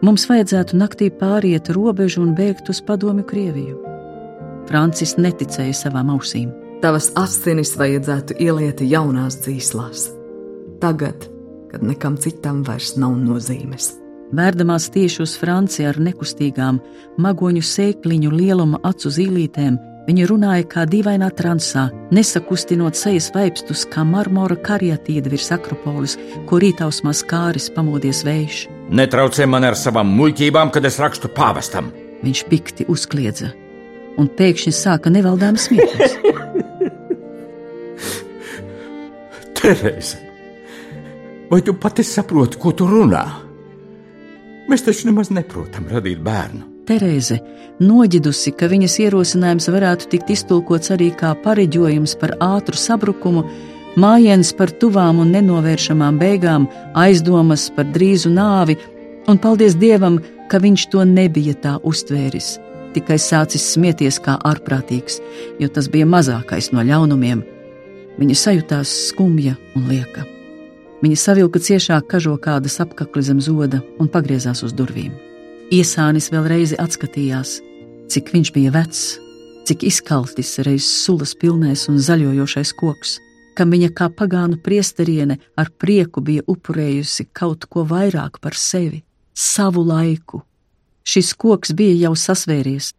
mums 0.00 0.24
vajadzētu 0.30 0.80
naktī 0.80 1.12
pāriet 1.12 1.68
robežu 1.76 2.24
un 2.24 2.32
bēgt 2.38 2.72
uz 2.72 2.80
padomju 2.88 3.28
Krieviju. 3.28 3.76
Francis 4.70 5.18
neticēja 5.20 5.76
savām 5.84 6.14
ausīm. 6.16 6.48
Tavas 6.80 7.12
asinis 7.20 7.76
vajadzētu 7.76 8.40
ieliet 8.40 8.80
jaunās 8.80 9.36
dzīslās. 9.44 10.08
Tagad, 10.80 11.28
kad 11.68 11.84
nekam 11.84 12.16
citam 12.16 12.64
vairs 12.64 12.96
nav 12.96 13.20
nozīmes. 13.20 13.98
Vērdamās 14.32 14.88
tieši 14.92 15.24
uz 15.26 15.36
Franciju 15.36 15.92
ar 15.92 16.00
nekustīgām, 16.00 16.80
magoņu 17.20 17.64
sēkliņu 17.68 18.32
lieluma 18.32 18.80
acu 18.88 19.12
zīlītēm, 19.12 19.76
Viņa 20.02 20.24
runāja 20.26 20.64
kā 20.66 20.82
dīvainā 20.90 21.28
transā, 21.38 21.84
nesakustinot 22.10 22.98
sejas 22.98 23.28
vaipstus, 23.30 23.86
kā 23.86 24.02
marmora 24.02 24.58
karietīda 24.58 25.30
virs 25.30 25.46
akropolis, 25.54 26.18
ko 26.48 26.58
rītausmā 26.58 27.12
skāris 27.14 27.70
pamodies 27.70 28.24
vējš. 28.26 28.66
Netraucē 28.98 29.46
man 29.46 29.62
ar 29.68 29.76
savām 29.78 30.10
muļķībām, 30.18 30.74
kad 30.74 30.82
es 30.90 30.98
rakstu 30.98 31.30
pāvestam. 31.30 31.94
Viņš 32.26 32.42
pikti 32.50 32.82
uzkliedza, 32.90 33.54
un 34.18 34.26
pēkšņi 34.26 34.74
sāka 34.74 35.06
nevaldāmi 35.14 35.62
smieties. 35.62 36.18
Terēze, 39.62 40.18
vai 41.46 41.62
tu 41.62 41.78
pati 41.78 42.02
saproti, 42.02 42.58
ko 42.58 42.74
tu 42.74 42.90
runā? 42.90 43.41
Mēs 44.72 44.86
taču 44.86 45.04
nemaz 45.10 45.28
neprotam 45.28 45.84
radīt 45.92 46.22
bērnu. 46.24 46.62
Terēze, 46.88 47.36
noģidusi, 47.84 48.54
ka 48.56 48.70
viņas 48.72 48.94
ierosinājums 49.04 49.68
varētu 49.68 50.08
tikt 50.14 50.32
iztulkots 50.32 50.94
arī 50.94 51.10
kā 51.12 51.34
pareģojums 51.44 52.14
par 52.22 52.32
ātru 52.40 52.80
sabrukumu, 52.80 53.44
mājiens 54.00 54.54
par 54.56 54.72
tuvām 54.80 55.20
un 55.20 55.36
nenovēršamām 55.36 56.16
beigām, 56.22 56.64
aizdomas 56.96 57.68
par 57.76 57.92
drīzu 57.92 58.32
nāvi, 58.32 58.80
un 59.28 59.36
paldies 59.44 59.76
Dievam, 59.76 60.22
ka 60.48 60.62
viņš 60.64 60.88
to 60.96 61.04
nebija 61.04 61.52
tā 61.52 61.76
uztvēris, 61.84 62.54
tikai 62.96 63.20
sācis 63.20 63.74
smieties 63.76 64.22
kā 64.24 64.40
ārprātīgs, 64.40 65.20
jo 65.60 65.68
tas 65.68 65.92
bija 65.92 66.08
mazākais 66.08 66.72
no 66.72 66.80
ļaunumiem. 66.80 67.44
Viņa 68.16 68.44
sajūtās 68.48 69.00
skumja 69.12 69.58
un 69.76 69.92
lieka. 69.92 70.24
Viņa 71.02 71.18
savilka 71.18 71.58
ciešāk 71.58 72.06
kažokādas 72.12 72.78
apakli 72.84 73.24
zem 73.26 73.40
zoda 73.42 73.80
un 73.98 74.06
pagriezās 74.06 74.62
uz 74.62 74.70
durvīm. 74.78 75.10
Iesānis 75.74 76.28
vēlreiz 76.30 76.76
atskatījās, 76.78 77.56
cik 78.12 78.28
viņš 78.30 78.50
bija 78.54 78.70
vecs, 78.76 79.00
cik 79.66 79.82
izkaltis 79.88 80.52
reiz 80.62 80.86
sulas 80.86 81.32
pilnais 81.34 81.88
un 81.90 81.98
zaļojošais 81.98 82.70
koks, 82.78 83.16
kam 83.58 83.72
viņa 83.74 83.88
kā 83.98 84.06
pagānu 84.14 84.60
priesteriene 84.62 85.38
ar 85.58 85.72
prieku 85.74 86.22
bija 86.22 86.44
upurējusi 86.46 87.26
kaut 87.34 87.66
ko 87.66 87.82
vairāk 87.88 88.38
par 88.38 88.54
sevi, 88.54 89.02
savu 89.34 89.82
laiku. 89.88 90.44
Šis 91.02 91.32
koks 91.34 91.74
bija 91.74 91.96
jau 92.04 92.12
sasvēries, 92.14 92.92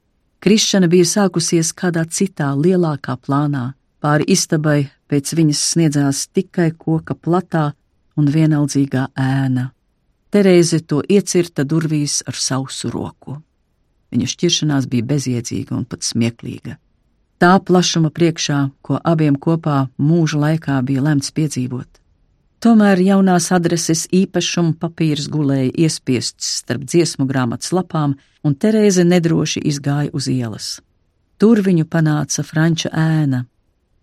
krišana 0.44 0.90
bija 0.92 1.08
sākusies 1.08 1.72
kādā 1.72 2.04
citā 2.12 2.52
lielākā 2.52 3.16
plānā, 3.16 3.70
pāri 4.04 4.28
istabai 4.36 4.90
pēc 5.08 5.34
viņas 5.40 5.64
sniedzās 5.72 6.26
tikai 6.36 6.74
koka 6.76 7.16
platā 7.16 7.70
un 8.18 8.30
vienaldzīgā 8.30 9.08
ēna. 9.20 9.70
Terēze 10.34 10.80
to 10.90 11.02
iecirta 11.10 11.66
durvīs 11.66 12.22
ar 12.28 12.38
sausu 12.38 12.90
roku. 12.94 13.38
Viņa 14.14 14.30
šķiršanās 14.30 14.88
bija 14.90 15.06
bezjēdzīga 15.10 15.76
un 15.78 15.86
pat 15.90 16.06
smieklīga. 16.06 16.78
Tā 17.42 17.58
plašuma 17.60 18.10
priekšā, 18.14 18.60
ko 18.86 19.00
abiem 19.04 19.36
kopā 19.36 19.88
mūža 19.98 20.40
laikā 20.46 20.78
bija 20.86 21.04
lemts 21.04 21.34
piedzīvot. 21.36 22.00
Tomēr 22.64 23.02
jaunās 23.04 23.50
adreses 23.52 24.06
īpašuma 24.16 24.78
papīrs 24.80 25.26
gulēja 25.28 25.74
iespiests 25.86 26.54
starp 26.62 26.86
dziesmu 26.88 27.26
grāmatas 27.28 27.74
lapām, 27.76 28.14
un 28.44 28.56
Terēze 28.56 29.04
nedroši 29.04 29.66
izgāja 29.68 30.14
uz 30.16 30.30
ielas. 30.32 30.70
Tur 31.38 31.60
viņu 31.66 31.84
panāca 31.92 32.46
franča 32.48 32.94
ēna. 32.96 33.44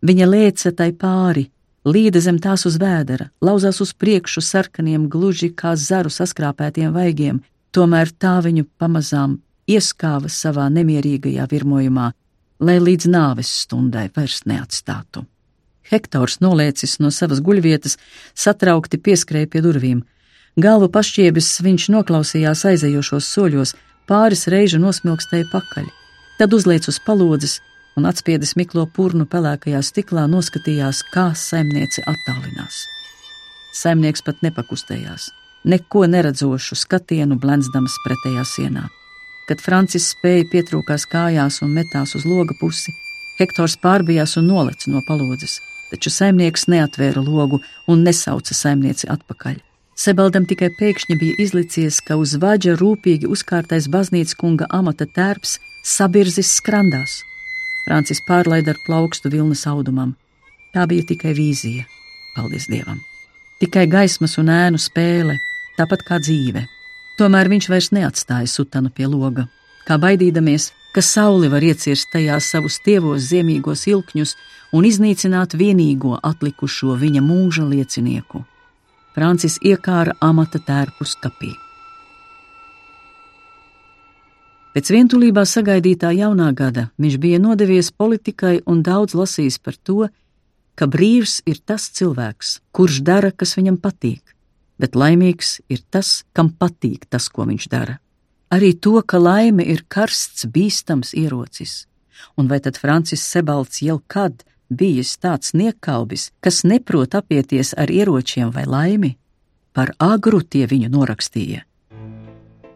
Viņa 0.04 0.26
lēca 0.28 0.74
tai 0.76 0.90
pāri, 0.92 1.46
līda 1.84 2.20
zem 2.20 2.38
tās 2.38 2.66
uz 2.68 2.76
vēdera, 2.80 3.30
lauzās 3.40 3.80
uz 3.80 3.92
priekšu 3.92 4.42
sarkaniem, 4.44 5.08
gluži 5.08 5.50
kā 5.54 5.76
zaru 5.76 6.10
saskrāpētiem 6.12 6.92
vaigiem, 6.92 7.40
tomēr 7.72 8.10
tā 8.12 8.38
viņu 8.44 8.66
pamazām 8.78 9.38
ieskāva 9.70 10.28
savā 10.28 10.68
nemierīgajā 10.72 11.46
virmojumā, 11.50 12.10
lai 12.60 12.78
līdz 12.80 13.10
nāves 13.10 13.50
stundai 13.64 14.08
vairs 14.16 14.42
neatstātu. 14.46 15.24
Hektors 15.90 16.38
nolēcis 16.44 16.98
no 17.02 17.10
savas 17.10 17.40
guļvietas, 17.42 17.96
satraukti 18.34 19.00
pieskrēja 19.00 19.48
pie 19.50 19.62
durvīm. 19.64 20.04
Galvu 20.60 20.90
pašķiebis 20.92 21.48
viņš 21.64 21.88
noklausījās 21.94 22.66
aizejošos 22.72 23.26
soļos, 23.26 23.74
pāris 24.10 24.46
reižu 24.50 24.78
nosmilkstēja 24.82 25.48
pakaļ, 25.50 25.88
tad 26.38 26.54
uzliec 26.54 26.86
uz 26.90 26.98
palodzes, 27.06 27.58
un 27.96 28.06
atspiedis 28.10 28.54
miklo 28.58 28.86
purnu 28.96 29.26
pelēkajā 29.30 29.82
stiklā, 29.84 30.26
noskatījās, 30.30 31.02
kā 31.14 31.30
saimniece 31.36 32.04
attālinās. 32.06 32.84
Saimnieks 33.76 34.24
pat 34.26 34.40
nepakustējās, 34.46 35.28
neko 35.64 36.06
neredzošu 36.10 36.78
skatienu 36.78 37.38
blenzdams 37.40 37.98
pretējā 38.06 38.46
sienā. 38.54 38.88
Kad 39.48 39.62
Francis 39.62 40.12
spēja 40.14 40.46
pietrūkās 40.52 41.06
kājās 41.10 41.60
un 41.64 41.74
metās 41.74 42.14
uz 42.18 42.26
loga 42.26 42.54
pusi, 42.60 42.94
Hektors 43.40 43.78
pārbijās 43.80 44.36
un 44.36 44.50
nolec 44.50 44.84
no 44.92 45.00
palodzes, 45.06 45.56
taču 45.90 46.12
saimnieks 46.12 46.66
neatvēra 46.68 47.22
logu 47.24 47.62
un 47.88 48.04
nesauca 48.04 48.54
saimnieci 48.54 49.08
atpakaļ. 49.10 49.56
Sebaldam 50.00 50.46
tikai 50.48 50.70
pēkšņi 50.78 51.16
bija 51.20 51.38
izlicies, 51.44 51.98
ka 52.04 52.16
uz 52.20 52.36
vaģa 52.40 52.76
rūpīgi 52.80 53.28
uzkārtais 53.28 53.88
baznīcas 53.92 54.36
kunga 54.40 54.68
amata 54.72 55.08
tērps 55.16 55.58
sabirzis 55.84 56.52
skrandās. 56.60 57.18
Francis 57.90 58.20
pārlaida 58.22 58.70
ar 58.70 58.78
plaukstu 58.86 59.32
vilnas 59.32 59.64
audumam. 59.66 60.12
Tā 60.70 60.84
bija 60.86 61.02
tikai 61.08 61.32
vīzija, 61.34 61.82
paldies 62.36 62.68
Dievam. 62.70 63.00
Tikai 63.58 63.88
gaismas 63.90 64.36
un 64.38 64.46
ēnu 64.54 64.78
spēle, 64.78 65.34
tāpat 65.74 66.04
kā 66.06 66.20
dzīve. 66.22 66.62
Tomēr 67.18 67.50
viņš 67.50 67.66
vairs 67.72 67.88
neatstāja 67.90 68.46
sutanu 68.46 68.92
pie 68.94 69.08
loga, 69.10 69.48
kā 69.88 69.98
baidīdamies, 69.98 70.68
ka 70.94 71.02
saule 71.02 71.50
var 71.50 71.66
iecirst 71.66 72.12
tajā 72.14 72.36
savus 72.38 72.78
tievos 72.84 73.26
ziemīgos 73.32 73.82
ilkņus 73.90 74.36
un 74.78 74.86
iznīcināt 74.86 75.58
vienīgo 75.58 76.14
atlikušo 76.30 76.94
viņa 77.02 77.24
mūža 77.26 77.66
liecinieku. 77.72 78.44
Francis 79.18 79.58
iekāra 79.66 80.14
amata 80.22 80.62
tērpus 80.62 81.16
kapī. 81.18 81.50
Pēc 84.70 84.86
vientulībā 84.94 85.42
sagaidītā 85.50 86.12
jaunā 86.14 86.52
gada 86.54 86.84
viņš 87.02 87.14
bija 87.18 87.38
nodevies 87.42 87.88
politikai 87.90 88.60
un 88.70 88.84
daudz 88.86 89.16
lasījis 89.18 89.56
par 89.58 89.74
to, 89.74 90.06
ka 90.78 90.86
brīvs 90.86 91.40
ir 91.50 91.58
tas 91.66 91.88
cilvēks, 91.90 92.60
kurš 92.70 93.00
dara, 93.02 93.32
kas 93.34 93.56
viņam 93.58 93.80
patīk, 93.82 94.22
bet 94.78 94.94
laimīgs 94.94 95.56
ir 95.66 95.82
tas, 95.90 96.22
kam 96.32 96.52
patīk 96.54 97.08
tas, 97.10 97.26
ko 97.28 97.48
viņš 97.50 97.66
dara. 97.72 97.98
Arī 98.54 98.70
to, 98.78 98.94
ka 99.02 99.18
laime 99.18 99.66
ir 99.66 99.82
karsts, 99.90 100.46
bīstams 100.46 101.16
ierocis. 101.18 101.88
Un 102.38 102.46
vai 102.46 102.60
tad 102.62 102.78
Francis 102.78 103.24
Sebalts 103.26 103.82
jau 103.82 103.98
kad 104.06 104.44
bijis 104.70 105.16
tāds 105.18 105.50
niekkalbis, 105.50 106.28
kas 106.38 106.62
neprot 106.62 107.16
apieties 107.18 107.74
ar 107.74 107.90
ieročiem 107.90 108.54
vai 108.54 108.68
laimi? 108.70 109.16
Par 109.74 109.94
agru 109.98 110.42
tie 110.46 110.70
viņu 110.70 110.90
norakstīja. 110.94 111.64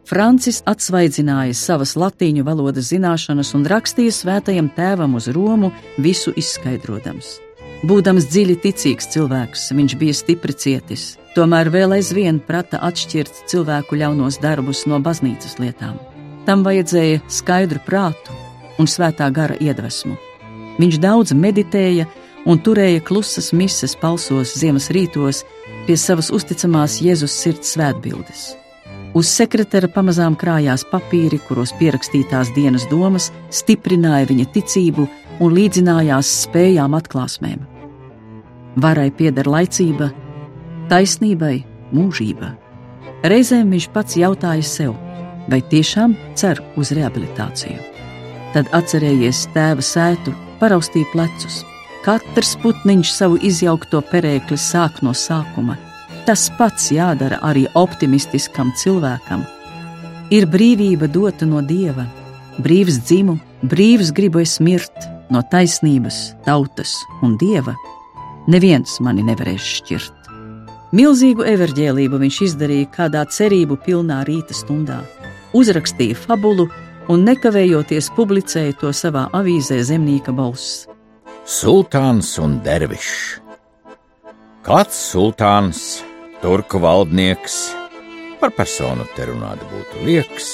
Francis 0.04 0.60
atsvaidzināja 0.68 1.54
savas 1.56 1.94
latīņu 1.96 2.44
valodas 2.44 2.90
zināšanas 2.92 3.54
un 3.56 3.64
rakstīja 3.64 4.12
svētajam 4.12 4.68
tēvam 4.76 5.16
uz 5.16 5.30
Romu 5.32 5.70
visu 5.96 6.34
izskaidrojams. 6.36 7.38
Būdams 7.84 8.26
dziļi 8.28 8.56
ticīgs 8.60 9.08
cilvēks, 9.12 9.70
viņš 9.76 9.94
bija 10.00 10.16
stipri 10.16 10.52
cietis, 10.56 11.14
tomēr 11.36 11.70
vēl 11.72 11.96
aizvien 11.96 12.38
prata 12.40 12.80
atšķirt 12.84 13.44
cilvēku 13.48 13.96
ļaunos 14.00 14.40
darbus 14.40 14.84
no 14.88 15.00
baznīcas 15.04 15.56
lietām. 15.60 15.96
Tam 16.44 16.64
vajadzēja 16.64 17.22
skaidru 17.28 17.80
prātu 17.84 18.36
un 18.80 18.88
svētā 18.88 19.30
gara 19.32 19.56
iedvesmu. 19.56 20.16
Viņš 20.80 20.98
daudz 21.00 21.32
meditēja 21.36 22.04
un 22.44 22.60
turēja 22.60 23.00
klusas 23.04 23.52
mises 23.56 23.96
palsos 23.96 24.52
ziemas 24.58 24.90
rītos 24.92 25.44
pie 25.86 25.96
savas 26.00 26.28
uzticamās 26.32 27.00
Jēzus 27.04 27.36
sirds 27.40 27.72
svētbildes. 27.76 28.63
Uz 29.14 29.28
sekretāra 29.30 29.86
pamazām 29.94 30.34
krājās 30.34 30.82
papīri, 30.90 31.38
kuros 31.46 31.70
pierakstītās 31.78 32.50
dienas 32.56 32.88
domas 32.90 33.28
stiprināja 33.54 34.26
viņa 34.26 34.48
ticību 34.56 35.06
un 35.38 35.54
līdzinājās 35.54 36.32
spējām 36.48 36.96
atklāsmēm. 36.98 37.62
Varai 38.82 39.12
pieder 39.14 39.46
laicība, 39.46 40.10
taisnībai 40.90 41.60
mūžība. 41.94 42.56
Reizēm 43.22 43.70
viņš 43.70 43.88
pats 43.94 44.18
jautāja 44.18 44.66
sev, 44.66 44.98
vai 45.46 45.62
tiešām 45.62 46.18
cer 46.34 46.58
uz 46.74 46.90
rehabilitāciju. 46.98 47.78
Tad 48.54 48.68
atcerējies 48.74 49.46
tēva 49.54 49.82
sētu, 49.82 50.34
paraustīja 50.58 51.14
plecus. 51.14 51.62
Katrs 52.04 52.56
putniņš 52.60 53.14
savu 53.14 53.38
izjaukto 53.46 54.02
perēkli 54.10 54.58
sāk 54.60 55.04
no 55.06 55.14
sākuma. 55.16 55.78
Tas 56.24 56.46
pats 56.58 56.88
jādara 56.94 57.38
arī 57.44 57.66
optimistiskam 57.76 58.72
cilvēkam. 58.80 59.44
Ir 60.32 60.46
brīvība 60.48 61.08
dota 61.12 61.44
no 61.46 61.60
dieva, 61.60 62.06
brīvs 62.64 63.02
dzimu, 63.04 63.36
brīvs 63.68 64.12
gribu 64.16 64.40
es 64.40 64.56
mirt 64.60 65.08
no 65.30 65.42
taisnības, 65.52 66.32
tautas 66.46 66.96
un 67.22 67.36
dieva 67.40 67.76
neviens 68.50 68.98
mani 69.04 69.24
nevarēs 69.24 69.68
šķirt. 69.78 70.30
Milzīgu 70.94 71.44
everģēlību 71.50 72.20
viņš 72.22 72.40
izdarīja 72.48 72.90
kādā 72.94 73.24
cerību 73.26 73.78
pilnā 73.84 74.20
rīta 74.28 74.54
stundā, 74.54 75.00
uzrakstīja 75.56 76.18
fabulu 76.18 76.68
un 77.10 77.24
nekavējoties 77.26 78.12
publicēja 78.16 78.76
to 78.80 78.92
savā 78.94 79.26
avīzē 79.34 79.80
Zemnieka 79.84 80.32
balss. 80.32 80.84
Sultāns 81.44 82.36
un 82.40 82.60
dervišs. 82.64 83.40
Kāds 84.64 84.96
sultāns, 85.10 86.00
turku 86.44 86.76
valdnieks, 86.76 87.54
par 88.36 88.50
personu 88.52 89.06
te 89.16 89.24
runāt 89.30 89.62
būtu 89.70 90.02
liekas, 90.04 90.48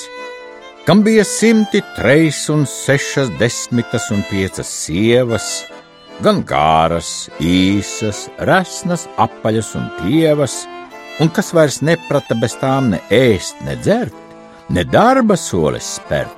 kam 0.86 1.00
bija 1.02 1.24
simti 1.26 1.80
treis 1.96 2.44
un 2.52 2.62
sešas 2.62 3.32
desmitas 3.40 4.04
un 4.14 4.20
piecas 4.28 4.68
sievas, 4.70 5.48
gan 6.22 6.44
gāras, 6.46 7.26
īsas, 7.42 8.28
resnas, 8.46 9.08
apaļas 9.18 9.72
un 9.80 9.88
tievas, 9.96 10.60
un 11.18 11.32
kas 11.34 11.50
vairs 11.56 11.80
neprata 11.82 12.36
bez 12.38 12.54
tām 12.60 12.92
ne 12.92 13.00
ēst, 13.10 13.58
ne 13.66 13.74
dzert, 13.80 14.36
ne 14.70 14.84
darba 14.86 15.34
solis 15.34 15.96
spērt. 15.96 16.36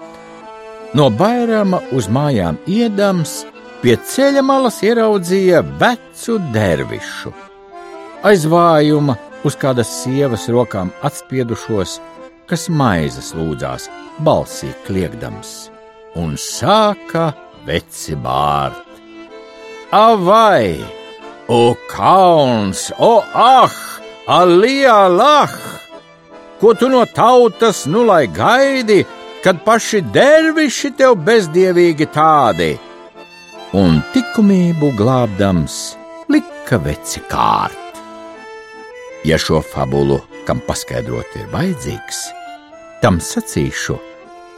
No 0.97 1.11
bairama 1.13 1.83
uz 1.93 2.09
mājām 2.09 2.57
iedams, 2.65 3.43
pie 3.85 3.99
ceļa 4.01 4.41
malas 4.49 4.81
ieraudzīja 4.81 5.61
vecu 5.77 6.39
dervišu. 6.57 7.35
Aiz 8.25 8.49
vājuma 8.49 9.19
uz 9.45 9.57
kādas 9.59 9.91
sievas 10.03 10.47
rokām 10.53 10.93
atspiedušos, 11.07 11.99
kas 12.51 12.69
maizes 12.71 13.33
lūdzās, 13.37 13.89
balsī 14.23 14.73
kliegdams, 14.87 15.71
un 16.19 16.37
sāka 16.39 17.33
veci 17.67 18.17
bārt. 18.17 18.89
Avai! 19.93 20.81
O 21.53 21.75
kauns, 21.91 22.87
o 23.03 23.19
ah, 23.35 23.73
alijā 24.31 25.01
lah! 25.11 25.53
Ko 26.63 26.73
tu 26.79 26.89
no 26.89 27.03
tautas 27.05 27.83
nu 27.91 28.05
lai 28.07 28.29
gaidi, 28.31 29.03
kad 29.43 29.65
paši 29.67 30.05
derviši 30.15 30.93
tev 30.97 31.19
bezdievīgi 31.27 32.07
tādi? 32.15 32.71
Un 33.75 33.99
likumību 34.15 34.95
glābdams, 34.97 35.79
lika 36.31 36.79
veci 36.87 37.25
kārt. 37.29 37.82
Ja 39.25 39.39
šo 39.39 39.61
fabulu, 39.63 40.21
kam 40.47 40.63
paskaidrot 40.67 41.37
ir 41.39 41.47
vajadzīgs, 41.53 42.25
tam 43.05 43.21
sacīšu, 43.23 43.99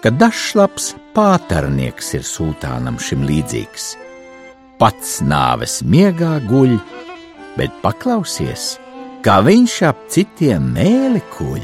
ka 0.00 0.12
dažslaps 0.12 0.94
pātarnieks 1.16 2.14
ir 2.16 2.24
sultānam 2.24 2.96
šim 3.00 3.26
līdzīgs 3.28 3.92
pats 4.84 5.20
nāves 5.24 5.78
miegā 5.86 6.34
guļ, 6.48 6.74
bet 7.58 7.74
paklausies, 7.82 8.74
kā 9.24 9.38
viņš 9.46 9.76
ap 9.88 10.02
citiem 10.12 10.66
mēli 10.74 11.22
kuļ. 11.36 11.62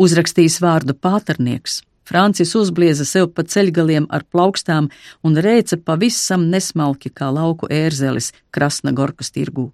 Uzrakstījis 0.00 0.60
vārdu 0.64 0.96
pāternieks. 0.96 1.82
Francis 2.10 2.56
uzblieza 2.58 3.04
sev 3.06 3.28
pa 3.36 3.44
ceļgaliem 3.46 4.08
ar 4.10 4.24
plaukstām 4.26 4.88
un 5.22 5.36
reica 5.38 5.78
pavisam 5.78 6.48
nesmalki 6.50 7.12
kā 7.14 7.28
lauku 7.30 7.68
ērzelis 7.70 8.32
Krasna 8.50 8.90
Gorkas 8.96 9.30
tirgū. 9.30 9.68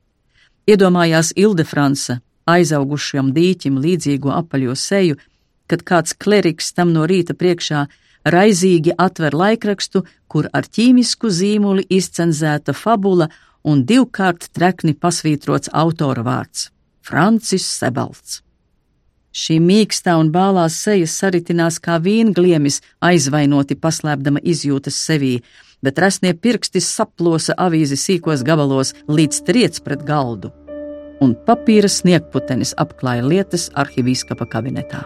Iedomājās 0.67 1.29
Ildefransa 1.39 2.19
aizaugušajam 2.51 3.31
dīķim 3.35 3.79
līdzīgo 3.83 4.33
apaļo 4.35 4.75
seju, 4.75 5.19
kad 5.71 5.85
kāds 5.87 6.14
kleriks 6.19 6.73
tam 6.75 6.91
no 6.95 7.05
rīta 7.07 7.37
priekšā 7.39 7.85
raizīgi 8.35 8.95
atver 8.99 9.35
laikrakstu, 9.35 10.03
kur 10.27 10.49
ar 10.53 10.67
ķīmisku 10.67 11.31
zīmuli 11.31 11.87
izcenzēta 11.99 12.75
fabula 12.75 13.29
un 13.62 13.85
divkārt 13.87 14.49
trekni 14.55 14.95
pasvītrots 14.95 15.71
autora 15.73 16.27
vārds- 16.27 16.71
Francis 17.07 17.67
Sebalts. 17.79 18.43
Šī 19.31 19.61
mīkstā 19.61 20.17
un 20.19 20.33
bālās 20.33 20.81
sejas 20.83 21.14
saritinās 21.21 21.79
kā 21.79 22.01
vīngliemis, 22.01 22.81
aizvainoti 23.05 23.77
paslēpdama 23.77 24.41
izjūtas 24.43 24.97
sevī, 24.97 25.43
bet 25.85 25.99
resnie 26.03 26.33
pirksti 26.35 26.81
saplosa 26.81 27.57
avīzi 27.59 27.99
sīkos 28.01 28.45
gabalos 28.47 28.95
līdz 29.09 29.43
triec 29.49 29.81
pret 29.85 30.05
galdu, 30.07 30.53
un 31.20 31.35
papīra 31.47 31.91
sniegputenis 31.91 32.74
apklāja 32.81 33.24
lietas 33.27 33.70
arhivīskapa 33.74 34.49
kabinetā. 34.53 35.05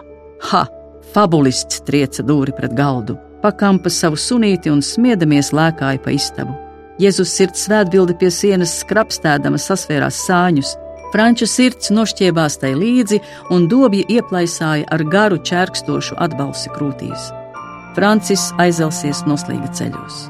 Ha! 0.51 0.67
Fabulists 1.11 1.81
trieca 1.83 2.23
dūri 2.23 2.53
pret 2.55 2.71
galdu, 2.77 3.17
pakampa 3.41 3.89
savu 3.91 4.19
sunīti 4.19 4.71
un 4.71 4.83
smiedamies 4.85 5.51
lēkāja 5.55 5.99
pa 6.03 6.13
istabu. 6.15 6.55
Jēzus 7.01 7.33
sirds 7.33 7.65
svētbildi 7.65 8.15
pie 8.21 8.29
sienas 8.31 8.77
skrapstēdama 8.83 9.59
sasvērās 9.59 10.21
sāņus, 10.27 10.75
Franča 11.11 11.47
sirds 11.49 11.91
nošķiebās 11.91 12.55
tai 12.61 12.71
līdzi, 12.77 13.19
un 13.51 13.67
dobja 13.71 14.05
ieplaisāja 14.15 14.87
ar 14.95 15.03
garu 15.11 15.41
čērkstošu 15.43 16.15
atbalsi 16.23 16.71
krūtīs. 16.71 17.31
Francis 17.97 18.51
aizelsies 18.63 19.25
noslīga 19.27 19.73
ceļos. 19.75 20.29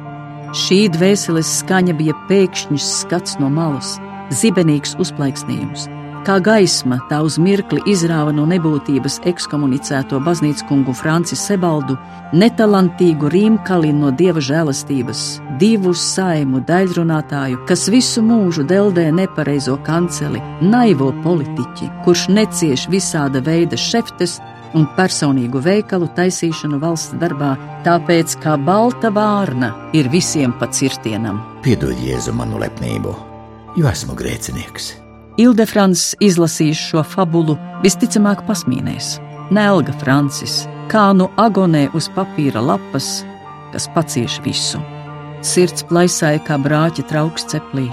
Šī 0.52 0.90
dvēseles 0.92 1.48
skaņa 1.62 1.94
bija 1.96 2.12
pēkšņs 2.28 2.88
skats 3.06 3.38
no 3.40 3.48
malas, 3.48 3.94
zibenīgs 4.36 4.98
uzplaiksnījums. 5.00 5.86
Kā 6.28 6.36
gaisma, 6.44 6.98
tā 7.10 7.22
uz 7.24 7.38
mirkli 7.42 7.80
izrāva 7.90 8.34
no 8.36 8.44
nebūtības 8.50 9.22
ekskomunicēto 9.32 10.20
baznīcas 10.22 10.68
kungu 10.68 10.92
Francis 10.94 11.42
Sebaldu, 11.48 11.96
netalantīgu 12.36 13.32
rīmkalinu 13.32 14.04
no 14.04 14.12
dieva 14.12 14.44
žēlastības, 14.44 15.24
divu 15.64 15.96
saimu 15.96 16.60
daļrunātāju, 16.68 17.64
kas 17.72 17.88
visu 17.90 18.22
mūžu 18.28 18.68
deldē 18.68 19.08
nepareizo 19.16 19.80
kanceli, 19.88 20.44
naivo 20.62 21.14
politiķi, 21.24 21.90
kurš 22.04 22.28
necieš 22.36 22.90
visāda 22.92 23.40
veida 23.48 23.80
šeftes, 23.80 24.42
un 24.78 24.88
personīgu 24.98 25.62
veikalu 25.64 26.10
taisīšanu 26.18 26.80
valsts 26.82 27.18
darbā, 27.22 27.54
tāpēc 27.86 28.38
kā 28.44 28.58
balta 28.58 29.12
vārna 29.14 29.74
ir 29.98 30.10
visiem 30.14 30.54
pa 30.60 30.70
cirtienam. 30.72 31.42
Piedod 31.66 31.98
Jēzu 32.00 32.34
manu 32.36 32.62
lepnību, 32.62 33.16
jo 33.78 33.90
esmu 33.92 34.18
grēcinieks. 34.20 34.94
Ildefrans 35.42 36.12
izlasīs 36.20 36.80
šo 36.92 37.04
fabulu, 37.08 37.56
visticamāk 37.84 38.44
pasmīnēs. 38.48 39.16
Nelga 39.52 39.96
Francis, 40.00 40.66
kā 40.92 41.10
nu 41.16 41.30
agonē 41.40 41.88
uz 41.98 42.10
papīra 42.16 42.64
lapas, 42.64 43.22
kas 43.72 43.88
pacieš 43.96 44.40
visu. 44.46 44.80
Sirds 45.42 45.86
plaisāja 45.90 46.44
kā 46.46 46.60
brāķa 46.62 47.08
trauks 47.10 47.48
ceplī. 47.52 47.88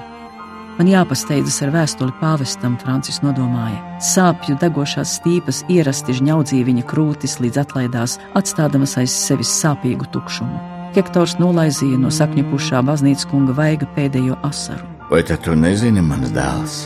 Man 0.79 0.87
jāpasteidzas 0.87 1.57
ar 1.67 1.73
vēstuli 1.75 2.13
pāvestam, 2.21 2.77
Francis 2.79 3.19
nodomāja. 3.25 3.81
Sāpju 3.99 4.55
degošās 4.63 5.17
stīpas 5.19 5.65
ierasti 5.75 6.15
žņaudzīja 6.15 6.69
viņa 6.69 6.85
krūtis, 6.87 7.41
līdz 7.43 7.59
atlaidās, 7.65 8.15
atstādamas 8.39 8.95
aiz 9.03 9.11
sevis 9.11 9.51
sāpīgu 9.59 10.07
tukšumu. 10.15 10.61
Hektors 10.95 11.35
nolaizīja 11.43 11.99
no 11.99 12.13
sakņu 12.15 12.47
pušā 12.53 12.85
baznīcas 12.87 13.27
kunga 13.27 13.59
vaiga 13.59 13.91
pēdējo 13.99 14.39
asaru. 14.47 14.87
Vai 15.11 15.25
tad 15.27 15.43
tu 15.43 15.59
nezini, 15.59 16.05
mans 16.05 16.31
dēls? 16.37 16.79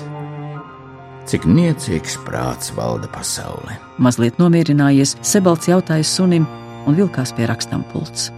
Cik 1.28 1.45
niecīgs 1.47 2.16
prāts 2.24 2.72
valda 2.74 3.12
pasaulē? 3.12 3.76
Mazliet 4.03 4.40
nomierinājies, 4.40 5.18
Sebalts 5.20 5.68
jautāja 5.68 6.07
sunim 6.09 6.49
un 6.88 6.97
vilkās 6.97 7.36
pie 7.36 7.45
rakstām 7.51 7.84
pults. 7.93 8.32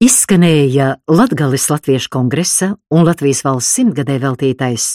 Izskanēja 0.00 0.94
Latgales 1.12 1.66
Latviešu 1.68 2.08
kongresa 2.08 2.70
un 2.88 3.02
Latvijas 3.04 3.42
valsts 3.44 3.74
simtgadē 3.76 4.14
veltītais 4.22 4.94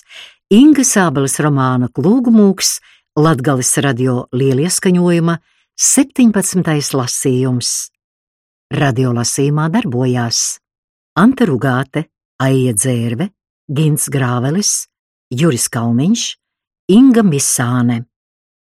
Inga 0.49 0.81
Sābeles 0.81 1.37
romāna 1.45 1.91
Klūgumūks 1.93 2.71
Latgales 3.21 3.69
radio 3.85 4.23
lielieskaņojuma 4.33 5.37
17. 5.77 6.97
lasījums. 6.97 7.75
Radio 8.73 9.13
lasījumā 9.13 9.69
darbojās 9.77 10.41
Anta 11.21 11.45
Rugāte, 11.51 12.07
Aija 12.41 12.73
Dzērve, 12.73 13.29
Gins 13.69 14.09
Grāvelis, 14.09 14.73
Juris 15.29 15.69
Kalniņš, 15.69 16.27
Inga 16.97 17.21
Misāne, 17.21 18.07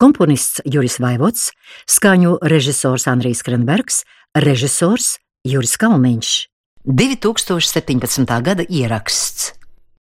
komponists 0.01 0.65
Juris 0.65 0.97
Vaivots, 1.05 1.51
skaņu 1.85 2.39
režisors 2.41 3.05
Andrijs 3.05 3.45
Krenbergs, 3.45 4.07
režisors 4.33 5.19
Juris 5.41 5.73
Kalniņš. 5.81 6.31
2017. 6.85 8.25
gada 8.45 8.65
ieraksts. 8.69 9.55